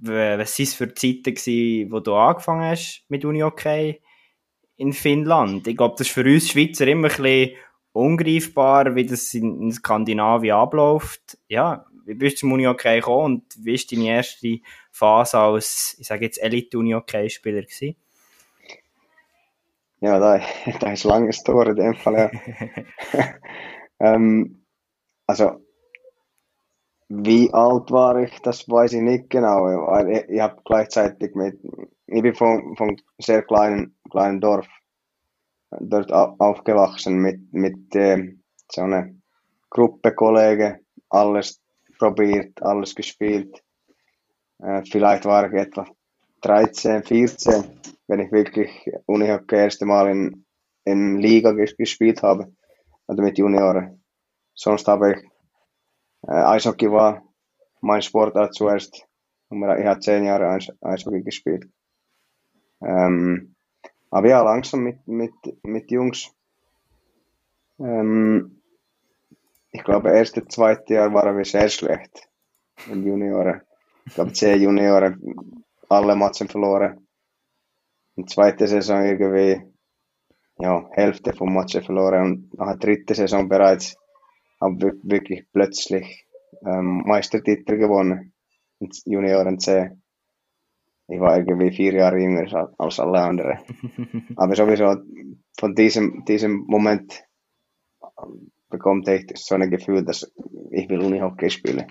was 0.00 0.08
waren 0.08 0.40
es 0.40 0.74
für 0.74 0.94
Zeiten 0.94 1.90
wo 1.90 2.00
du 2.00 2.14
angefangen 2.14 2.70
hast 2.70 3.04
mit 3.08 3.24
Uni 3.24 3.40
Hockey? 3.40 4.00
in 4.76 4.92
Finnland. 4.92 5.66
Ich 5.66 5.76
glaube, 5.76 5.94
das 5.98 6.06
ist 6.08 6.12
für 6.12 6.24
uns 6.24 6.50
Schweizer 6.50 6.86
immer 6.86 7.08
ein 7.08 7.16
bisschen 7.16 7.56
ungreifbar, 7.92 8.94
wie 8.94 9.06
das 9.06 9.32
in, 9.34 9.62
in 9.62 9.72
Skandinavien 9.72 10.54
abläuft. 10.54 11.38
Ja, 11.48 11.86
wie 12.04 12.14
bist 12.14 12.36
du 12.36 12.40
zum 12.40 12.52
Uni-Hockey 12.52 12.96
gekommen 12.96 13.24
und 13.24 13.44
wie 13.58 13.74
war 13.74 13.84
deine 13.90 14.16
erste 14.16 14.58
Phase 14.92 15.38
als, 15.38 15.96
ich 15.98 16.06
sage 16.06 16.26
jetzt, 16.26 16.42
Elite-Uni-Hockey-Spieler 16.42 17.62
gewesen? 17.62 17.96
Ja, 20.00 20.18
da, 20.18 20.40
da 20.80 20.92
ist 20.92 21.04
lange 21.04 21.32
Story 21.32 21.70
in 21.70 21.76
dem 21.76 21.94
Fall, 21.94 22.14
ja. 22.14 22.30
ähm, 24.14 24.64
also, 25.26 25.60
wie 27.08 27.52
alt 27.52 27.90
war 27.90 28.18
ich, 28.20 28.40
das 28.42 28.68
weiß 28.68 28.94
ich 28.94 29.00
nicht 29.02 29.30
genau, 29.30 29.68
ich, 30.08 30.28
ich 30.28 30.40
habe 30.40 30.60
gleichzeitig 30.64 31.34
mit, 31.34 31.58
ich 32.06 32.22
bin 32.22 32.34
von, 32.34 32.76
von 32.76 32.96
sehr 33.18 33.42
kleinen, 33.42 33.96
kleinen 34.10 34.40
Dorf 34.40 34.66
dort 35.80 36.12
aufgewachsen 36.12 37.18
mit, 37.18 37.52
mit 37.52 37.94
äh, 37.94 38.34
so 38.70 38.82
einer 38.82 39.10
Gruppe 39.70 40.14
Kollegen, 40.14 40.78
alles 41.08 41.60
probiert, 41.98 42.62
alles 42.62 42.94
gespielt. 42.94 43.62
Äh, 44.58 44.82
vielleicht 44.90 45.24
war 45.24 45.46
ich 45.46 45.54
etwa 45.60 45.86
13, 46.42 47.02
14, 47.02 47.64
wenn 48.08 48.20
ich 48.20 48.32
wirklich 48.32 48.70
Unihockey 49.06 49.56
erste 49.56 49.86
Mal 49.86 50.10
in, 50.10 50.44
in 50.84 51.18
Liga 51.18 51.52
gespielt 51.52 52.22
habe, 52.22 52.52
oder 53.06 53.22
mit 53.22 53.38
Junioren. 53.38 54.02
Sonst 54.54 54.88
habe 54.88 55.12
ich 55.12 55.18
äh, 56.28 56.32
Eishockey 56.32 56.90
war 56.90 57.22
mein 57.80 58.02
Sportart 58.02 58.54
zuerst. 58.54 59.06
Ich 59.48 59.62
habe 59.86 60.00
zehn 60.00 60.24
Jahre 60.24 60.58
Eishockey 60.80 61.22
gespielt. 61.22 61.68
Ähm, 62.82 63.54
aber 64.10 64.28
ja, 64.28 64.42
langsam 64.42 64.80
mit, 64.80 65.06
mit, 65.06 65.32
mit 65.62 65.90
Jungs. 65.90 66.32
Ähm, 67.78 68.62
ich 69.70 69.84
glaube, 69.84 70.10
erste, 70.10 70.46
zweite 70.48 70.94
Jahr 70.94 71.12
waren 71.14 71.36
wir 71.36 71.44
sehr 71.44 71.68
schlecht. 71.68 72.28
In 72.90 73.04
Junioren. 73.06 73.62
Ich 74.04 74.14
glaube, 74.14 74.32
zehn 74.32 74.60
Alle 75.88 76.16
Matchen 76.16 76.48
verloren. 76.48 77.06
In 78.16 78.26
zweite 78.26 78.66
Saison 78.66 79.04
irgendwie, 79.04 79.62
ja, 80.58 80.88
Hälfte 80.92 81.32
vom 81.32 81.52
Matchen 81.52 81.82
verloren 81.82 82.22
und 82.22 82.58
nach 82.58 82.76
der 82.76 82.76
dritten 82.78 83.14
Saison 83.14 83.48
bereits 83.48 83.96
haben 84.60 84.80
wir 84.80 84.94
wirklich 85.02 85.46
plötzlich 85.52 86.26
ähm, 86.64 87.02
Meistertitel 87.06 87.76
gewonnen. 87.76 88.32
Junioren 89.04 89.58
C 89.58 89.90
ich 91.08 91.20
war 91.20 91.38
irgendwie 91.38 91.70
vier 91.70 91.94
Jahre 91.94 92.18
jünger 92.18 92.72
als 92.78 92.98
alle 92.98 93.20
anderen. 93.20 93.58
Aber 94.36 94.56
sowieso 94.56 94.96
von 95.58 95.74
diesem, 95.74 96.24
diesem 96.24 96.64
Moment 96.66 97.24
bekommt 98.68 99.06
ich 99.08 99.30
so 99.36 99.54
ein 99.54 99.70
Gefühl, 99.70 100.04
dass 100.04 100.32
ich 100.70 100.88
will 100.88 101.00
Unihockey 101.00 101.50
spielen. 101.50 101.86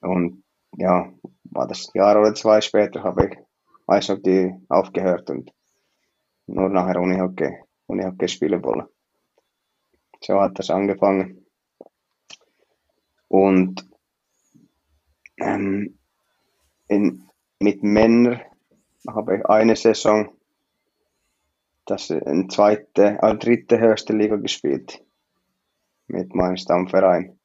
Und 0.00 0.42
ja, 0.76 1.12
war 1.52 1.66
das 1.66 1.92
Jahr 1.94 2.20
oder 2.20 2.34
zwei 2.34 2.60
später 2.60 3.02
habe 3.02 3.26
ich 3.26 3.38
Eishockey 3.86 4.54
aufgehört 4.68 5.28
und 5.30 5.50
nur 6.46 6.68
nachher 6.68 7.00
Unihockey, 7.00 7.56
Unihockey 7.86 8.28
spielen 8.28 8.62
wollen. 8.64 8.86
So 10.20 10.40
hat 10.40 10.58
das 10.58 10.70
angefangen. 10.70 11.44
Und 13.28 13.88
ähm, 15.38 15.98
in, 16.88 17.28
mit 17.58 17.82
Männern 17.82 18.40
habe 19.08 19.36
ich 19.36 19.46
eine 19.46 19.76
Saison 19.76 20.30
das 21.84 22.10
in 22.10 22.48
zweite, 22.48 23.18
äh, 23.20 23.36
dritte 23.36 23.80
höchste 23.80 24.12
Liga 24.12 24.36
gespielt 24.36 25.04
mit 26.06 26.34
meinem 26.34 26.56
Stammverein. 26.56 27.38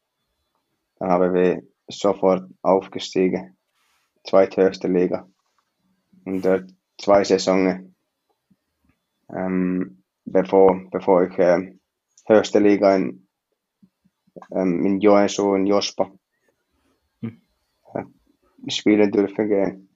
Dann 0.99 1.09
habe 1.09 1.63
ich 1.87 1.95
sofort 1.95 2.49
aufgestiegen, 2.61 3.56
zweithöchste 4.27 4.87
Liga. 4.87 5.27
Und 6.25 6.43
dort 6.43 6.69
zwei 6.97 7.23
Saisonen, 7.23 7.95
ähm, 9.29 10.03
bevor, 10.25 10.89
bevor 10.91 11.23
ich 11.23 11.37
äh, 11.39 11.73
höchste 12.25 12.59
Liga 12.59 12.95
in, 12.95 13.27
ähm, 14.51 14.85
in 14.85 14.99
Joensuu, 14.99 15.55
in 15.55 15.65
Jospa, 15.65 16.11
hm. 17.21 17.41
äh, 17.93 18.71
spielen 18.71 19.11
dürfen 19.11 19.47
gehen. 19.47 19.89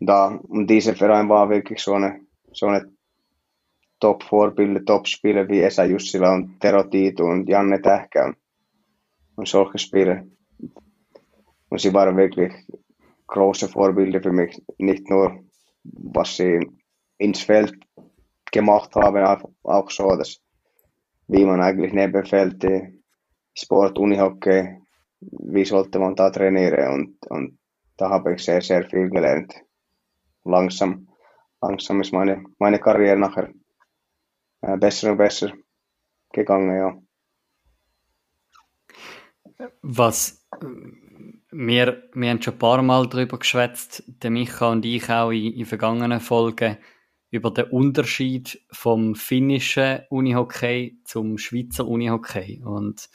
Da, 0.00 0.28
und 0.28 0.66
dieser 0.66 0.96
Verein 0.96 1.28
war 1.28 1.50
wirklich 1.50 1.80
so 1.80 1.94
eine, 1.94 2.20
so 2.52 2.66
eine 2.66 2.90
Top-Vorbilder, 4.00 4.84
Top-Spieler 4.84 5.46
wie 5.48 5.60
Esa 5.60 5.84
Jussila 5.84 6.34
und 6.34 6.58
Tero 6.58 6.84
Tito 6.84 7.24
und 7.24 7.48
Janne 7.48 7.82
Tähkä 7.82 8.24
und, 8.24 8.36
und 9.36 9.46
solche 9.46 9.78
Spieler. 9.78 10.26
Und 11.68 11.80
sie 11.80 11.92
waren 11.92 12.16
wirklich 12.16 12.52
große 13.30 13.68
Vorbilder 13.68 14.22
für 14.22 14.32
mich, 14.32 14.60
nicht 14.78 15.08
nur 15.08 15.44
was 15.84 16.36
sie 16.36 16.60
ins 17.18 17.42
Feld 17.42 17.74
gemacht 18.52 18.94
haben, 18.96 19.24
auch 19.62 19.90
so, 19.90 20.16
dass 20.16 20.40
wie 21.28 21.44
man 21.44 21.62
eigentlich 21.62 21.92
neben 21.92 22.26
Feld 22.26 22.64
Sport, 23.54 23.98
Unihockey, 23.98 24.80
wie 25.20 25.64
sollte 25.64 25.98
man 25.98 26.16
da 26.16 26.30
trainieren 26.30 26.94
und, 26.94 27.30
und 27.30 27.58
da 27.96 28.10
habe 28.10 28.34
ich 28.34 28.44
sehr, 28.44 28.62
sehr 28.62 28.88
viel 28.88 29.10
gelernt. 29.10 29.54
Langsam, 30.44 31.08
langsam 31.60 32.00
ist 32.00 32.12
meine, 32.12 32.44
meine 32.58 32.78
Karriere 32.78 33.18
nachher 33.18 33.52
äh, 34.62 34.76
besser 34.78 35.12
und 35.12 35.18
besser 35.18 35.52
gegangen, 36.32 36.76
ja. 36.76 37.02
Was 39.82 40.46
wir, 41.52 42.08
wir 42.14 42.30
haben 42.30 42.42
schon 42.42 42.54
ein 42.54 42.58
paar 42.58 42.82
Mal 42.82 43.08
darüber 43.08 43.38
geschwätzt, 43.38 44.04
der 44.06 44.30
Micha 44.30 44.70
und 44.70 44.84
ich 44.84 45.08
auch 45.10 45.30
in, 45.30 45.52
in 45.52 45.66
vergangenen 45.66 46.20
Folgen, 46.20 46.78
über 47.30 47.50
den 47.52 47.66
Unterschied 47.66 48.60
vom 48.72 49.14
finnischen 49.14 50.00
Unihockey 50.10 50.98
zum 51.04 51.38
Schweizer 51.38 51.86
Unihockey. 51.86 52.60
Und 52.64 53.08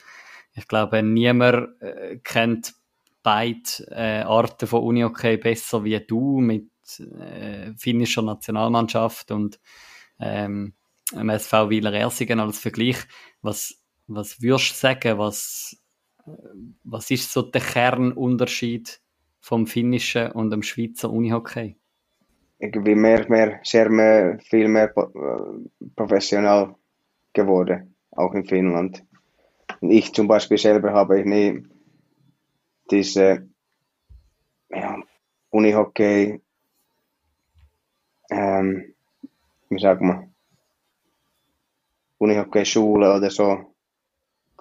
ich 0.54 0.66
glaube, 0.66 1.02
niemand 1.02 1.80
äh, 1.82 2.16
kennt 2.24 2.74
beide 3.22 3.60
äh, 3.90 4.22
Arten 4.22 4.66
von 4.66 4.82
Unihockey 4.82 5.36
besser 5.36 5.84
wie 5.84 6.00
du 6.00 6.40
mit 6.40 6.70
äh, 6.98 7.74
finnischer 7.76 8.22
Nationalmannschaft 8.22 9.30
und 9.32 9.60
ähm, 10.18 10.74
MSV 11.12 11.68
Wieler 11.68 11.92
Ersingen 11.92 12.40
als 12.40 12.58
Vergleich. 12.58 12.96
Was, 13.42 13.82
was 14.06 14.40
würdest 14.40 14.70
du 14.70 14.74
sagen, 14.74 15.18
was, 15.18 15.76
was 16.84 17.10
ist 17.10 17.32
so 17.32 17.42
der 17.42 17.60
Kernunterschied 17.60 19.00
vom 19.40 19.66
finnischen 19.66 20.32
und 20.32 20.50
dem 20.50 20.62
Schweizer 20.62 21.10
Unihockey? 21.10 21.76
Irgendwie 22.58 22.94
mehr, 22.94 23.28
mehr, 23.28 23.60
sehr 23.62 23.88
mehr, 23.88 24.38
viel 24.40 24.68
mehr 24.68 24.92
äh, 24.96 25.88
professionell 25.94 26.74
geworden, 27.32 27.94
auch 28.12 28.34
in 28.34 28.46
Finnland. 28.46 29.04
Und 29.80 29.90
ich 29.90 30.12
zum 30.14 30.26
Beispiel 30.26 30.58
selber 30.58 30.92
habe 30.92 31.20
ich 31.20 31.26
nie 31.26 31.62
diese 32.90 33.48
ja, 34.70 34.96
Unihockey, 35.50 36.40
ähm, 38.30 38.94
wie 39.68 39.78
sagt 39.80 40.00
man, 40.00 40.34
Unihockey-Schule 42.18 43.14
oder 43.16 43.30
so 43.30 43.75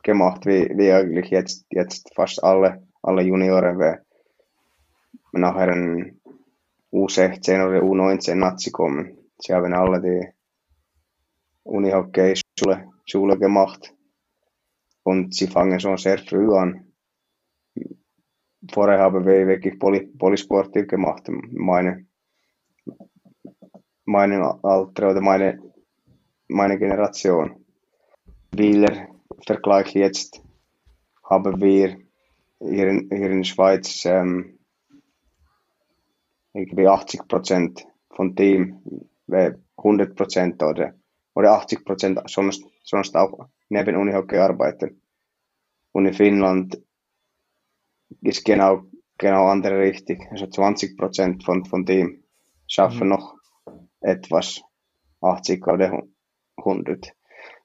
gemacht, 0.06 0.46
wie, 0.46 0.70
wie 0.78 0.92
eigentlich 0.92 1.30
jetzt, 1.30 1.66
jetzt 1.70 2.14
fast 2.16 2.42
alle, 2.44 2.88
alle 3.02 3.24
Junioren, 3.24 3.78
weil 3.80 4.06
nachher 5.34 5.70
ein 5.74 6.22
U16 6.94 7.68
oder 7.68 7.82
U19 7.82 8.36
Nazi 8.36 8.72
kommen. 8.72 9.18
Sie 9.40 9.54
haben 9.54 9.74
alle 9.74 10.02
die 10.02 10.30
Unihockey-Schule 11.64 12.88
Schule 13.06 13.38
gemacht 13.38 13.94
und 15.04 15.36
sie 15.36 15.48
fangen 15.48 15.80
schon 15.80 15.98
sehr 15.98 16.20
früh 16.20 16.54
an. 16.54 16.94
Vorher 18.72 19.00
haben 19.00 19.26
wir 19.26 19.48
wirklich 19.48 19.78
Poly 19.78 20.08
Polysportiv 20.08 20.88
gemacht, 20.88 21.30
meine, 21.52 22.08
meine 24.06 24.64
Alter 24.64 25.12
oder 25.12 25.22
meine 25.22 25.60
meine 26.48 26.78
Generation. 26.78 27.66
Wieler 28.52 29.15
Vergleich 29.46 29.94
jetzt 29.94 30.42
haben 31.24 31.62
wir 31.62 31.98
hier 32.60 32.88
in, 32.88 33.10
hier 33.10 33.32
in 33.32 33.38
der 33.38 33.44
Schweiz 33.44 34.06
ähm, 34.06 34.60
irgendwie 36.54 36.88
80 36.88 37.28
Prozent 37.28 37.86
von 38.12 38.36
Team, 38.36 38.82
100 39.78 40.16
Prozent 40.16 40.64
oder, 40.64 40.94
oder 41.34 41.54
80 41.54 41.84
Prozent 41.84 42.22
sonst, 42.28 42.64
sonst 42.84 43.16
auch 43.16 43.50
neben 43.70 43.98
Unihockey 43.98 44.38
arbeiten. 44.38 45.02
Und 45.92 46.06
in 46.06 46.14
Finnland 46.14 46.82
ist 48.22 48.46
genau, 48.46 48.84
genau 49.18 49.48
andere 49.48 49.80
Richtung. 49.80 50.26
Also 50.32 50.48
20 50.48 50.98
Prozent 50.98 51.44
von, 51.44 51.66
von 51.66 51.86
Team 51.86 52.24
schaffen 52.68 53.08
mhm. 53.08 53.10
noch 53.10 53.36
etwas, 54.02 54.62
80 55.22 55.68
oder 55.68 56.04
100. 56.58 57.14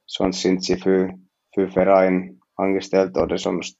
Sonst 0.06 0.42
sind 0.42 0.64
sie 0.64 0.76
für, 0.76 1.14
für 1.52 1.68
Verein 1.68 2.40
angestellt 2.56 3.16
oder 3.16 3.38
sonst 3.38 3.78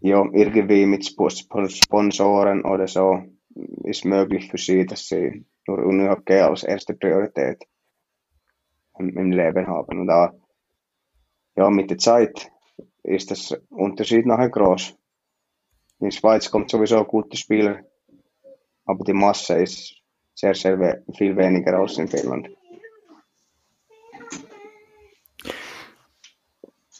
ja, 0.00 0.24
irgendwie 0.32 0.86
mit 0.86 1.04
Sponsoren 1.04 2.64
möglich 4.04 4.50
für 4.50 4.58
sie, 4.58 4.84
dass 4.84 5.06
sie 5.06 5.44
nur 5.66 5.78
UNHG 5.78 6.30
als 6.42 6.64
erste 6.64 6.94
Priorität 6.94 7.64
im 8.98 9.30
Leben 9.30 9.66
ja, 11.56 11.70
mit 11.70 11.90
der 11.90 11.98
Zeit 11.98 12.50
ist 13.02 13.30
das 13.30 13.52
Unterschied 13.70 14.26
nachher 14.26 14.48
groß. 14.48 14.96
In 16.00 16.08
der 16.08 16.10
Schweiz 16.10 16.50
kommt 16.50 16.70
sowieso 16.70 17.04
gute 17.04 17.36
Spieler, 17.36 17.80
aber 18.84 19.04
die 19.04 19.12
Masse 19.12 19.62
ist 19.62 19.94
sehr, 20.34 20.54
sehr 20.54 21.02
viel 21.16 21.36
weniger 21.36 21.78
als 21.78 21.98
in. 21.98 22.48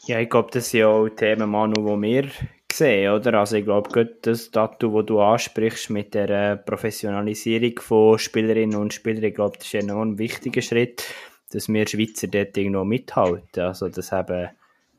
Ja, 0.05 0.19
ich 0.19 0.29
glaube, 0.29 0.49
das 0.51 0.69
sind 0.69 0.81
ja 0.81 0.87
auch 0.87 1.07
Themen, 1.07 1.49
Manu, 1.49 1.75
die 1.75 2.01
wir 2.01 2.29
sehen, 2.73 3.13
oder? 3.13 3.35
Also 3.35 3.55
ich 3.55 3.63
glaube, 3.63 4.17
das 4.21 4.51
Tattoo, 4.51 4.97
das 4.97 5.05
du 5.05 5.21
ansprichst 5.21 5.91
mit 5.91 6.13
der 6.13 6.29
äh, 6.29 6.57
Professionalisierung 6.57 7.79
von 7.79 8.19
Spielerinnen 8.19 8.77
und 8.77 8.93
Spielern, 8.93 9.23
ich 9.23 9.35
glaube, 9.35 9.57
das 9.57 9.73
ist 9.73 9.89
ein 9.89 10.17
wichtiger 10.17 10.61
Schritt, 10.61 11.05
dass 11.51 11.69
wir 11.69 11.87
Schweizer 11.87 12.27
dort 12.27 12.57
irgendwo 12.57 12.83
mithalten. 12.83 13.63
Also, 13.63 13.87
dass 13.87 14.11
eben 14.11 14.49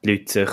die 0.03 0.11
Leute 0.11 0.33
sich 0.33 0.51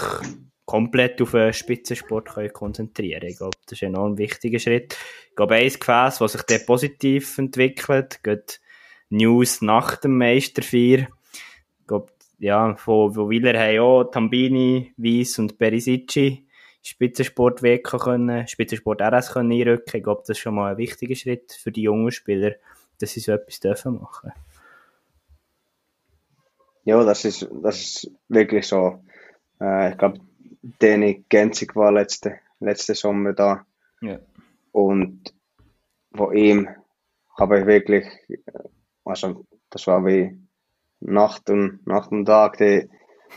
komplett 0.66 1.22
auf 1.22 1.32
den 1.32 1.54
Spitzensport 1.54 2.34
können 2.34 2.52
konzentrieren 2.52 3.22
können. 3.22 3.32
Ich 3.32 3.38
glaube, 3.38 3.58
das 3.66 3.78
ist 3.78 3.84
ein 3.84 3.94
enorm 3.94 4.18
wichtiger 4.18 4.60
Schritt. 4.60 4.98
Ich 5.30 5.36
glaube, 5.38 5.56
ein 5.56 5.70
Gefäß, 5.70 6.18
das 6.18 6.32
sich 6.34 6.42
dort 6.42 6.66
positiv 6.66 7.38
entwickelt, 7.38 8.22
geht 8.22 8.60
News 9.10 9.62
nach 9.62 9.96
dem 9.96 10.18
Meisterfeier 10.18 11.08
ja, 12.42 12.76
von, 12.76 13.14
von 13.14 13.30
Wieler 13.30 13.58
haben 13.58 13.80
auch 13.80 14.04
Tambini, 14.06 14.94
Weiss 14.98 15.38
und 15.38 15.60
Perisici 15.60 16.48
Spitzensport 16.82 17.62
WK 17.62 18.00
können, 18.00 18.48
Spitzensport 18.48 19.00
RS 19.00 19.34
können 19.34 19.52
einrücken. 19.52 19.98
Ich 19.98 20.04
glaube, 20.04 20.22
das 20.22 20.30
ist 20.30 20.40
schon 20.40 20.56
mal 20.56 20.72
ein 20.72 20.78
wichtiger 20.78 21.14
Schritt 21.14 21.52
für 21.52 21.72
die 21.72 21.84
jungen 21.84 22.12
Spieler, 22.12 22.54
dass 23.00 23.12
sie 23.12 23.20
so 23.20 23.34
etwas 23.34 23.60
dürfen 23.60 24.02
machen. 24.02 24.32
Ja, 26.84 27.04
das 27.04 27.26
ist, 27.26 27.48
das 27.62 27.80
ist 27.80 28.12
wirklich 28.28 28.66
so. 28.68 29.04
Äh, 29.60 29.92
ich 29.92 29.98
glaube, 30.00 30.20
Danny 30.80 31.24
Genzig 31.30 31.76
war 31.76 31.92
letzte, 31.92 32.40
letzte 32.60 32.96
Sommer 32.96 33.34
da. 33.34 33.64
Ja. 34.02 34.18
Und 34.72 35.32
von 36.16 36.36
ihm 36.36 36.68
habe 37.38 37.60
ich 37.60 37.66
wirklich, 37.68 38.06
also 39.06 39.46
das 39.70 39.86
war 39.86 40.04
wie 40.08 40.41
Nacht 41.02 41.50
und, 41.50 41.86
Nacht 41.86 42.12
und 42.12 42.26
Tag, 42.26 42.58
die, 42.58 42.90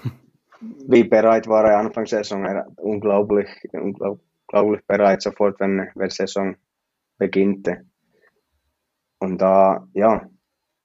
wie 0.87 1.05
bereit 1.05 1.49
war 1.49 1.65
er 1.65 1.79
Anfang 1.79 2.07
Saison. 2.07 2.45
Er 2.45 2.67
unglaublich, 2.77 3.49
unglaublich 3.73 4.87
bereit 4.87 5.23
sofort, 5.23 5.59
wenn, 5.61 5.89
wenn 5.95 6.09
die 6.09 6.15
Saison 6.15 6.57
beginnt. 7.19 7.69
und 9.19 9.39
da, 9.39 9.89
ja, 9.95 10.29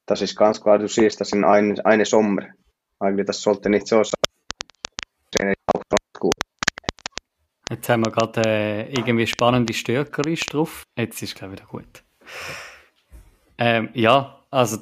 das 0.06 0.22
ist 0.22 0.36
ganz 0.36 0.62
klar, 0.62 0.80
du 0.80 0.88
siehst 0.88 1.22
das 1.22 1.34
in 1.34 1.44
einem 1.44 1.78
eine 1.84 2.06
Sommer. 2.06 2.48
Eigentlich, 3.00 3.28
das 3.28 3.42
sollte 3.42 3.70
nicht 3.70 3.88
so 3.88 4.04
sein. 4.04 5.54
Jetzt 7.70 7.88
haben 7.88 8.04
wir 8.04 8.12
gerade 8.12 8.42
äh, 8.50 8.92
irgendwie 8.92 9.28
spannende 9.28 9.74
Störgerüste 9.74 10.58
drauf. 10.58 10.84
Jetzt 10.98 11.22
ist 11.22 11.30
es, 11.30 11.36
glaube 11.36 11.54
ich, 11.54 11.60
wieder 11.60 11.70
gut. 11.70 12.04
Ähm, 13.60 13.90
ja, 13.94 14.44
also 14.50 14.80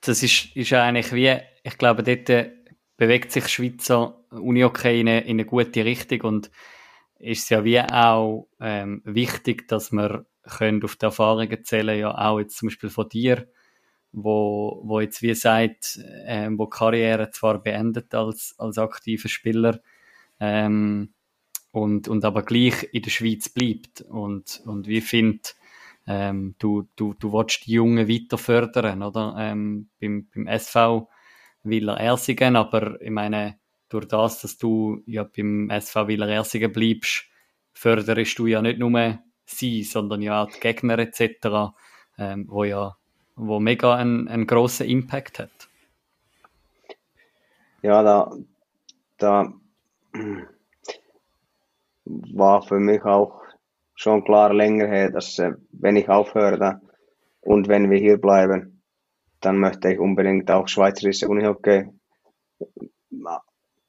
das 0.00 0.22
ist, 0.22 0.54
ist 0.56 0.72
eigentlich 0.72 1.12
wie, 1.12 1.36
ich 1.62 1.78
glaube, 1.78 2.02
dort 2.02 2.28
äh, 2.30 2.52
bewegt 2.96 3.32
sich 3.32 3.48
Schweizer 3.48 4.24
Unihockey 4.30 5.00
in 5.00 5.08
eine, 5.08 5.20
in 5.22 5.30
eine 5.30 5.44
gute 5.44 5.84
Richtung 5.84 6.22
und 6.22 6.50
ist 7.18 7.44
es 7.44 7.48
ja 7.50 7.64
wie 7.64 7.80
auch 7.80 8.48
ähm, 8.60 9.02
wichtig, 9.04 9.68
dass 9.68 9.92
wir 9.92 10.26
können 10.42 10.82
auf 10.84 10.96
die 10.96 11.04
Erfahrungen 11.04 11.64
zählen, 11.64 11.98
ja 11.98 12.16
auch 12.16 12.38
jetzt 12.38 12.56
zum 12.56 12.68
Beispiel 12.68 12.90
von 12.90 13.08
dir, 13.08 13.46
wo, 14.12 14.80
wo 14.84 15.00
jetzt 15.00 15.22
wie 15.22 15.34
sagt, 15.34 15.98
ähm, 16.26 16.58
wo 16.58 16.66
Karriere 16.66 17.30
zwar 17.30 17.62
beendet 17.62 18.14
als, 18.14 18.54
als 18.58 18.78
aktiver 18.78 19.28
Spieler, 19.28 19.80
ähm, 20.40 21.12
und, 21.72 22.08
und 22.08 22.24
aber 22.24 22.42
gleich 22.42 22.88
in 22.92 23.02
der 23.02 23.10
Schweiz 23.10 23.48
bleibt 23.48 24.00
und, 24.02 24.60
und 24.64 24.88
wie 24.88 25.00
findet, 25.00 25.54
ähm, 26.06 26.54
du, 26.58 26.88
du, 26.96 27.14
du 27.14 27.32
willst 27.32 27.66
die 27.66 27.72
Jungen 27.72 28.08
weiter 28.08 28.38
fördern, 28.38 29.02
oder? 29.02 29.34
Ähm, 29.38 29.88
beim, 30.00 30.28
beim 30.34 30.46
SV 30.46 31.08
Willer 31.62 31.98
Ersingen, 31.98 32.56
aber 32.56 33.00
ich 33.00 33.10
meine, 33.10 33.58
durch 33.88 34.06
das, 34.06 34.40
dass 34.40 34.56
du 34.56 35.02
ja 35.06 35.24
beim 35.24 35.68
SV 35.70 36.08
Willer 36.08 36.28
Ersingen 36.28 36.72
bleibst, 36.72 37.24
förderst 37.72 38.38
du 38.38 38.46
ja 38.46 38.62
nicht 38.62 38.78
nur 38.78 39.18
sie, 39.44 39.82
sondern 39.82 40.22
ja 40.22 40.42
auch 40.42 40.50
die 40.50 40.60
Gegner 40.60 40.98
etc., 40.98 41.74
ähm, 42.18 42.46
wo 42.48 42.64
ja 42.64 42.96
wo 43.36 43.58
mega 43.58 43.94
einen, 43.94 44.28
einen 44.28 44.46
grossen 44.46 44.86
Impact 44.86 45.38
hat. 45.38 45.68
Ja, 47.82 48.02
da, 48.02 48.32
da 49.16 49.52
war 52.04 52.62
für 52.62 52.78
mich 52.78 53.02
auch 53.04 53.42
schon 54.00 54.24
klar 54.24 54.54
länger 54.54 54.86
her, 54.86 55.10
dass 55.10 55.38
äh, 55.38 55.52
wenn 55.72 55.96
ich 55.96 56.08
aufhöre 56.08 56.80
und 57.42 57.68
wenn 57.68 57.90
wir 57.90 57.98
hier 57.98 58.18
bleiben, 58.18 58.82
dann 59.40 59.58
möchte 59.58 59.92
ich 59.92 59.98
unbedingt 59.98 60.50
auch 60.50 60.68
Schweizerische 60.68 61.28
Unihockey 61.28 61.86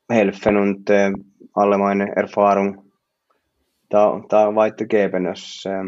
helfen 0.09 0.57
und 0.57 0.89
äh, 0.89 1.13
alle 1.53 1.77
meine 1.77 2.13
Erfahrung 2.13 2.91
da, 3.87 4.21
da 4.27 4.53
weitergeben. 4.53 5.23
Das, 5.23 5.63
äh, 5.65 5.85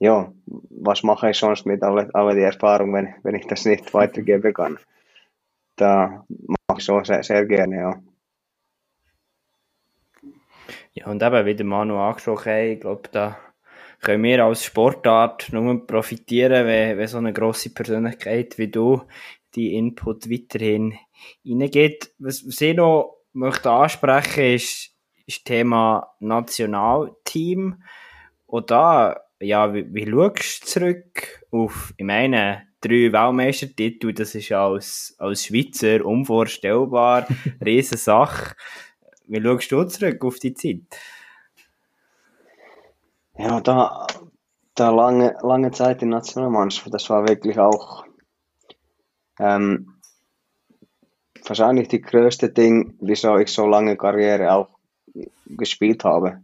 ja, 0.00 0.30
was 0.46 1.02
mache 1.02 1.30
ich 1.30 1.38
sonst 1.38 1.64
mit 1.64 1.82
all, 1.82 2.10
all 2.12 2.34
die 2.34 2.42
Erfahrung, 2.42 2.92
wenn, 2.92 3.14
wenn 3.22 3.36
ich 3.36 3.46
das 3.46 3.64
nicht 3.64 3.94
weitergeben 3.94 4.52
kann? 4.52 4.78
Da 5.76 6.26
mache 6.68 6.78
ich 6.78 6.84
so 6.84 7.02
sehr, 7.04 7.22
sehr 7.22 7.46
gerne, 7.46 7.76
ja. 7.76 8.02
Ja, 10.94 11.08
und 11.08 11.22
eben, 11.22 11.44
wie 11.44 11.56
der 11.56 11.66
Manu 11.66 11.96
angesprochen 11.98 12.52
hat, 12.52 12.62
ich 12.62 12.80
glaube, 12.80 13.08
da 13.10 13.36
können 14.00 14.22
wir 14.22 14.44
als 14.44 14.64
Sportart 14.64 15.52
nur 15.52 15.86
profitieren, 15.86 16.66
wenn, 16.66 16.98
wenn 16.98 17.08
so 17.08 17.18
eine 17.18 17.32
grosse 17.32 17.74
Persönlichkeit 17.74 18.58
wie 18.58 18.68
du 18.68 19.02
die 19.56 19.74
Input 19.74 20.30
weiterhin 20.30 20.94
reingeht. 21.44 22.12
Was, 22.18 22.46
was 22.46 22.60
ich 22.60 22.76
noch 22.76 23.16
möchte 23.32 23.70
ansprechen 23.70 24.54
ist, 24.54 24.94
ist 25.26 25.38
das 25.38 25.44
Thema 25.44 26.14
Nationalteam. 26.20 27.82
Und 28.46 28.70
da, 28.70 29.20
ja, 29.40 29.74
wie, 29.74 29.92
wie 29.92 30.08
schaust 30.08 30.62
du 30.62 30.66
zurück 30.66 31.44
auf, 31.50 31.92
ich 31.96 32.04
meine, 32.04 32.68
drei 32.80 33.12
Weltmeistertitel, 33.12 34.12
das 34.12 34.34
ist 34.34 34.52
als, 34.52 35.16
als 35.18 35.46
Schweizer 35.46 36.04
unvorstellbar, 36.04 37.26
riesen 37.64 37.98
Sache. 37.98 38.54
Wie 39.26 39.42
schaust 39.42 39.72
du 39.72 39.84
zurück 39.84 40.24
auf 40.24 40.38
die 40.38 40.54
Zeit? 40.54 40.82
Ja, 43.36 43.60
da, 43.60 44.06
da 44.74 44.90
lange, 44.90 45.36
lange 45.42 45.70
Zeit 45.70 46.02
in 46.02 46.10
Nationalmannschaft, 46.10 46.92
das 46.92 47.08
war 47.10 47.26
wirklich 47.26 47.58
auch 47.58 48.04
ähm, 49.40 49.94
wahrscheinlich 51.44 51.88
die 51.88 52.00
größte 52.00 52.50
Ding, 52.50 52.96
wieso 53.00 53.36
ich 53.38 53.48
so 53.48 53.66
lange 53.66 53.96
Karriere 53.96 54.52
auch 54.52 54.68
gespielt 55.46 56.04
habe. 56.04 56.42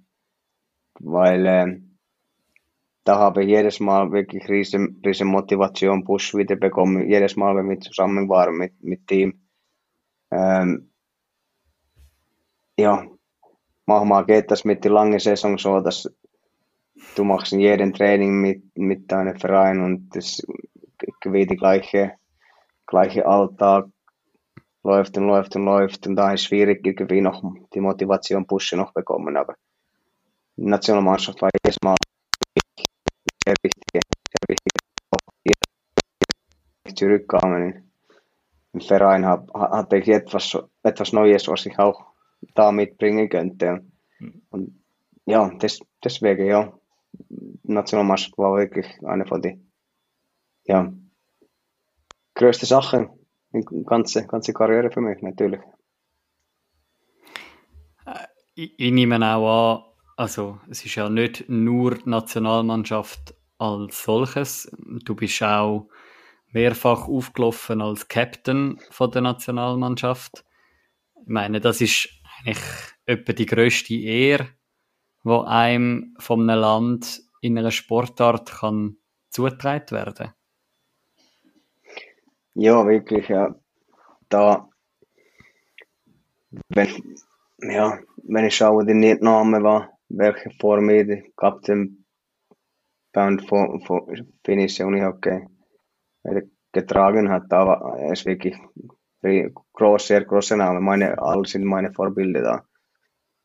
Weil 0.99 1.47
ähm, 1.47 1.99
da 3.05 3.19
habe 3.19 3.43
ich 3.43 3.49
jedes 3.49 3.81
Mal 3.81 4.13
wirklich 4.13 4.49
riesen, 4.49 5.01
riesen 5.05 5.29
Motivation, 5.29 6.05
Push 6.05 6.35
wieder 6.35 6.57
bekommen. 6.57 7.09
Jedes 7.09 7.37
Mal, 7.37 7.57
wenn 7.57 7.69
wir 7.69 7.81
zusammen 7.81 8.29
waren 8.29 8.57
mit, 8.57 8.83
mit 8.83 9.07
Team. 9.07 9.41
Ähm, 10.31 10.90
ja, 12.81 13.07
manchmal 13.87 14.25
geht 14.27 14.51
das 14.51 14.65
mit 14.65 14.85
der 14.85 14.93
langen 14.93 15.19
Saison 15.19 15.59
so, 15.59 15.81
dass 15.81 16.11
du 17.15 17.25
machst 17.25 17.53
in 17.53 17.61
jedem 17.61 17.93
Training 17.93 18.41
mit, 18.41 18.63
mit 18.77 19.11
deinem 19.11 19.39
Verein 19.39 19.81
und 19.81 20.11
das 20.11 20.43
wie 21.25 21.47
die 21.47 21.57
gleiche, 21.57 22.15
gleiche 22.87 23.27
Alltag 23.27 23.87
läuft 24.83 25.17
und 25.17 25.27
läuft 25.27 25.57
und 25.57 25.65
läuft 25.65 26.07
und 26.07 26.17
da 26.17 26.33
ist 26.33 26.45
schwierig 26.45 26.87
irgendwie 26.87 27.21
noch 27.21 27.43
die 27.75 27.81
Motivation 27.81 28.47
pushen 28.47 28.79
noch 28.79 28.93
bekommen, 28.93 29.37
aber 29.37 29.55
die 30.57 30.65
Nationalmannschaft 30.67 31.41
war 31.41 31.51
jedes 31.65 31.79
Mal 31.83 31.97
sehr 33.45 33.55
wichtig, 33.63 33.81
da 42.55 42.73
mitbringen 42.73 43.29
könnte. 43.29 43.85
Hm. 44.19 44.43
Und 44.51 44.83
ja, 45.27 45.51
das, 45.59 45.81
deswegen, 46.03 46.47
ja, 46.47 46.73
Nationalmannschaft 47.63 48.37
war 48.39 48.57
wirklich 48.57 48.87
eine 49.05 49.27
von 49.27 49.43
den 49.43 49.73
ja, 50.65 50.93
größten 52.35 52.67
Sachen 52.67 53.09
in 53.53 53.65
ganze, 53.85 54.27
ganze 54.27 54.53
Karriere 54.53 54.91
für 54.91 55.01
mich 55.01 55.21
natürlich. 55.23 55.61
Äh, 58.07 58.27
ich, 58.55 58.79
ich 58.79 58.93
nehme 58.93 59.25
auch 59.25 59.79
an, 59.79 59.91
also 60.17 60.61
es 60.69 60.85
ist 60.85 60.95
ja 60.95 61.09
nicht 61.09 61.49
nur 61.49 61.95
die 61.97 62.09
Nationalmannschaft 62.09 63.35
als 63.59 64.03
solches. 64.03 64.71
Du 65.05 65.15
bist 65.15 65.43
auch 65.43 65.89
mehrfach 66.53 67.09
aufgelaufen 67.09 67.81
als 67.81 68.09
Captain 68.09 68.79
von 68.91 69.11
der 69.11 69.23
Nationalmannschaft. 69.23 70.45
Ich 71.23 71.29
meine, 71.29 71.61
das 71.61 71.81
ist 71.81 72.09
eigentlich 72.45 72.65
etwa 73.07 73.33
die 73.33 73.47
grösste 73.47 73.95
Ehre, 73.95 74.49
wo 75.23 75.41
einem 75.41 76.15
von 76.19 76.49
einem 76.49 76.61
Land 76.61 77.23
in 77.41 77.59
einer 77.59 77.71
Sportart 77.71 78.51
kann 78.51 78.97
zugetragen 79.31 79.91
werden. 79.91 80.33
Ja, 82.55 82.87
wirklich, 82.87 83.29
ja. 83.29 83.55
Da, 84.29 84.69
wenn, 86.69 87.17
ja, 87.59 87.99
wenn 88.25 88.45
ich 88.45 88.57
schaue, 88.57 88.85
die 88.85 88.95
Name 88.95 89.63
war, 89.63 89.99
welche 90.09 90.51
mir 90.81 91.07
der 91.07 91.23
Captain 91.37 92.05
Band 93.13 93.49
von, 93.49 93.81
von 93.81 94.33
finnische 94.45 94.87
Unihockey 94.87 95.47
getragen 96.73 97.31
hat, 97.31 97.45
da 97.49 97.67
war 97.67 97.99
es 98.13 98.25
wirklich 98.25 98.57
groß, 99.23 100.07
sehr 100.07 100.25
große 100.25 100.57
Name. 100.57 100.81
Meine, 100.81 101.19
alle 101.19 101.47
sind 101.47 101.65
meine 101.65 101.93
Vorbilder 101.93 102.43
da. 102.43 102.65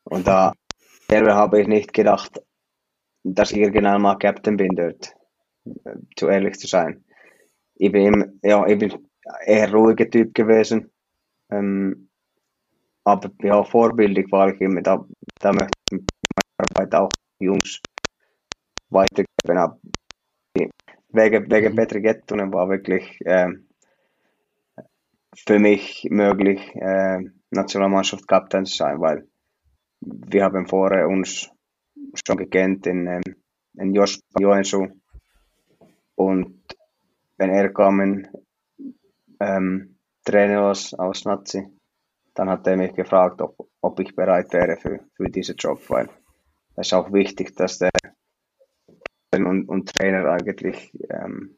Und 0.06 0.28
da 0.28 0.54
selber 1.10 1.36
habe 1.36 1.62
ich 1.62 1.68
nicht 1.68 1.94
gedacht, 1.94 2.42
dass 3.24 3.52
ich 3.52 3.58
irgendwann 3.58 4.02
mal 4.02 4.18
Captain 4.18 4.58
bin 4.58 4.76
dort. 4.76 5.14
Zu 6.16 6.28
ehrlich 6.28 6.60
zu 6.60 6.68
sein. 6.68 7.04
Ich 7.76 7.92
bin, 7.92 8.40
ja, 8.44 8.66
ich 8.68 8.78
bin 8.78 8.94
eher 9.46 9.72
ruhiger 9.74 10.10
Typ 10.10 10.34
gewesen. 10.34 10.92
Ähm, 11.50 12.10
aber 13.04 13.32
ja, 13.42 13.64
vorbildlich 13.64 14.32
war 14.32 14.54
ich 14.54 14.62
immer. 14.62 14.82
Da, 14.82 15.06
da 15.40 15.52
möchte 15.52 15.72
ich 15.92 15.98
meine 15.98 16.70
Arbeit 16.70 16.96
auch 16.96 17.10
Jungs 17.40 17.80
weitergeben. 18.90 19.82
Wegen, 21.10 21.52
wegen 21.52 21.72
mhm. 21.72 21.76
Petri 21.76 22.02
Gettunen 22.02 22.54
war 22.54 22.70
wirklich 22.70 23.20
ähm, 23.26 23.68
für 25.36 25.60
mich 25.60 26.08
möglich, 26.10 26.76
äh, 26.76 27.20
Nationalmannschaft 27.52 28.28
Kapitän 28.28 28.66
zu 28.66 28.78
sein, 28.78 29.00
weil 29.00 29.28
wir 30.02 30.44
haben 30.44 30.68
vorher 30.68 31.08
uns 31.08 31.50
schon 32.26 32.38
gekannt 32.38 32.88
in, 32.88 33.08
ähm, 33.08 33.36
in 33.74 33.94
Jos 33.94 34.20
Joensuu. 34.40 34.88
Und 36.16 36.64
wenn 37.38 37.50
er 37.50 37.74
kam 37.74 38.28
ähm, 39.40 39.98
Trainer 40.24 40.70
aus, 40.70 40.94
aus 40.94 41.26
Nazi, 41.26 41.68
dann 42.34 42.50
hat 42.50 42.68
er 42.68 42.78
mich 42.78 42.94
gefragt, 42.94 43.42
ob, 43.42 43.70
ob 43.82 44.00
ich 44.00 44.16
bereit 44.16 44.52
wäre 44.54 44.78
für, 44.78 45.00
für 45.16 45.30
diesen 45.30 45.56
Job, 45.56 45.82
weil 45.90 46.10
es 46.76 46.88
ist 46.88 46.94
auch 46.94 47.12
wichtig, 47.12 47.56
dass 47.56 47.80
der 47.80 47.92
und, 49.34 49.68
und 49.68 49.94
Trainer 49.94 50.26
eigentlich 50.30 50.94
ähm, 51.10 51.58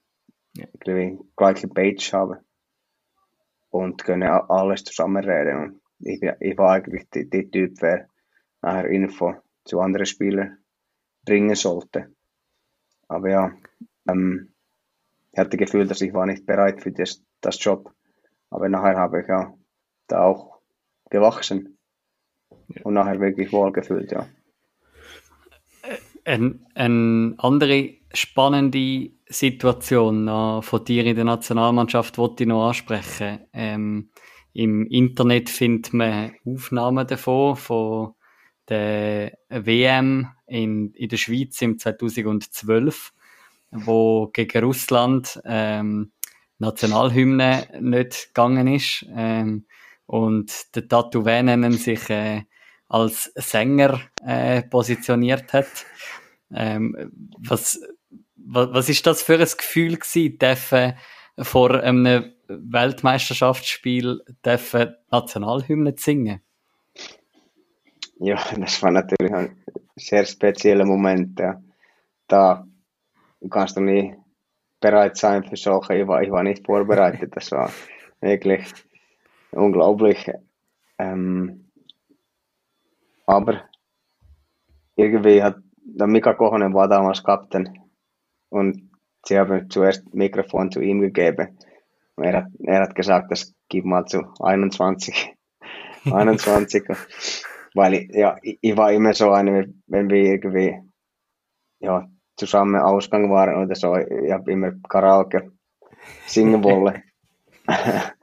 irgendwie 0.56 1.20
gleiche 1.36 1.68
Page 1.68 2.12
haben 2.14 2.38
und 3.70 4.04
können 4.04 4.30
alles 4.30 4.84
zusammenreden. 4.84 5.58
Und 5.58 5.82
ich, 6.00 6.22
ich 6.22 6.58
war 6.58 6.74
eigentlich 6.74 7.10
der, 7.10 7.26
der 7.26 7.50
Typ, 7.50 7.80
der 7.80 8.08
nachher 8.62 8.90
Info 8.90 9.36
zu 9.66 9.80
anderen 9.80 10.06
Spielern 10.06 10.58
bringen 11.26 11.56
sollte. 11.56 12.14
Aber 13.08 13.30
ja, 13.30 13.52
ähm, 14.10 14.54
ich 15.32 15.40
hatte 15.40 15.58
das 15.58 15.60
Gefühl, 15.60 15.88
dass 15.88 16.02
ich 16.02 16.14
war 16.14 16.26
nicht 16.26 16.46
bereit 16.46 16.82
für 16.82 16.92
das, 16.92 17.24
das 17.42 17.64
Job. 17.64 17.94
Aber 18.50 18.70
nachher 18.70 18.98
habe 18.98 19.22
ich 19.22 19.28
ja 19.28 19.54
da 20.08 20.24
auch 20.24 20.60
gewachsen 21.10 21.78
und 22.84 22.94
nachher 22.94 23.20
wirklich 23.20 23.52
wohlgefühlt, 23.52 24.12
ja. 24.12 24.28
Eine, 26.28 26.60
eine 26.76 27.36
andere 27.38 27.94
spannende 28.14 29.12
Situation 29.30 30.26
noch 30.26 30.62
von 30.62 30.84
dir 30.84 31.06
in 31.06 31.16
der 31.16 31.24
Nationalmannschaft 31.24 32.18
wollte 32.18 32.44
ich 32.44 32.50
noch 32.50 32.68
ansprechen. 32.68 33.46
Ähm, 33.54 34.10
Im 34.52 34.88
Internet 34.88 35.50
findet 35.50 35.94
man 35.94 36.34
Aufnahmen 36.46 37.08
davon, 37.08 37.56
von 37.56 38.16
der 38.68 39.38
WM 39.48 40.28
in, 40.48 40.92
in 40.96 41.08
der 41.08 41.16
Schweiz 41.16 41.62
im 41.62 41.80
2012, 41.80 43.14
wo 43.72 44.28
gegen 44.28 44.66
Russland 44.66 45.40
ähm, 45.46 46.12
Nationalhymne 46.60 47.70
nicht 47.80 48.34
gegangen 48.34 48.68
ist. 48.68 49.06
Ähm, 49.16 49.66
und 50.06 50.76
der 50.76 50.90
Tattoo 50.90 51.24
Venen 51.24 51.72
sich 51.72 52.10
äh, 52.10 52.42
als 52.90 53.32
Sänger 53.36 54.00
äh, 54.26 54.64
positioniert 54.64 55.52
hat. 55.54 55.86
Ähm, 56.54 57.12
was, 57.40 57.82
was, 58.36 58.70
was 58.74 58.90
ist 58.90 59.06
das 59.06 59.22
für 59.22 59.38
ein 59.38 59.48
Gefühl 59.58 59.98
gewesen, 59.98 60.94
vor 61.40 61.84
einem 61.84 62.34
Weltmeisterschaftsspiel 62.48 64.22
dürfen 64.46 64.96
Nationalhymne 65.12 65.94
singen? 65.98 66.42
Ja, 68.20 68.44
das 68.58 68.82
war 68.82 68.92
natürlich 68.92 69.34
ein 69.34 69.58
sehr 69.96 70.26
spezieller 70.26 70.86
Moment. 70.86 71.40
Ja. 71.40 71.62
Da 72.28 72.66
kannst 73.50 73.78
du 73.78 73.82
nie 73.82 74.16
bereit 74.80 75.18
sein 75.18 75.44
für 75.44 75.58
solche. 75.58 75.96
Ich 75.96 76.08
war, 76.08 76.22
ich 76.22 76.32
war 76.32 76.44
nicht 76.44 76.66
vorbereitet. 76.66 77.36
Das 77.36 77.52
war 77.52 77.72
wirklich 78.22 78.66
unglaublich. 79.52 80.32
Ähm, 80.98 81.67
aber 83.28 83.62
irgendwie 84.96 85.44
hat 85.44 85.58
der 85.76 86.08
Mika 86.08 86.34
Kohonen 86.34 86.74
war 86.74 86.88
damals 86.88 87.24
Kapitän 87.24 87.70
und 88.50 88.90
sie 89.26 89.38
haben 89.38 89.70
zuerst 89.70 90.14
Mikrofon 90.14 90.72
zu 90.72 90.82
ihm 90.82 91.02
gegeben. 91.02 91.58
Und 92.16 92.24
er 92.24 92.38
hat, 92.38 92.48
er 92.60 92.82
hat 92.82 92.96
gesagt, 92.96 93.32
das 93.32 93.54
gib 93.70 93.86
mal 93.86 94.06
zu 94.06 94.24
21. 94.40 95.36
21. 96.06 96.84
Weil 97.76 98.08
ja, 98.12 98.38
ich 98.42 98.76
war 98.76 98.92
immer 98.92 99.14
so 99.14 99.32
eine, 99.32 99.74
wenn 99.86 100.10
wir 100.10 100.24
irgendwie 100.24 100.80
ja, 101.80 102.08
zusammen 102.36 102.82
Ausgang 102.82 103.30
waren 103.30 103.64
oder 103.64 103.76
so, 103.76 103.96
ich 103.96 104.32
habe 104.32 104.52
immer 104.52 104.72
Karaoke 104.90 105.52
singen 106.26 106.64
wollen. 106.64 107.04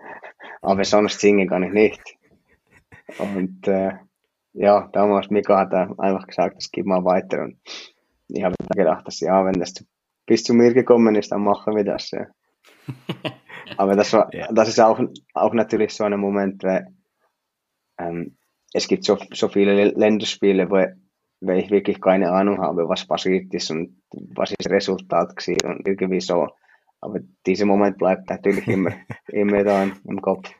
Aber 0.62 0.84
sonst 0.84 1.20
singen 1.20 1.48
kann 1.48 1.62
ich 1.62 1.72
nicht. 1.72 2.16
Und 3.18 3.68
äh, 3.68 3.92
ja, 4.54 4.88
damals 4.92 5.30
Mika 5.30 5.58
hat 5.58 5.74
einfach 5.74 6.26
gesagt, 6.26 6.56
das 6.56 6.70
geht 6.70 6.86
mal 6.86 7.04
weiter. 7.04 7.42
Und 7.42 7.58
ich 8.28 8.42
habe 8.42 8.54
gedacht, 8.74 9.06
dass 9.06 9.20
ja, 9.20 9.44
wenn 9.44 9.60
das 9.60 9.74
bis 10.26 10.44
zu 10.44 10.54
mir 10.54 10.72
gekommen 10.72 11.14
ist, 11.16 11.32
dann 11.32 11.42
machen 11.42 11.76
wir 11.76 11.84
das. 11.84 12.10
Ja. 12.12 12.26
Aber 13.76 13.96
das 13.96 14.12
war, 14.12 14.32
ja. 14.32 14.50
das 14.52 14.68
ist 14.68 14.80
auch, 14.80 15.00
auch 15.34 15.54
natürlich 15.54 15.92
so 15.92 16.04
ein 16.04 16.18
Moment, 16.18 16.62
weil 16.62 16.86
ähm, 17.98 18.36
es 18.72 18.88
gibt 18.88 19.04
so, 19.04 19.18
so 19.32 19.48
viele 19.48 19.90
Länderspiele, 19.90 20.70
wo, 20.70 20.84
wo 21.40 21.52
ich 21.52 21.70
wirklich 21.70 22.00
keine 22.00 22.30
Ahnung 22.30 22.60
habe, 22.60 22.88
was 22.88 23.06
passiert 23.06 23.52
ist 23.52 23.70
und 23.70 24.02
was 24.12 24.50
ist 24.50 24.64
das 24.64 24.72
Resultat 24.72 25.36
gewesen 25.36 25.66
und 25.66 25.86
irgendwie 25.86 26.20
so. 26.20 26.48
Aber 27.00 27.20
dieser 27.46 27.66
Moment 27.66 27.98
bleibt 27.98 28.30
natürlich 28.30 28.66
immer, 28.68 28.92
immer 29.28 29.64
da 29.64 29.84
im 30.04 30.22
Kopf. 30.22 30.50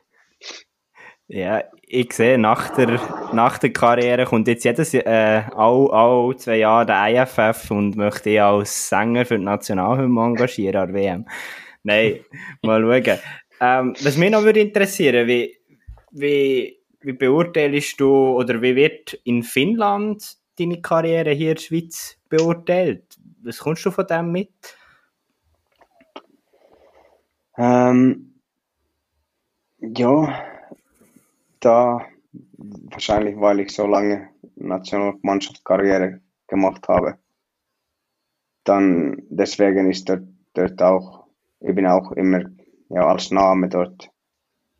Ja, 1.27 1.63
ich 1.81 2.13
sehe, 2.13 2.37
nach 2.37 2.69
der, 2.75 2.99
nach 3.33 3.57
der 3.57 3.73
Karriere 3.73 4.25
kommt 4.25 4.47
jetzt 4.47 4.63
jedes, 4.63 4.93
äh, 4.93 5.41
all, 5.55 5.89
all 5.91 6.35
zwei 6.37 6.57
Jahre 6.57 6.85
der 6.85 7.23
IFF 7.23 7.71
und 7.71 7.95
möchte 7.95 8.29
ich 8.29 8.41
als 8.41 8.89
Sänger 8.89 9.25
für 9.25 9.39
die 9.39 9.43
Nationalhymne 9.43 10.21
engagieren 10.21 10.75
an 10.89 10.93
WM. 10.93 11.25
Nein, 11.81 12.19
mal 12.61 12.81
schauen. 12.81 13.19
Ähm, 13.59 13.95
was 14.03 14.17
mich 14.17 14.29
noch 14.29 14.43
würde 14.43 14.59
interessieren, 14.59 15.27
wie, 15.27 15.57
wie, 16.11 16.79
wie 17.01 17.13
beurteilst 17.13 17.99
du 17.99 18.13
oder 18.37 18.61
wie 18.61 18.75
wird 18.75 19.13
in 19.23 19.41
Finnland 19.41 20.37
deine 20.59 20.81
Karriere 20.81 21.31
hier 21.31 21.51
in 21.51 21.55
der 21.55 21.61
Schweiz 21.61 22.19
beurteilt? 22.29 23.17
Was 23.43 23.59
kommst 23.59 23.85
du 23.85 23.91
von 23.91 24.05
dem 24.05 24.31
mit? 24.31 24.51
Ähm, 27.57 28.41
ja, 29.79 30.54
da 31.65 32.05
wahrscheinlich, 32.91 33.35
weil 33.39 33.61
ich 33.61 33.71
so 33.71 33.87
lange 33.87 34.29
Nationalmannschaftskarriere 34.55 36.21
gemacht 36.47 36.87
habe. 36.87 37.17
Dann 38.63 39.23
deswegen 39.29 39.89
ist 39.89 40.07
dort, 40.09 40.27
dort 40.53 40.81
auch, 40.81 41.27
ich 41.59 41.73
bin 41.73 41.87
auch 41.87 42.11
immer 42.11 42.43
ja, 42.89 43.07
als 43.07 43.31
Name 43.31 43.69
dort 43.69 44.09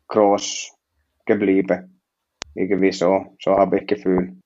groß 0.08 0.72
geblieben. 1.24 2.00
Irgendwie 2.54 2.92
so, 2.92 3.36
so 3.40 3.56
habe 3.56 3.80
ich 3.80 3.86
Gefühl. 3.86 4.36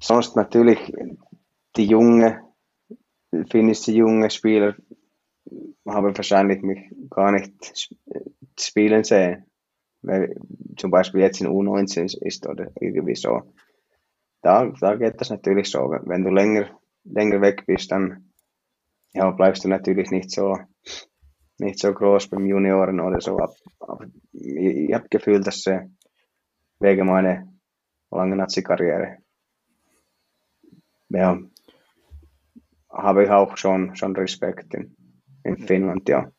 Sonst 0.00 0.36
natürlich 0.36 0.92
die 1.76 1.86
junge, 1.86 2.42
finnische 3.50 3.92
junge 3.92 4.30
Spieler 4.30 4.74
haben 5.86 6.16
wahrscheinlich 6.16 6.62
mich 6.62 6.90
gar 7.10 7.32
nicht 7.32 7.88
spielen 8.58 9.04
sehen 9.04 9.44
weil 10.04 10.34
zum 10.76 10.90
Beispiel 10.90 11.20
jetzt 11.20 11.40
in 11.40 11.48
U19 11.48 12.22
ist 12.24 12.46
oder 12.46 12.70
irgendwie 12.80 13.14
so. 13.14 13.42
Da, 14.42 14.66
da 14.80 14.96
geht 14.96 15.20
das 15.20 15.30
natürlich 15.30 15.70
so. 15.70 15.78
Wenn 16.04 16.24
du 16.24 16.30
länger, 16.30 16.68
länger 17.04 17.40
weg 17.40 17.64
bist, 17.66 17.90
dann 17.90 18.30
ja, 19.12 19.30
bleibst 19.30 19.64
du 19.64 19.68
natürlich 19.68 20.10
nicht 20.10 20.30
so, 20.30 20.58
nicht 21.58 21.78
so 21.78 21.92
groß 21.94 22.28
beim 22.28 22.46
Junioren 22.46 23.00
oder 23.00 23.20
so. 23.20 23.38
Aber 23.80 24.06
ich, 24.32 24.88
ich 24.88 24.94
habe 24.94 25.08
Gefühl, 25.08 25.40
dass 25.40 25.66
äh, 25.66 25.86
wegen 26.80 27.06
meiner 27.06 27.48
langen 28.10 28.38
Nazi-Karriere 28.38 29.18
ja, 31.08 31.38
habe 32.90 33.24
ich 33.24 33.30
auch 33.30 33.56
schon, 33.56 33.94
schon 33.96 34.16
Respekt 34.16 34.74
in, 34.74 34.96
in 35.44 35.58
Finnland, 35.58 36.08
ja. 36.08 36.30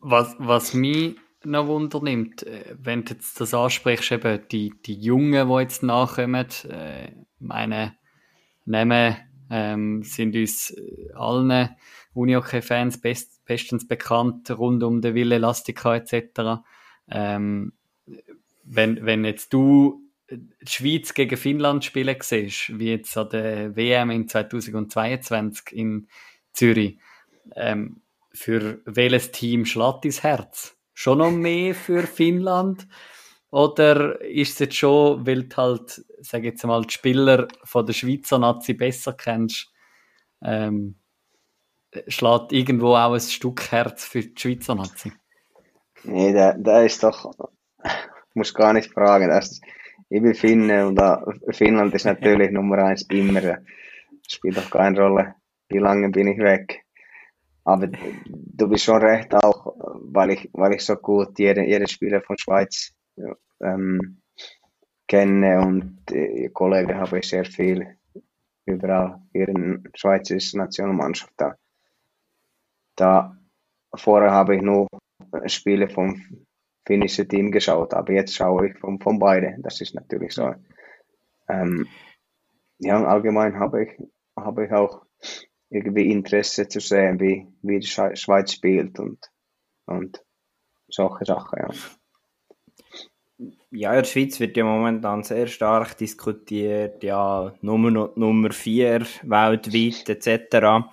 Was, 0.00 0.36
was 0.38 0.74
mich 0.74 1.16
noch 1.44 1.66
wundernimmt, 1.66 2.42
äh, 2.44 2.76
wenn 2.80 3.04
du 3.04 3.14
jetzt 3.14 3.40
das 3.40 3.54
ansprichst, 3.54 4.12
eben 4.12 4.40
die, 4.50 4.72
die 4.86 4.94
Jungen, 4.94 5.48
die 5.48 5.60
jetzt 5.60 5.82
nachkommen, 5.82 6.46
äh, 6.68 7.10
meine 7.38 7.96
Namen 8.64 9.16
ähm, 9.50 10.02
sind 10.02 10.34
uns 10.34 10.70
äh, 10.70 11.12
allen 11.14 11.70
Unihockey-Fans 12.14 13.00
best, 13.00 13.44
bestens 13.44 13.86
bekannt, 13.86 14.50
rund 14.50 14.82
um 14.82 15.00
den 15.00 15.14
Wille 15.14 15.34
Elastica 15.34 15.96
etc. 15.96 16.62
Ähm, 17.10 17.72
wenn, 18.64 19.04
wenn 19.04 19.24
jetzt 19.24 19.52
du 19.52 20.00
die 20.30 20.70
Schweiz 20.70 21.12
gegen 21.12 21.36
Finnland 21.36 21.84
spielen 21.84 22.16
siehst, 22.20 22.78
wie 22.78 22.90
jetzt 22.90 23.16
an 23.16 23.28
der 23.28 23.76
WM 23.76 24.10
in 24.10 24.28
2022 24.28 25.72
in 25.72 26.08
Zürich, 26.52 26.98
ähm, 27.56 28.00
für 28.34 28.80
welches 28.84 29.30
Team 29.30 29.64
schlägt 29.64 30.04
dein 30.04 30.12
Herz? 30.12 30.76
Schon 30.92 31.18
noch 31.18 31.30
mehr 31.30 31.74
für 31.74 32.02
Finnland? 32.06 32.86
Oder 33.50 34.20
ist 34.20 34.54
es 34.54 34.58
jetzt 34.58 34.74
schon, 34.74 35.24
weil 35.26 35.44
du 35.44 35.56
halt, 35.56 36.04
sag 36.20 36.42
jetzt 36.42 36.64
mal, 36.64 36.82
die 36.82 36.92
Spieler 36.92 37.46
von 37.62 37.86
der 37.86 37.92
Schweizer 37.92 38.38
Nazi 38.38 38.74
besser 38.74 39.12
kennst, 39.12 39.72
ähm, 40.42 40.96
schlägt 42.08 42.52
irgendwo 42.52 42.96
auch 42.96 43.14
ein 43.14 43.20
Stück 43.20 43.70
Herz 43.70 44.04
für 44.04 44.22
die 44.22 44.34
Schweizer 44.36 44.74
Nazi? 44.74 45.12
Nee, 46.02 46.32
da, 46.32 46.54
da 46.54 46.82
ist 46.82 47.04
doch, 47.04 47.32
ich 47.84 48.34
muss 48.34 48.52
gar 48.52 48.72
nicht 48.72 48.92
fragen. 48.92 49.28
Das, 49.28 49.60
ich 50.08 50.20
bin 50.20 50.34
Finne 50.34 50.88
und 50.88 50.96
da, 50.96 51.24
Finnland 51.50 51.94
ist 51.94 52.06
natürlich 52.06 52.50
Nummer 52.52 52.78
eins 52.78 53.02
immer. 53.02 53.40
Das 53.40 53.62
spielt 54.26 54.56
doch 54.56 54.68
keine 54.68 55.00
Rolle, 55.00 55.36
wie 55.68 55.78
lange 55.78 56.10
bin 56.10 56.26
ich 56.26 56.38
weg. 56.38 56.83
Aber 57.64 57.86
du 57.86 58.68
bist 58.68 58.84
schon 58.84 59.02
recht 59.02 59.34
auch, 59.34 59.74
weil 60.12 60.30
ich, 60.30 60.50
weil 60.52 60.74
ich 60.74 60.84
so 60.84 60.96
gut 60.96 61.38
jeden, 61.38 61.64
jeden 61.64 61.88
Spieler 61.88 62.20
von 62.20 62.36
Schweiz 62.38 62.94
ähm, 63.60 64.20
kenne 65.08 65.60
und 65.60 66.04
die 66.10 66.50
Kollegen 66.52 66.94
habe 66.94 67.18
ich 67.18 67.28
sehr 67.28 67.44
viel 67.44 67.96
überall 68.66 69.20
hier 69.32 69.48
in 69.48 69.82
der 69.82 69.90
schweizerischen 69.94 70.58
Nationalmannschaft. 70.60 71.32
Da, 71.36 71.56
da 72.96 73.36
vorher 73.94 74.30
habe 74.30 74.56
ich 74.56 74.62
nur 74.62 74.86
Spiele 75.46 75.88
vom 75.88 76.46
finnischen 76.86 77.28
Team 77.28 77.50
geschaut, 77.50 77.94
aber 77.94 78.12
jetzt 78.12 78.34
schaue 78.34 78.68
ich 78.68 78.78
von, 78.78 79.00
von 79.00 79.18
beide. 79.18 79.56
Das 79.60 79.80
ist 79.80 79.94
natürlich 79.94 80.32
so. 80.32 80.54
Ähm, 81.48 81.86
ja, 82.78 83.02
allgemein 83.04 83.58
habe 83.58 83.84
ich, 83.84 83.90
habe 84.36 84.66
ich 84.66 84.72
auch 84.72 85.04
irgendwie 85.74 86.10
Interesse 86.10 86.68
zu 86.68 86.80
sehen, 86.80 87.20
wie, 87.20 87.46
wie 87.62 87.80
die 87.80 87.86
Schweiz 87.86 88.52
spielt 88.52 88.98
und, 88.98 89.18
und 89.86 90.22
solche 90.88 91.24
Sachen, 91.24 91.58
ja. 91.58 91.68
Ja, 93.70 93.90
in 93.90 93.98
der 93.98 94.04
Schweiz 94.04 94.38
wird 94.38 94.56
ja 94.56 94.64
momentan 94.64 95.24
sehr 95.24 95.48
stark 95.48 95.98
diskutiert, 95.98 97.02
ja, 97.02 97.52
Nummer, 97.60 98.12
Nummer 98.14 98.52
4 98.52 99.04
weltweit 99.22 100.08
etc. 100.08 100.86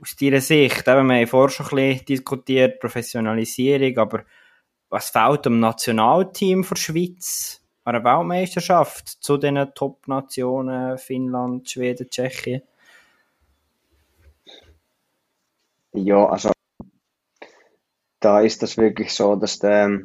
Aus 0.00 0.16
deiner 0.18 0.40
Sicht, 0.40 0.88
eben, 0.88 1.06
wir 1.08 1.16
haben 1.16 1.26
vorher 1.26 1.50
schon 1.50 1.66
ein 1.66 1.88
bisschen 1.88 2.06
diskutiert, 2.06 2.80
Professionalisierung, 2.80 3.98
aber 3.98 4.24
was 4.88 5.10
fehlt 5.10 5.44
dem 5.44 5.60
Nationalteam 5.60 6.62
der 6.62 6.76
Schweiz 6.76 7.62
an 7.84 7.92
der 7.94 8.04
Weltmeisterschaft 8.04 9.08
zu 9.22 9.36
den 9.36 9.74
Top-Nationen 9.74 10.96
Finnland, 10.96 11.68
Schweden, 11.68 12.08
Tschechien? 12.08 12.62
Ja, 15.96 16.26
also 16.28 16.52
da 18.20 18.40
ist 18.40 18.62
das 18.62 18.76
wirklich 18.76 19.14
so, 19.14 19.34
dass 19.34 19.58
der, 19.58 20.02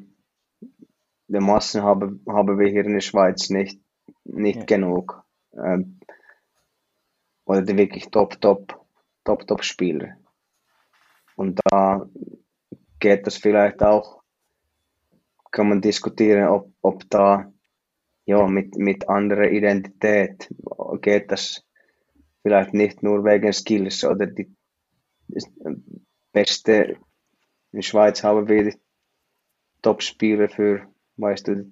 der 1.28 1.42
Massen 1.42 1.84
haben, 1.84 2.24
haben 2.28 2.58
wir 2.58 2.68
hier 2.70 2.86
in 2.86 2.94
der 2.94 3.02
Schweiz 3.02 3.50
nicht, 3.50 3.82
nicht 4.24 4.60
ja. 4.60 4.66
genug. 4.66 5.24
Ähm, 5.54 6.00
oder 7.46 7.62
die 7.62 7.76
wirklich 7.76 8.10
top, 8.10 8.40
top, 8.40 8.80
top, 9.26 9.46
top 9.48 9.64
Spieler. 9.66 10.16
Und 11.36 11.60
da 11.66 12.08
geht 13.00 13.28
das 13.28 13.36
vielleicht 13.36 13.84
auch, 13.84 14.22
kann 15.52 15.68
man 15.68 15.82
diskutieren, 15.82 16.48
ob, 16.48 16.72
ob 16.82 17.10
da 17.10 17.52
ja, 18.26 18.48
mit, 18.48 18.78
mit 18.78 19.10
anderer 19.10 19.50
Identität 19.50 20.50
geht 21.02 21.32
das 21.32 21.66
vielleicht 22.44 22.74
nicht 22.74 23.04
nur 23.04 23.26
wegen 23.26 23.52
Skills 23.52 24.06
oder 24.06 24.28
die 24.28 24.56
beste 26.32 26.98
in 27.72 27.78
der 27.78 27.84
Schweiz 27.84 28.24
haben 28.24 28.50
wir 28.50 28.74
Top-Spieler 29.82 30.50
für, 30.50 30.88
weißt 31.18 31.48
du, 31.48 31.72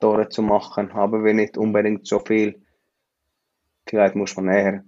Tore 0.00 0.28
zu 0.28 0.42
machen, 0.42 0.94
haben 0.94 1.24
wir 1.24 1.34
nicht 1.34 1.56
unbedingt 1.56 2.06
so 2.06 2.18
viel. 2.18 2.62
Vielleicht 3.86 4.16
muss 4.16 4.36
man 4.36 4.48
eher, 4.48 4.84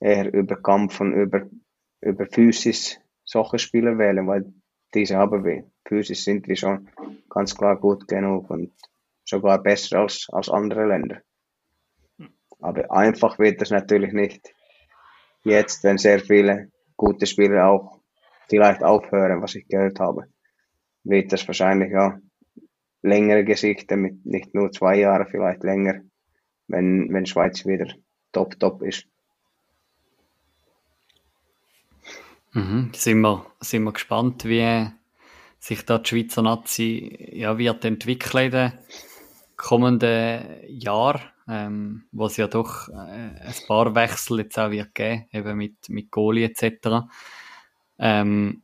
eher 0.00 0.32
über 0.32 0.56
Kampf 0.62 1.00
und 1.00 1.12
über, 1.12 1.46
über 2.00 2.26
Physis 2.26 2.98
solche 3.24 3.58
Spieler 3.58 3.98
wählen, 3.98 4.26
weil 4.26 4.52
diese 4.94 5.16
haben 5.16 5.44
wir. 5.44 5.64
Physisch 5.86 6.22
sind 6.24 6.46
wir 6.46 6.56
schon 6.56 6.88
ganz 7.28 7.54
klar 7.54 7.76
gut 7.76 8.06
genug 8.06 8.48
und 8.50 8.72
sogar 9.24 9.62
besser 9.62 9.98
als, 10.00 10.28
als 10.30 10.48
andere 10.48 10.86
Länder. 10.86 11.20
Aber 12.60 12.90
einfach 12.90 13.38
wird 13.38 13.60
das 13.60 13.70
natürlich 13.70 14.12
nicht. 14.12 14.54
Jetzt, 15.42 15.84
wenn 15.84 15.98
sehr 15.98 16.20
viele 16.20 16.70
gute 16.96 17.26
Spieler 17.26 17.68
auch 17.68 18.00
vielleicht 18.48 18.82
aufhören, 18.82 19.42
was 19.42 19.54
ich 19.54 19.66
gehört 19.68 20.00
habe, 20.00 20.24
wird 21.04 21.32
das 21.32 21.46
wahrscheinlich 21.46 21.92
ja 21.92 22.18
längere 23.02 23.44
Geschichte 23.44 23.96
mit 23.96 24.24
nicht 24.24 24.54
nur 24.54 24.72
zwei 24.72 24.96
Jahren, 24.96 25.26
vielleicht 25.30 25.62
länger, 25.62 26.00
wenn, 26.68 27.12
wenn 27.12 27.26
Schweiz 27.26 27.66
wieder 27.66 27.92
top, 28.32 28.58
top 28.58 28.82
ist. 28.82 29.06
Mhm. 32.52 32.92
Sind, 32.94 33.20
wir, 33.20 33.44
sind 33.60 33.82
wir 33.82 33.92
gespannt, 33.92 34.44
wie 34.44 34.86
sich 35.58 35.84
da 35.84 35.98
die 35.98 36.08
Schweizer 36.08 36.42
Nazi 36.42 37.30
ja, 37.32 37.58
wird 37.58 37.84
entwickeln 37.84 38.52
in 38.52 38.72
kommenden 39.64 40.44
Jahren, 40.68 41.22
ähm, 41.48 42.04
wo 42.12 42.26
es 42.26 42.36
ja 42.36 42.46
doch 42.48 42.88
äh, 42.88 42.92
ein 42.92 43.54
paar 43.66 43.94
Wechsel 43.94 44.40
jetzt 44.40 44.58
auch 44.58 44.70
wird 44.70 44.94
geben, 44.94 45.26
eben 45.32 45.56
mit, 45.56 45.88
mit 45.88 46.10
Goalie 46.10 46.44
etc. 46.44 47.06
Ähm, 47.98 48.62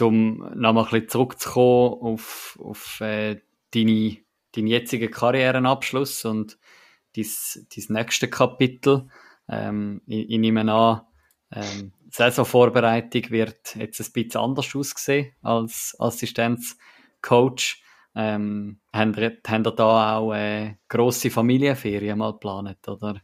um 0.00 0.38
nochmal 0.54 0.84
ein 0.84 0.90
bisschen 0.90 1.08
zurückzukommen 1.08 2.00
auf, 2.02 2.58
auf 2.60 3.00
äh, 3.00 3.40
deine, 3.72 4.16
deinen 4.52 4.66
jetzigen 4.66 5.10
Karrierenabschluss 5.12 6.24
und 6.24 6.58
dein, 7.14 7.24
dein 7.24 7.84
nächste 7.88 8.28
Kapitel. 8.28 9.08
Ähm, 9.48 10.02
ich, 10.06 10.28
ich 10.28 10.38
nehme 10.38 10.68
an, 10.72 11.02
ähm, 11.52 11.92
Saisonvorbereitung 12.10 13.30
wird 13.30 13.76
jetzt 13.76 14.00
ein 14.00 14.12
bisschen 14.12 14.40
anders 14.40 14.74
aussehen 14.74 15.32
als 15.42 15.94
Assistenzcoach. 16.00 17.82
Ähm, 18.16 18.80
habt, 18.92 19.18
ihr, 19.18 19.36
habt 19.46 19.66
ihr 19.66 19.72
da 19.72 20.16
auch 20.16 20.32
äh, 20.32 20.76
grosse 20.88 21.30
Familienferien 21.30 22.18
mal 22.18 22.32
geplant, 22.32 22.88
oder? 22.88 23.20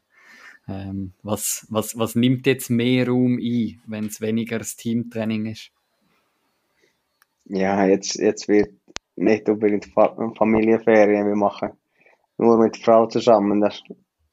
Ähm, 0.68 1.14
was, 1.22 1.66
was, 1.70 1.98
was 1.98 2.14
nimmt 2.14 2.46
jetzt 2.46 2.68
mehr 2.68 3.08
Raum 3.08 3.38
ein, 3.38 3.80
wenn 3.86 4.04
es 4.04 4.20
weniger 4.20 4.58
das 4.58 4.76
Teamtraining 4.76 5.46
ist? 5.46 5.72
Ja, 7.46 7.84
jetzt, 7.86 8.16
jetzt 8.16 8.48
wird 8.48 8.70
nicht 9.16 9.48
unbedingt 9.48 9.86
Familienferien. 10.36 11.26
Wir 11.26 11.36
machen 11.36 11.72
nur 12.38 12.58
mit 12.58 12.76
Frau 12.76 13.06
zusammen. 13.06 13.60
Das 13.60 13.82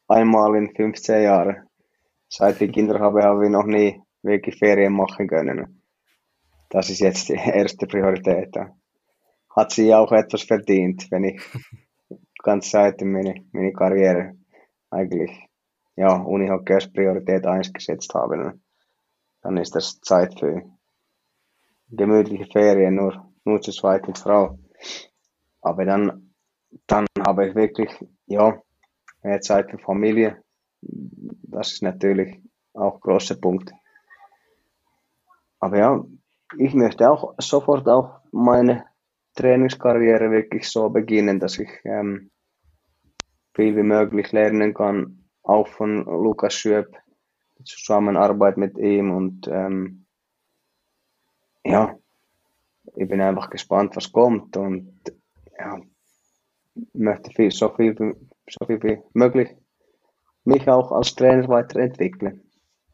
einmal 0.07 0.55
in 0.55 0.75
15 0.75 1.23
Jahren. 1.23 1.67
Seit 2.27 2.61
ich 2.61 2.71
Kinder 2.71 2.99
habe, 2.99 3.23
habe 3.23 3.45
ich 3.45 3.51
noch 3.51 3.65
nie 3.65 4.01
wirklich 4.21 4.57
Ferien 4.57 4.93
machen 4.93 5.27
können. 5.27 5.81
Das 6.69 6.89
ist 6.89 6.99
jetzt 6.99 7.29
die 7.29 7.33
erste 7.33 7.87
Priorität. 7.87 8.55
Hat 9.59 9.73
sie 9.73 9.93
auch 9.93 10.13
etwas 10.13 10.43
verdient, 10.43 11.11
wenn 11.11 11.25
ich 11.25 11.41
ganz 12.43 12.71
Zeit 12.71 13.01
in 13.01 13.11
meine, 13.11 13.45
meine 13.51 13.73
Karriere 13.73 14.37
eigentlich 14.89 15.31
ja, 15.97 16.15
Unihockey 16.15 16.75
als 16.75 16.89
Priorität 16.93 17.45
1 17.45 17.73
gesetzt 17.73 18.13
habe. 18.13 18.37
Ne? 18.37 18.59
Dann 19.41 19.57
ist 19.57 19.75
das 19.75 19.99
Zeit 19.99 20.39
für 20.39 20.63
gemütliche 21.89 22.45
Ferien, 22.45 22.95
nur, 22.95 23.33
nur 23.43 23.59
zu 23.59 23.73
zweit 23.73 24.07
mit 24.07 24.17
Frau. 24.17 24.57
Aber 25.59 25.83
dann, 25.83 26.33
dann 26.87 27.05
habe 27.27 27.49
ich 27.49 27.55
wirklich, 27.55 27.91
ja, 28.27 28.61
mehr 29.23 29.41
Zeit 29.41 29.71
für 29.71 29.77
Familie. 29.77 30.41
Das 30.79 31.73
ist 31.73 31.83
natürlich 31.83 32.39
auch 32.73 32.93
ein 32.93 33.01
großer 33.01 33.35
Punkt. 33.35 33.73
Aber 35.59 35.77
ja, 35.77 36.05
ich 36.57 36.73
möchte 36.73 37.11
auch 37.11 37.33
sofort 37.39 37.89
auch 37.89 38.21
meine 38.31 38.88
Trainingskarriere 39.35 40.31
wirklich 40.31 40.69
so 40.69 40.89
beginnen, 40.89 41.39
dass 41.39 41.59
ich 41.59 41.69
ähm, 41.83 42.31
viel 43.53 43.75
wie 43.75 43.83
möglich 43.83 44.31
lernen 44.31 44.73
kann, 44.73 45.25
auch 45.43 45.67
von 45.67 46.05
Lukas 46.05 46.53
Schöp, 46.53 46.95
Zusammenarbeit 47.63 48.57
mit 48.57 48.77
ihm 48.77 49.11
und 49.11 49.47
ähm, 49.47 50.05
ja, 51.65 51.97
ich 52.95 53.07
bin 53.07 53.21
einfach 53.21 53.49
gespannt, 53.49 53.95
was 53.95 54.11
kommt 54.11 54.55
und 54.57 54.93
ja, 55.57 55.79
möchte 56.93 57.31
viel, 57.31 57.51
so, 57.51 57.69
viel, 57.75 57.95
so 58.47 58.65
viel 58.65 58.81
wie 58.83 58.99
möglich 59.13 59.49
mich 60.45 60.67
auch 60.67 60.91
als 60.91 61.15
Trainer 61.15 61.47
weiterentwickeln. 61.47 62.41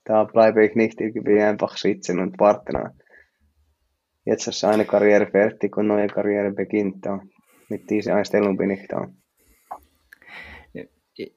Da 0.04 0.24
bleibe 0.24 0.66
ich 0.66 0.76
nicht 0.76 1.00
irgendwie 1.02 1.42
einfach 1.42 1.78
sitzen 1.78 2.20
und 2.20 2.40
warten. 2.40 2.92
Jetzt 4.26 4.48
ist 4.48 4.64
eine 4.64 4.86
Karriere 4.86 5.28
fertig 5.28 5.78
und 5.78 5.88
neue 5.88 6.08
Karriere 6.08 6.52
beginnt. 6.52 7.06
Da. 7.06 7.22
Mit 7.70 7.90
dieser 7.90 8.16
Einstellung 8.16 8.58
bin 8.58 8.72
ich 8.72 8.88
da. 8.88 9.08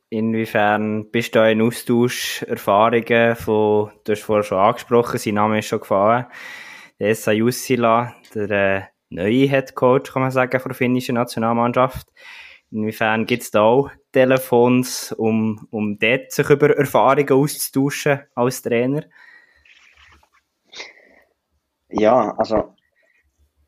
Inwiefern 0.09 1.11
bist 1.11 1.36
du 1.36 1.49
in 1.49 1.62
Austausch 1.62 2.43
Erfahrungen 2.43 3.36
von, 3.36 3.93
du 4.03 4.12
hast 4.12 4.22
vorher 4.22 4.43
schon 4.43 4.59
angesprochen, 4.59 5.18
sein 5.18 5.34
Name 5.34 5.61
ist 5.61 5.66
schon 5.66 5.78
gefallen, 5.78 6.26
der 6.99 7.11
Essa 7.11 7.30
Jussila, 7.30 8.14
der 8.34 8.51
äh, 8.51 8.82
neue 9.11 9.47
Head 9.49 9.76
Coach, 9.76 10.12
kann 10.12 10.22
man 10.22 10.32
sagen, 10.32 10.59
von 10.59 10.70
der 10.70 10.76
finnischen 10.76 11.14
Nationalmannschaft. 11.14 12.09
Inwiefern 12.72 13.24
gibt 13.26 13.45
es 13.45 13.53
da 13.53 13.62
auch 13.62 13.91
Telefons, 14.11 15.12
um, 15.12 15.68
um 15.70 15.97
dort 15.99 16.32
sich 16.32 16.51
über 16.51 16.76
Erfahrungen 16.76 17.30
auszutauschen 17.30 18.22
als 18.34 18.62
Trainer? 18.62 19.05
Ja, 21.89 22.34
also 22.36 22.74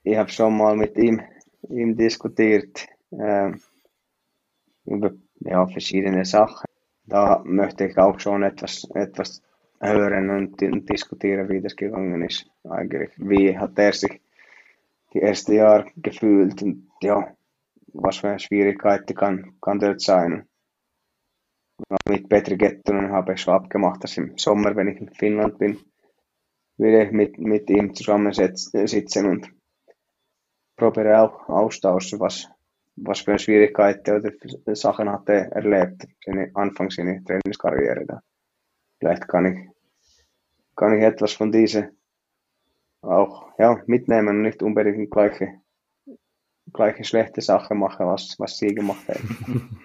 ich 0.03 0.17
habe 0.17 0.31
schon 0.31 0.57
mal 0.57 0.77
mit 0.77 0.97
ihm, 0.97 1.21
ihm 1.69 1.97
diskutiert 1.97 2.87
äh, 3.11 3.53
über 4.85 5.13
ja, 5.41 5.67
verschiedene 5.67 6.25
Sachen. 6.25 6.67
Da 7.05 7.43
möchte 7.45 7.87
ich 7.87 7.99
auch 7.99 8.19
schon 8.21 8.43
etwas, 8.43 8.89
etwas 8.95 9.43
hören 9.81 10.31
und, 10.31 10.63
und 10.63 10.89
diskutieren, 10.89 11.49
wie 11.49 11.61
das 11.61 11.77
gegangen 11.77 12.23
ist. 12.23 12.47
Eigentlich. 12.69 13.11
Wie 13.17 13.57
hat 13.57 13.79
er 13.79 13.93
sich 13.93 14.21
die 15.13 15.23
ersten 15.23 15.55
Jahre 15.55 15.87
gefühlt 15.97 16.63
und 16.63 16.91
ja, 17.03 17.35
was 17.93 18.19
für 18.19 18.39
Schwierigkeiten 18.39 19.15
kann, 19.15 19.55
kann 19.61 19.81
dort 19.81 20.01
sein. 20.01 20.47
mit 22.09 22.29
Petri 22.29 22.57
Gettunen 22.57 23.11
habe 23.11 23.33
ich 23.33 23.41
schon 23.41 23.55
abgemacht, 23.55 24.05
dass 24.05 24.17
im 24.17 24.39
Sommer, 24.39 24.77
wenn 24.77 24.89
ich 24.89 25.01
in 25.01 25.11
Finnland 25.11 25.59
bin, 25.59 25.79
würde 26.77 27.11
mit, 27.11 27.39
mit 27.39 27.69
ihm 27.71 27.95
zusammensitzen 27.95 29.27
und 29.27 29.51
probiere 30.81 31.21
auch 31.21 31.49
austauschen, 31.49 32.19
was, 32.21 32.49
was 32.97 33.21
für 33.21 33.39
Schwierigkeiten 33.39 34.17
oder 34.17 34.33
Sachen 34.75 35.11
hat 35.11 35.29
er 35.29 35.53
erlebt, 35.53 36.09
seine, 36.25 36.51
Anfang 36.55 36.91
seiner 36.91 37.23
Trainingskarriere. 37.23 38.07
Da. 38.07 38.23
Vielleicht 38.99 39.29
kann 39.29 39.47
ich, 39.47 39.69
kann 40.75 40.97
ich 40.97 41.05
etwas 41.05 41.35
von 41.35 41.53
dieser 41.53 41.91
auch 43.03 43.53
ja, 43.59 43.83
mitnehmen 43.87 44.29
und 44.29 44.43
nicht 44.43 44.63
unbedingt 44.63 45.11
gleiche, 45.11 45.61
gleiche 46.73 47.05
schlechte 47.05 47.43
Sachen 47.43 47.79
machen, 47.79 48.07
was, 48.07 48.37
was 48.39 48.57
sie 48.57 48.75
gemacht 48.75 49.07
haben. 49.09 49.81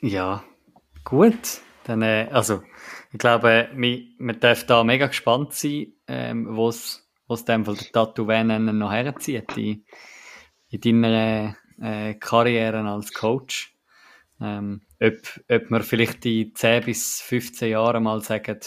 ja, 0.00 0.44
gut. 1.04 1.60
Dann, 1.84 2.02
äh, 2.02 2.28
also, 2.32 2.62
ich 3.14 3.18
glaube, 3.18 3.68
wir 3.76 4.32
dürfen 4.32 4.66
da 4.66 4.82
mega 4.82 5.06
gespannt 5.06 5.52
sein, 5.52 5.92
ähm, 6.08 6.48
wo 6.50 6.68
es 6.68 7.00
dem 7.46 7.64
von 7.64 7.76
der 7.76 7.92
Tattoo 7.92 8.24
noch 8.24 8.90
herzieht 8.90 9.56
in, 9.56 9.84
in 10.68 10.80
deiner 10.80 11.56
äh, 11.80 12.14
Karriere 12.14 12.80
als 12.80 13.12
Coach. 13.12 13.72
Ähm, 14.40 14.82
ob, 15.00 15.14
ob 15.48 15.70
wir 15.70 15.80
vielleicht 15.84 16.26
in 16.26 16.56
10 16.56 16.86
bis 16.86 17.20
15 17.20 17.70
Jahren 17.70 18.02
mal 18.02 18.20
sagen, 18.20 18.58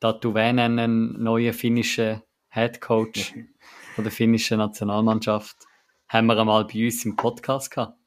Tattoo 0.00 0.32
nennen, 0.32 1.22
neue 1.22 1.52
finnische 1.52 2.22
Head 2.48 2.80
Coach 2.80 3.34
von 3.94 4.04
der 4.04 4.12
finnischen 4.12 4.56
Nationalmannschaft, 4.56 5.54
haben 6.08 6.28
wir 6.28 6.38
einmal 6.38 6.64
bei 6.64 6.82
uns 6.86 7.04
im 7.04 7.14
Podcast 7.14 7.70
gehabt. 7.70 7.98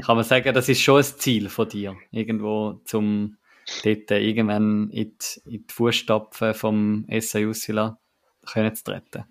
Kann 0.00 0.16
man 0.16 0.24
sagen, 0.24 0.54
das 0.54 0.70
ist 0.70 0.80
schon 0.80 1.02
ein 1.02 1.04
Ziel 1.04 1.50
von 1.50 1.68
dir, 1.68 1.94
irgendwo 2.10 2.80
zum 2.86 3.36
dort 3.84 4.10
irgendwann 4.10 4.90
in 4.90 5.16
die, 5.18 5.40
in 5.44 5.66
die 5.66 5.72
Fußstapfen 5.72 6.54
vom 6.54 7.06
SA 7.20 7.38
Jussila 7.38 7.98
können 8.46 8.74
zu 8.74 8.84
treten? 8.84 9.24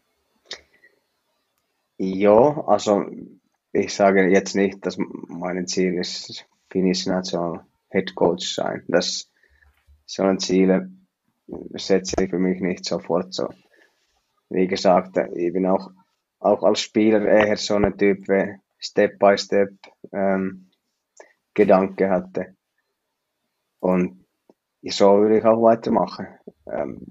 Ja, 1.98 2.64
also 2.68 3.06
ich 3.74 3.94
sage 3.94 4.28
jetzt 4.30 4.56
nicht, 4.56 4.86
dass 4.86 4.98
mein 4.98 5.68
Ziel 5.68 5.96
ist, 5.96 6.46
finnische 6.70 7.10
National 7.10 7.66
Head 7.90 8.16
Coach 8.16 8.54
sein. 8.54 8.84
Das 8.88 9.32
so 10.06 10.24
ein 10.24 10.40
Ziel 10.40 10.90
setze 11.74 12.24
ich 12.24 12.30
für 12.30 12.40
mich 12.40 12.62
nicht 12.62 12.86
sofort 12.86 13.34
so. 13.34 13.50
Wie 14.50 14.68
gesagt, 14.68 15.18
ich 15.36 15.54
bin 15.54 15.66
auch, 15.66 15.92
auch 16.40 16.64
als 16.64 16.82
Spieler 16.82 17.26
eher 17.26 17.58
so 17.58 17.76
ein 17.76 17.98
Typ, 17.98 18.26
der 18.26 18.60
Step 18.80 19.20
by 19.20 19.38
Step 19.38 19.72
ähm, 20.12 20.70
Gedanke 21.54 22.10
hatte. 22.10 22.56
Und 23.80 24.27
so 24.84 25.22
will 25.22 25.38
ich 25.38 25.46
auch 25.46 25.62
weitermachen. 25.62 26.28
Ähm, 26.66 27.02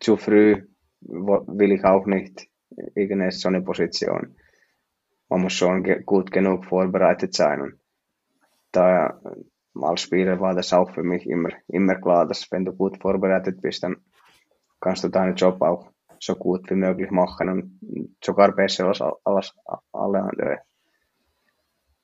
zu 0.00 0.16
früh 0.16 0.66
will 1.00 1.72
ich 1.72 1.84
auch 1.84 2.06
nicht 2.06 2.48
irgendeine 2.94 3.32
so 3.32 3.48
eine 3.48 3.62
Position. 3.62 4.36
Man 5.28 5.42
muss 5.42 5.52
schon 5.52 5.82
ge 5.82 6.02
gut 6.02 6.30
genug 6.30 6.64
vorbereitet 6.64 7.34
sein. 7.34 7.60
Und 7.60 7.80
da 8.72 9.20
als 9.80 10.02
Spieler 10.02 10.40
war 10.40 10.54
das 10.54 10.72
auch 10.72 10.90
für 10.90 11.02
mich 11.02 11.26
immer, 11.26 11.50
immer 11.68 11.96
klar, 11.96 12.26
dass 12.26 12.50
wenn 12.50 12.64
du 12.64 12.72
gut 12.72 13.00
vorbereitet 13.00 13.60
bist, 13.60 13.82
dann 13.82 13.96
kannst 14.80 15.04
du 15.04 15.08
deinen 15.08 15.36
Job 15.36 15.62
auch 15.62 15.90
so 16.20 16.36
gut 16.36 16.70
wie 16.70 16.74
möglich 16.74 17.10
machen 17.10 17.48
und 17.48 18.16
sogar 18.22 18.52
besser 18.52 18.86
als, 18.88 19.00
als 19.24 19.54
alle 19.92 20.22
anderen. 20.22 20.58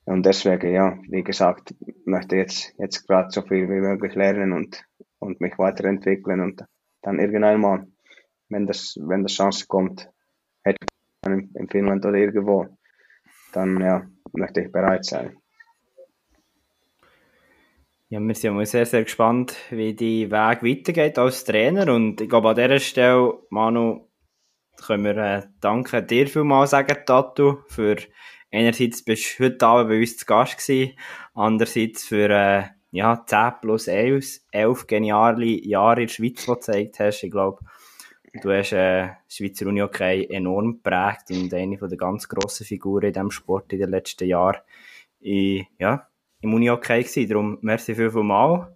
Und 0.09 0.25
deswegen, 0.25 0.73
ja, 0.73 0.99
wie 1.11 1.23
gesagt, 1.23 1.75
möchte 2.07 2.37
jetzt, 2.37 2.75
jetzt 2.79 3.07
gerade 3.07 3.31
so 3.31 3.43
viel 3.43 3.69
wie 3.69 3.81
möglich 3.81 4.15
lernen 4.15 4.55
und, 4.55 4.83
und 5.19 5.39
mich 5.43 5.59
weiterentwickeln 5.59 6.41
und 6.41 6.65
dann 7.03 7.19
irgendwann 7.19 7.61
mal, 7.61 7.87
wenn 8.49 8.67
das, 8.67 8.97
wenn 9.03 9.23
das 9.23 9.33
Chance 9.33 9.67
kommt, 9.69 10.09
hätte 10.65 10.87
in, 11.27 11.53
in 11.55 11.69
Finnland 11.69 12.07
oder 12.07 12.17
irgendwo, 12.17 12.69
dann 13.53 13.79
ja, 13.83 14.07
möchte 14.33 14.63
ich 14.63 14.73
bereit 14.73 15.05
sein. 15.05 15.37
Ja, 18.09 18.19
wir 18.19 18.35
sind 18.35 18.67
sehr, 18.67 18.87
sehr 18.87 19.03
gespannt, 19.03 19.57
wie 19.69 19.93
die 19.93 20.31
Weg 20.31 20.63
weitergeht 20.63 21.19
als 21.19 21.45
Trainer. 21.45 21.93
Und 21.93 22.23
ich 22.23 22.31
glaube, 22.31 22.49
an 22.49 22.57
dieser 22.57 22.79
Stelle, 22.79 23.35
Manu, 23.51 24.09
können 24.87 25.05
wir 25.05 25.17
äh, 25.19 25.43
danke 25.61 26.03
dir 26.03 26.29
vielmals 26.29 26.71
sagen, 26.71 26.97
Tatu, 27.05 27.59
für 27.67 27.97
einerseits 28.53 29.03
bist 29.03 29.39
du 29.39 29.45
heute 29.45 29.67
Abend 29.67 29.91
bei 29.91 30.01
uns 30.01 30.17
zu 30.17 30.27
Gast 30.27 30.59
gewesen, 30.59 30.93
andererseits 31.35 32.05
für 32.05 32.31
äh, 32.31 32.63
ja, 32.91 33.25
10 33.25 33.53
plus 33.61 33.89
11, 33.89 34.41
11 34.51 34.87
geniale 34.87 35.45
Jahre 35.45 36.03
in 36.03 36.07
der 36.07 36.15
Schweiz, 36.15 36.41
die 36.41 36.47
du 36.47 36.55
gezeigt 36.55 37.01
hast. 37.01 37.23
Ich 37.23 37.31
glaube, 37.31 37.61
du 38.43 38.51
hast 38.51 38.73
äh, 38.73 39.11
Schweizer 39.29 39.67
Uni-Hockey 39.67 40.29
enorm 40.31 40.75
geprägt 40.83 41.31
und 41.31 41.53
eine 41.53 41.77
der 41.77 41.99
ganz 41.99 42.29
grossen 42.29 42.67
Figuren 42.67 43.07
in 43.07 43.13
diesem 43.13 43.31
Sport 43.31 43.73
in 43.73 43.81
den 43.81 43.91
letzten 43.91 44.27
Jahren 44.27 44.61
in, 45.21 45.67
ja, 45.79 46.09
im 46.41 46.55
Uni-Hockey 46.55 47.03
gewesen. 47.03 47.29
Darum 47.29 47.59
merci 47.61 47.95
viel, 47.95 48.11
viel 48.11 48.23
mal 48.23 48.75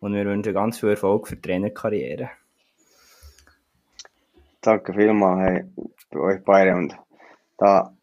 und 0.00 0.14
wir 0.14 0.24
wünschen 0.26 0.52
ganz 0.52 0.78
viel 0.78 0.90
Erfolg 0.90 1.28
für 1.28 1.36
die 1.36 1.42
Trainerkarriere. 1.42 2.30
Danke 4.60 4.94
vielmals 4.94 5.40
hey, 5.40 5.64
bei 6.10 6.20
euch 6.20 6.44
beide 6.44 6.74
und 6.74 6.96
da 7.58 7.94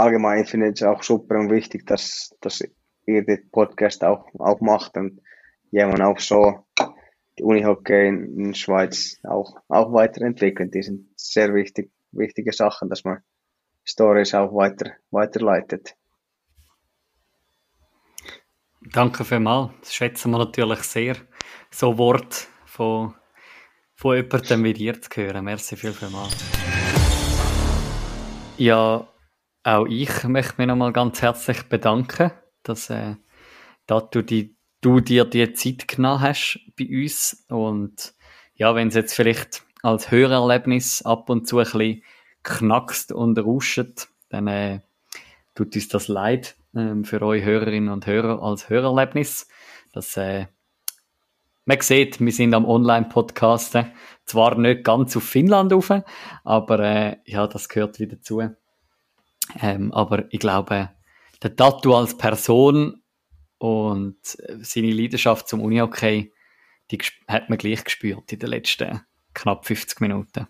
allgemein 0.00 0.46
finde 0.46 0.68
ich 0.68 0.80
es 0.80 0.82
auch 0.82 1.02
super 1.02 1.38
und 1.38 1.50
wichtig, 1.50 1.86
dass, 1.86 2.34
dass 2.40 2.62
ihr 3.06 3.24
den 3.24 3.50
Podcast 3.50 4.02
auch, 4.04 4.26
auch 4.38 4.60
macht 4.60 4.96
und 4.96 5.20
jemand 5.70 6.00
auch 6.00 6.18
so 6.18 6.66
die 7.38 7.44
Unihockey 7.44 8.08
in, 8.08 8.38
in 8.38 8.44
der 8.48 8.54
Schweiz 8.54 9.18
auch, 9.24 9.56
auch 9.68 9.92
weiterentwickelt. 9.92 10.74
Die 10.74 10.82
sind 10.82 11.08
sehr 11.16 11.54
wichtig, 11.54 11.90
wichtige 12.12 12.52
Sachen, 12.52 12.88
dass 12.88 13.04
man 13.04 13.22
Stories 13.84 14.34
auch 14.34 14.54
weiter, 14.54 14.92
weiterleitet. 15.10 15.96
Danke 18.92 19.24
vielmals. 19.24 19.72
Das 19.80 19.94
schätzen 19.94 20.30
wir 20.30 20.38
natürlich 20.38 20.82
sehr. 20.82 21.16
So 21.70 21.98
Wort 21.98 22.48
von, 22.64 23.14
von 23.94 24.16
jemandem 24.16 24.64
wie 24.64 24.72
dir 24.72 25.00
zu 25.00 25.10
hören. 25.20 25.44
Merci 25.44 25.76
viel, 25.76 25.92
vielmals. 25.92 26.36
Ja, 28.56 29.06
auch 29.62 29.86
ich 29.86 30.24
möchte 30.24 30.54
mich 30.58 30.66
nochmal 30.66 30.92
ganz 30.92 31.20
herzlich 31.22 31.64
bedanken, 31.64 32.32
dass, 32.62 32.90
äh, 32.90 33.16
dass 33.86 34.10
du, 34.10 34.22
die, 34.22 34.56
du 34.80 35.00
dir 35.00 35.24
die 35.24 35.52
Zeit 35.52 35.88
genommen 35.88 36.20
hast 36.20 36.60
bei 36.78 36.88
uns. 36.88 37.44
Und 37.48 38.14
ja, 38.54 38.74
wenn 38.74 38.88
es 38.88 38.94
jetzt 38.94 39.14
vielleicht 39.14 39.62
als 39.82 40.10
Hörerlebnis 40.10 41.02
ab 41.02 41.30
und 41.30 41.46
zu 41.46 41.58
ein 41.58 41.64
bisschen 41.64 42.02
knackst 42.42 43.12
und 43.12 43.38
rauscht, 43.38 44.08
dann 44.30 44.46
äh, 44.46 44.80
tut 45.54 45.74
uns 45.74 45.88
das 45.88 46.08
leid 46.08 46.56
ähm, 46.74 47.04
für 47.04 47.20
euch 47.22 47.44
Hörerinnen 47.44 47.92
und 47.92 48.06
Hörer 48.06 48.42
als 48.42 48.68
Hörerlebnis. 48.68 49.48
Das, 49.92 50.16
äh, 50.16 50.46
man 51.66 51.80
sieht, 51.80 52.20
wir 52.20 52.32
sind 52.32 52.54
am 52.54 52.64
Online-Podcasten. 52.64 53.92
Zwar 54.24 54.56
nicht 54.56 54.84
ganz 54.84 55.16
auf 55.16 55.24
Finnland 55.24 55.72
rauf, 55.72 55.92
aber 56.44 56.80
äh, 56.80 57.16
ja, 57.24 57.46
das 57.46 57.68
gehört 57.68 57.98
wieder 57.98 58.20
zu. 58.20 58.56
Ähm, 59.60 59.92
aber 59.92 60.24
ich 60.30 60.40
glaube, 60.40 60.90
der 61.42 61.56
Tattoo 61.56 61.94
als 61.94 62.16
Person 62.16 63.02
und 63.58 64.18
seine 64.22 64.92
Leidenschaft 64.92 65.48
zum 65.48 65.60
Unihockey, 65.60 66.32
die 66.90 66.98
hat 67.28 67.48
man 67.48 67.58
gleich 67.58 67.84
gespürt 67.84 68.32
in 68.32 68.38
den 68.38 68.50
letzten 68.50 69.00
knapp 69.34 69.66
50 69.66 70.00
Minuten. 70.00 70.46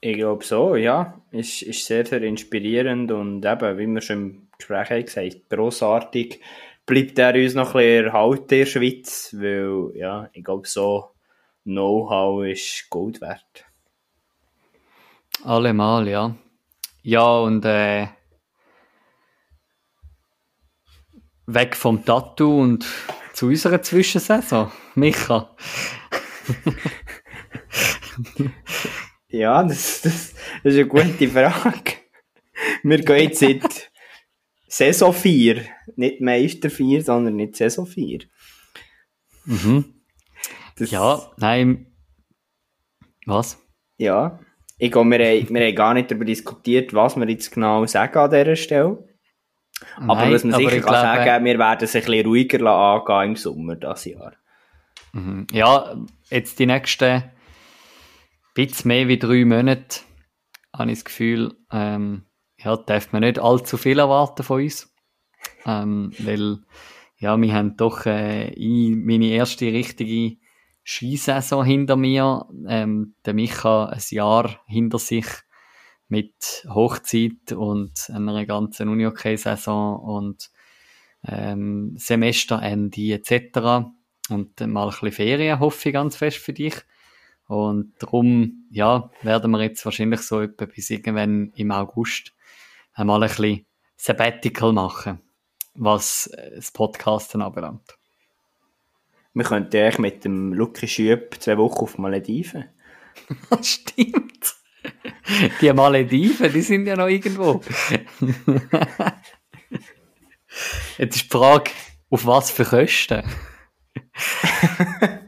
Ich 0.00 0.16
glaube 0.16 0.44
so, 0.44 0.76
ja. 0.76 1.20
Ist, 1.30 1.62
ist 1.62 1.84
sehr, 1.84 2.06
sehr 2.06 2.22
inspirierend 2.22 3.12
und 3.12 3.44
eben, 3.44 3.78
wie 3.78 3.86
wir 3.86 4.00
schon 4.00 4.16
im 4.16 4.48
Gespräch 4.56 4.90
haben 4.90 5.04
gesagt, 5.04 5.50
grossartig 5.50 6.40
bleibt 6.86 7.18
er 7.18 7.34
uns 7.34 7.54
noch 7.54 7.74
ein 7.74 7.82
bisschen 7.82 8.06
erhalten 8.06 8.42
in 8.42 8.58
der 8.60 8.66
Schweiz, 8.66 9.36
weil, 9.38 9.92
ja, 9.94 10.30
ich 10.32 10.42
glaube 10.42 10.66
so 10.66 11.10
Know-how 11.64 12.46
ist 12.46 12.88
Gold 12.88 13.20
wert. 13.20 13.66
Allemal, 15.44 16.08
ja. 16.08 16.34
Ja, 17.02 17.38
und 17.38 17.64
äh, 17.64 18.08
weg 21.46 21.74
vom 21.74 22.04
Tattoo 22.04 22.60
und 22.60 22.86
zu 23.32 23.46
unserer 23.46 23.80
Zwischensaison. 23.82 24.70
Micha. 24.94 25.56
ja, 29.28 29.62
das, 29.62 30.02
das, 30.02 30.34
das 30.62 30.74
ist 30.74 30.78
eine 30.78 30.86
gute 30.86 31.28
Frage. 31.28 31.92
Wir 32.82 32.98
gehen 32.98 33.30
jetzt 33.30 33.40
seit 33.40 33.90
Saison 34.68 35.12
4, 35.12 35.64
nicht 35.96 36.20
Meister 36.20 36.70
4, 36.70 37.02
sondern 37.02 37.36
nicht 37.36 37.56
Saison 37.56 37.86
4. 37.86 38.20
Mhm. 39.46 40.02
Das, 40.76 40.90
ja, 40.90 41.32
nein. 41.38 41.86
Was? 43.26 43.58
Ja, 43.96 44.38
Ich 44.80 44.90
glaube, 44.90 45.10
wir, 45.10 45.18
haben, 45.18 45.54
wir 45.54 45.66
haben 45.66 45.74
gar 45.74 45.94
nicht 45.94 46.10
darüber 46.10 46.24
diskutiert, 46.24 46.94
was 46.94 47.16
wir 47.16 47.28
jetzt 47.28 47.52
genau 47.52 47.84
sagen 47.86 48.18
an 48.18 48.30
dieser 48.30 48.56
Stelle. 48.56 49.04
Aber 49.96 50.14
Nein, 50.14 50.32
was 50.32 50.44
man 50.44 50.54
aber 50.54 50.62
sicher 50.64 50.76
ich 50.76 50.82
kann 50.82 50.92
glaube- 50.92 51.24
sagen, 51.24 51.44
wir 51.44 51.58
werden 51.58 51.84
es 51.84 51.94
ein 51.96 52.02
bisschen 52.02 52.26
ruhiger 52.26 52.66
angehen 52.66 53.30
im 53.30 53.36
Sommer 53.36 53.76
dieses 53.76 54.04
Jahr. 54.06 54.32
Mhm. 55.12 55.46
Ja, 55.52 55.96
jetzt 56.30 56.58
die 56.58 56.66
nächsten 56.66 57.22
bisschen 58.54 58.88
mehr 58.88 59.08
wie 59.08 59.18
drei 59.18 59.44
Monate 59.44 60.00
habe 60.76 60.90
ich 60.90 60.98
das 60.98 61.04
Gefühl, 61.04 61.54
ähm, 61.72 62.24
ja, 62.58 62.76
darf 62.76 63.12
man 63.12 63.22
nicht 63.22 63.38
allzu 63.38 63.76
viel 63.76 63.98
erwarten 63.98 64.42
von 64.42 64.62
uns. 64.62 64.92
Ähm, 65.66 66.12
weil, 66.18 66.58
ja, 67.18 67.40
wir 67.40 67.54
haben 67.54 67.76
doch 67.76 68.06
äh, 68.06 68.52
meine 68.56 69.26
erste 69.26 69.66
richtige 69.66 70.36
Skisaison 70.84 71.64
hinter 71.64 71.96
mir. 71.96 72.46
Ähm, 72.66 73.14
der 73.24 73.34
Micha 73.34 73.86
ein 73.86 74.02
Jahr 74.10 74.60
hinter 74.66 74.98
sich 74.98 75.26
mit 76.08 76.66
Hochzeit 76.68 77.52
und 77.52 78.10
einer 78.10 78.44
ganzen 78.44 78.88
Uni-Hockey-Saison 78.88 80.00
und 80.00 80.50
ähm, 81.24 81.94
Semesterende 81.96 83.12
etc. 83.12 83.86
Und 84.28 84.60
mal 84.60 84.84
ein 84.84 84.90
bisschen 84.90 85.12
Ferien 85.12 85.60
hoffe 85.60 85.88
ich 85.88 85.92
ganz 85.92 86.16
fest 86.16 86.38
für 86.38 86.52
dich. 86.52 86.74
Und 87.46 87.94
darum, 87.98 88.68
ja, 88.70 89.10
werden 89.22 89.50
wir 89.50 89.62
jetzt 89.62 89.84
wahrscheinlich 89.84 90.20
so 90.20 90.40
etwa 90.40 90.66
bis 90.66 90.90
irgendwann 90.90 91.52
im 91.56 91.72
August 91.72 92.32
einmal 92.92 93.22
ein 93.22 93.28
bisschen 93.28 93.66
Sabbatical 93.96 94.72
machen, 94.72 95.20
was 95.74 96.28
äh, 96.28 96.56
das 96.56 96.70
Podcasten 96.70 97.42
anbelangt. 97.42 97.99
Wir 99.32 99.44
könnten 99.44 99.76
eigentlich 99.76 99.98
mit 99.98 100.24
dem 100.24 100.52
Lucky 100.52 100.88
Schüb 100.88 101.36
zwei 101.38 101.56
Wochen 101.58 101.84
auf 101.84 101.98
Malediven. 101.98 102.64
Stimmt. 103.62 104.54
Die 105.60 105.72
Malediven, 105.72 106.52
die 106.52 106.62
sind 106.62 106.86
ja 106.86 106.96
noch 106.96 107.06
irgendwo. 107.06 107.60
Jetzt 110.98 111.16
ist 111.16 111.24
die 111.24 111.28
Frage, 111.28 111.70
auf 112.10 112.26
was 112.26 112.50
für 112.50 112.64
Kosten? 112.64 113.22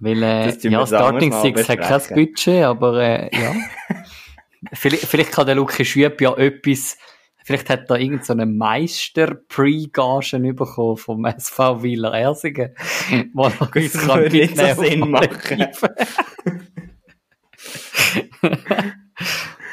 Weil, 0.00 0.22
äh, 0.22 0.46
Das 0.46 0.62
ja, 0.62 0.80
das 0.80 0.88
Starting 0.88 1.32
Six 1.32 1.68
hat 1.68 1.80
kein. 1.80 2.14
Budget, 2.14 2.64
aber 2.64 3.02
äh, 3.02 3.28
ja. 3.38 3.54
vielleicht, 4.72 5.04
vielleicht 5.06 5.32
kann 5.32 5.46
der 5.46 5.56
Luki 5.56 5.84
Schüb 5.84 6.20
ja 6.20 6.34
etwas, 6.36 6.96
vielleicht 7.50 7.68
hat 7.68 7.90
er 7.90 7.96
irgendeine 7.96 8.24
so 8.24 8.32
eine 8.32 8.46
Meister-Pre-Gagen 8.46 10.54
bekommen 10.54 10.96
vom 10.96 11.24
SV 11.24 11.82
Wieler 11.82 12.14
Ersingen, 12.14 12.76
wo 13.34 13.46
er 13.46 13.60
uns 13.60 13.92
Das 13.92 14.06
kann 14.06 14.28
nicht 14.28 14.56
so 14.56 14.82
Sinn 14.82 15.10
Malediven. 15.10 15.90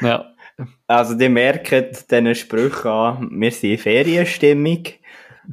ja. 0.00 0.34
Also, 0.88 1.14
die 1.14 1.28
merken 1.28 1.86
diesen 2.10 2.34
Sprüchen 2.34 2.90
an, 2.90 3.28
wir 3.30 3.52
sind 3.52 3.70
in 3.70 3.78
Ferienstimmung. 3.78 4.82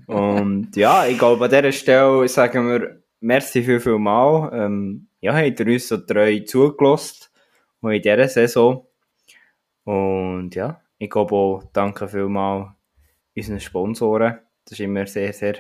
Und 0.08 0.76
ja, 0.76 1.06
ich 1.06 1.20
glaube, 1.20 1.46
an 1.46 1.52
dieser 1.52 1.72
Stelle 1.72 2.28
sagen 2.28 2.68
wir, 2.68 3.04
merci 3.20 3.62
viel, 3.62 3.80
viel 3.80 4.00
mal. 4.00 4.50
Ähm, 4.52 5.10
ja, 5.22 5.36
habt 5.36 5.60
ihr 5.60 5.68
uns 5.68 5.88
so 5.88 5.98
treu 5.98 6.40
zugelassen, 6.40 7.28
in 7.84 8.02
dieser 8.02 8.28
Saison. 8.28 8.88
Und 9.84 10.56
ja, 10.56 10.82
ich 10.98 11.10
glaube 11.10 11.36
auch, 11.36 11.64
danke 11.74 12.08
viel 12.08 12.28
mal 12.28 12.76
unseren 13.36 13.60
Sponsoren. 13.60 14.40
Das 14.64 14.74
ist 14.74 14.80
immer 14.80 15.06
sehr, 15.08 15.34
sehr 15.34 15.56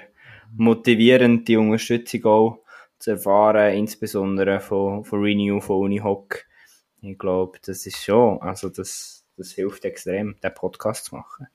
motivierend, 0.55 1.47
die 1.47 1.57
Unterstützung 1.57 2.25
auch 2.25 2.59
zu 2.97 3.11
erfahren, 3.11 3.73
insbesondere 3.73 4.59
von, 4.59 5.03
von 5.03 5.21
Renew, 5.21 5.59
von 5.59 5.77
Unihoc. 5.77 6.45
Ich 7.01 7.17
glaube, 7.17 7.59
das 7.63 7.85
ist 7.85 8.03
schon, 8.03 8.41
also 8.41 8.69
das, 8.69 9.25
das 9.37 9.51
hilft 9.51 9.85
extrem, 9.85 10.39
den 10.41 10.53
Podcast 10.53 11.05
zu 11.05 11.15
machen. 11.15 11.47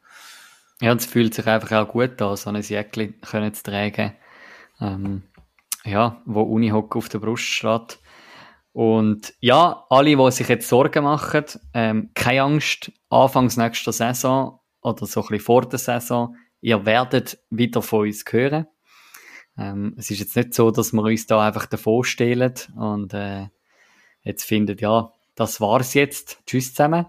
Ja, 0.81 0.95
es 0.95 1.07
fühlt 1.07 1.35
sich 1.35 1.47
einfach 1.47 1.73
auch 1.73 1.89
gut 1.89 2.21
an, 2.23 2.37
so 2.37 2.51
ein 2.51 2.61
Jäckli 2.61 3.13
können 3.13 3.53
zu 3.53 3.63
tragen. 3.65 4.13
Ähm, 4.81 5.23
ja, 5.85 6.23
wo 6.25 6.43
Unihock 6.43 6.97
auf 6.97 7.09
der 7.09 7.19
Brust 7.19 7.45
steht. 7.45 7.99
Und 8.73 9.35
ja, 9.41 9.85
alle, 9.91 10.17
die 10.17 10.31
sich 10.31 10.49
jetzt 10.49 10.69
Sorgen 10.69 11.05
machen, 11.05 11.45
ähm, 11.75 12.11
keine 12.15 12.43
Angst, 12.43 12.93
anfangs 13.09 13.57
nächster 13.57 13.93
Saison 13.93 14.61
oder 14.81 15.07
so 15.07 15.21
ein 15.23 15.27
bisschen 15.29 15.45
vor 15.45 15.69
der 15.69 15.79
Saison, 15.79 16.37
ihr 16.61 16.87
werdet 16.87 17.39
wieder 17.51 17.83
von 17.83 18.07
uns 18.07 18.25
hören. 18.31 18.67
Ähm, 19.59 19.95
es 19.99 20.11
ist 20.11 20.21
jetzt 20.21 20.37
nicht 20.37 20.55
so, 20.55 20.71
dass 20.71 20.93
wir 20.93 21.03
uns 21.03 21.27
da 21.27 21.47
einfach 21.47 21.67
davor 21.67 22.05
stehlen 22.05 22.55
und 22.77 23.13
äh, 23.13 23.49
jetzt 24.23 24.45
findet, 24.45 24.81
ja, 24.81 25.13
das 25.35 25.61
war's 25.61 25.95
jetzt, 25.95 26.41
tschüss 26.47 26.75
zusammen. 26.75 27.07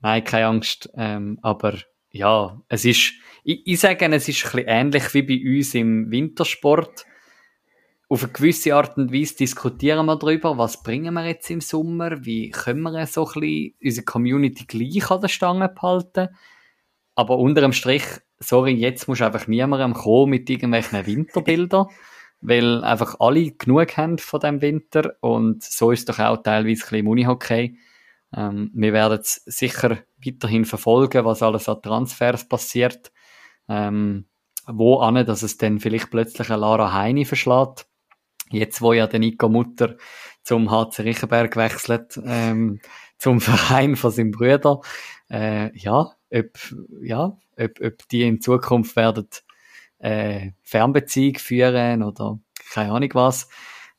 Nein, 0.00 0.24
keine 0.24 0.46
Angst, 0.46 0.90
ähm, 0.94 1.38
aber 1.42 1.78
ja, 2.10 2.60
es 2.68 2.84
ist, 2.84 3.12
ich, 3.44 3.66
ich 3.66 3.80
sage, 3.80 4.06
es 4.12 4.28
ist 4.28 4.44
ein 4.44 4.50
bisschen 4.50 4.68
ähnlich 4.68 5.14
wie 5.14 5.22
bei 5.22 5.58
uns 5.58 5.74
im 5.74 6.10
Wintersport. 6.10 7.06
Auf 8.12 8.24
eine 8.24 8.32
gewisse 8.32 8.74
Art 8.74 8.96
und 8.96 9.12
Weise 9.12 9.36
diskutieren 9.36 10.06
wir 10.06 10.16
darüber, 10.16 10.58
was 10.58 10.82
bringen 10.82 11.14
wir 11.14 11.24
jetzt 11.26 11.48
im 11.48 11.60
Sommer, 11.60 12.24
wie 12.24 12.50
können 12.50 12.82
wir 12.82 13.06
so 13.06 13.24
ein 13.24 13.40
bisschen 13.40 13.74
unsere 13.80 14.04
Community 14.04 14.64
gleich 14.64 15.08
an 15.12 15.20
der 15.20 15.28
Stange 15.28 15.68
behalten. 15.68 16.28
Aber 17.14 17.38
unter 17.38 17.60
dem 17.60 17.72
Strich, 17.72 18.02
sorry, 18.40 18.72
jetzt 18.72 19.06
muss 19.06 19.22
einfach 19.22 19.46
niemandem 19.46 19.94
kommen 19.94 20.30
mit 20.30 20.50
irgendwelchen 20.50 21.06
Winterbildern, 21.06 21.86
weil 22.40 22.82
einfach 22.82 23.14
alle 23.20 23.52
genug 23.52 23.96
haben 23.96 24.18
von 24.18 24.40
dem 24.40 24.60
Winter 24.60 25.14
und 25.20 25.62
so 25.62 25.92
ist 25.92 26.08
doch 26.08 26.18
auch 26.18 26.38
teilweise 26.38 26.82
ein 26.82 26.90
bisschen 26.90 26.98
im 26.98 27.06
Unihockey. 27.06 27.78
Ähm, 28.36 28.72
wir 28.74 28.92
werden 28.92 29.20
es 29.20 29.34
sicher 29.46 29.98
weiterhin 30.18 30.64
verfolgen, 30.64 31.24
was 31.24 31.44
alles 31.44 31.68
an 31.68 31.80
Transfers 31.80 32.48
passiert. 32.48 33.12
Ähm, 33.68 34.24
wo 34.66 34.98
an, 34.98 35.24
dass 35.24 35.42
es 35.42 35.58
dann 35.58 35.78
vielleicht 35.78 36.10
plötzlich 36.10 36.50
eine 36.50 36.60
Lara 36.60 36.92
Heini 36.92 37.24
verschlägt. 37.24 37.86
Jetzt, 38.52 38.82
wo 38.82 38.92
ja 38.92 39.06
der 39.06 39.20
Nico 39.20 39.48
Mutter 39.48 39.96
zum 40.42 40.70
HC 40.70 41.02
Riechenberg 41.02 41.56
wechselt, 41.56 42.20
ähm, 42.24 42.80
zum 43.18 43.40
Verein 43.40 43.96
von 43.96 44.10
seinem 44.10 44.32
Bruder. 44.32 44.80
Äh, 45.30 45.76
ja, 45.78 46.12
ob, 46.32 46.58
ja, 47.02 47.36
ob, 47.56 47.80
ob 47.80 48.08
die 48.08 48.22
in 48.22 48.40
Zukunft 48.40 48.96
werden 48.96 49.28
äh, 49.98 50.52
Fernbeziehung 50.62 51.36
führen 51.36 52.02
oder 52.02 52.38
keine 52.72 52.92
Ahnung 52.92 53.10
was. 53.14 53.48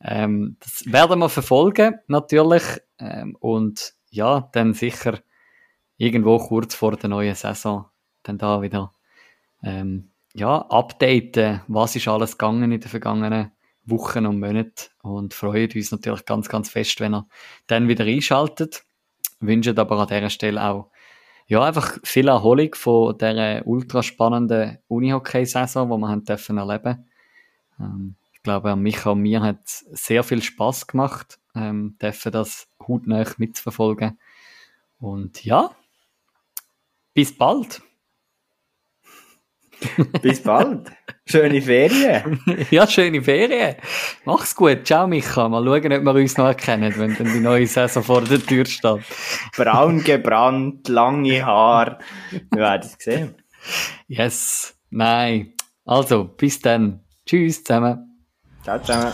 Ähm, 0.03 0.57
das 0.59 0.83
werden 0.91 1.19
wir 1.19 1.29
verfolgen, 1.29 1.99
natürlich. 2.07 2.63
Ähm, 2.99 3.37
und 3.39 3.93
ja, 4.09 4.49
dann 4.53 4.73
sicher 4.73 5.19
irgendwo 5.97 6.37
kurz 6.39 6.75
vor 6.75 6.97
der 6.97 7.09
neuen 7.09 7.35
Saison 7.35 7.85
dann 8.23 8.37
da 8.37 8.61
wieder 8.61 8.93
ähm, 9.63 10.11
ja, 10.33 10.57
updaten, 10.57 11.61
was 11.67 11.95
ist 11.95 12.07
alles 12.07 12.37
gegangen 12.37 12.71
in 12.71 12.79
den 12.79 12.89
vergangenen 12.89 13.51
Wochen 13.85 14.25
und 14.25 14.39
Monaten 14.39 14.89
und 15.01 15.33
freuen 15.33 15.69
uns 15.73 15.91
natürlich 15.91 16.25
ganz, 16.25 16.49
ganz 16.49 16.69
fest, 16.69 16.99
wenn 16.99 17.15
ihr 17.15 17.27
dann 17.67 17.87
wieder 17.87 18.05
einschaltet. 18.05 18.83
Wünschen 19.39 19.77
aber 19.77 19.99
an 19.99 20.07
dieser 20.07 20.29
Stelle 20.29 20.63
auch 20.63 20.91
ja, 21.47 21.63
einfach 21.63 21.97
viel 22.03 22.29
Erholung 22.29 22.73
von 22.75 23.17
dieser 23.17 23.67
ultra 23.67 24.03
spannenden 24.03 24.77
Unihockey-Saison, 24.87 25.89
die 25.89 25.97
wir 25.97 26.07
haben 26.07 26.23
dürfen 26.23 26.57
erleben. 26.57 27.09
Ähm, 27.79 28.15
ich 28.31 28.41
glaube, 28.41 28.71
an 28.71 28.81
Micha 28.81 29.09
und 29.09 29.21
mir 29.21 29.41
hat 29.41 29.59
es 29.65 29.79
sehr 29.91 30.23
viel 30.23 30.41
Spaß 30.41 30.87
gemacht, 30.87 31.39
ähm, 31.53 31.97
dürfen 32.01 32.31
das 32.31 32.69
hautnah 32.87 33.25
mitzuverfolgen. 33.37 34.17
Und 34.99 35.43
ja, 35.43 35.75
bis 37.13 37.37
bald. 37.37 37.81
Bis 40.21 40.41
bald. 40.41 40.91
Schöne 41.31 41.61
Ferien. 41.61 42.39
ja, 42.71 42.85
schöne 42.87 43.21
Ferien. 43.21 43.75
Mach's 44.25 44.55
gut. 44.55 44.85
Ciao, 44.85 45.07
Micha. 45.07 45.47
Mal 45.47 45.63
schauen, 45.63 45.93
ob 45.93 46.03
wir 46.03 46.13
uns 46.21 46.37
noch 46.37 46.47
erkennen, 46.47 46.93
wenn 46.97 47.15
dann 47.15 47.33
die 47.33 47.39
neue 47.39 47.67
Saison 47.67 48.03
vor 48.03 48.21
der 48.21 48.45
Tür 48.45 48.65
steht. 48.65 49.01
Braun 49.55 50.03
gebrannt, 50.03 50.87
lange 50.87 51.45
Haare. 51.45 51.99
Wir 52.51 52.61
werden 52.61 52.81
es 52.83 53.03
sehen. 53.03 53.35
Yes. 54.07 54.75
Nein. 54.89 55.53
Also, 55.85 56.25
bis 56.25 56.59
dann. 56.59 57.01
Tschüss 57.25 57.63
zusammen. 57.63 58.25
Ciao 58.63 58.79
zusammen. 58.79 59.13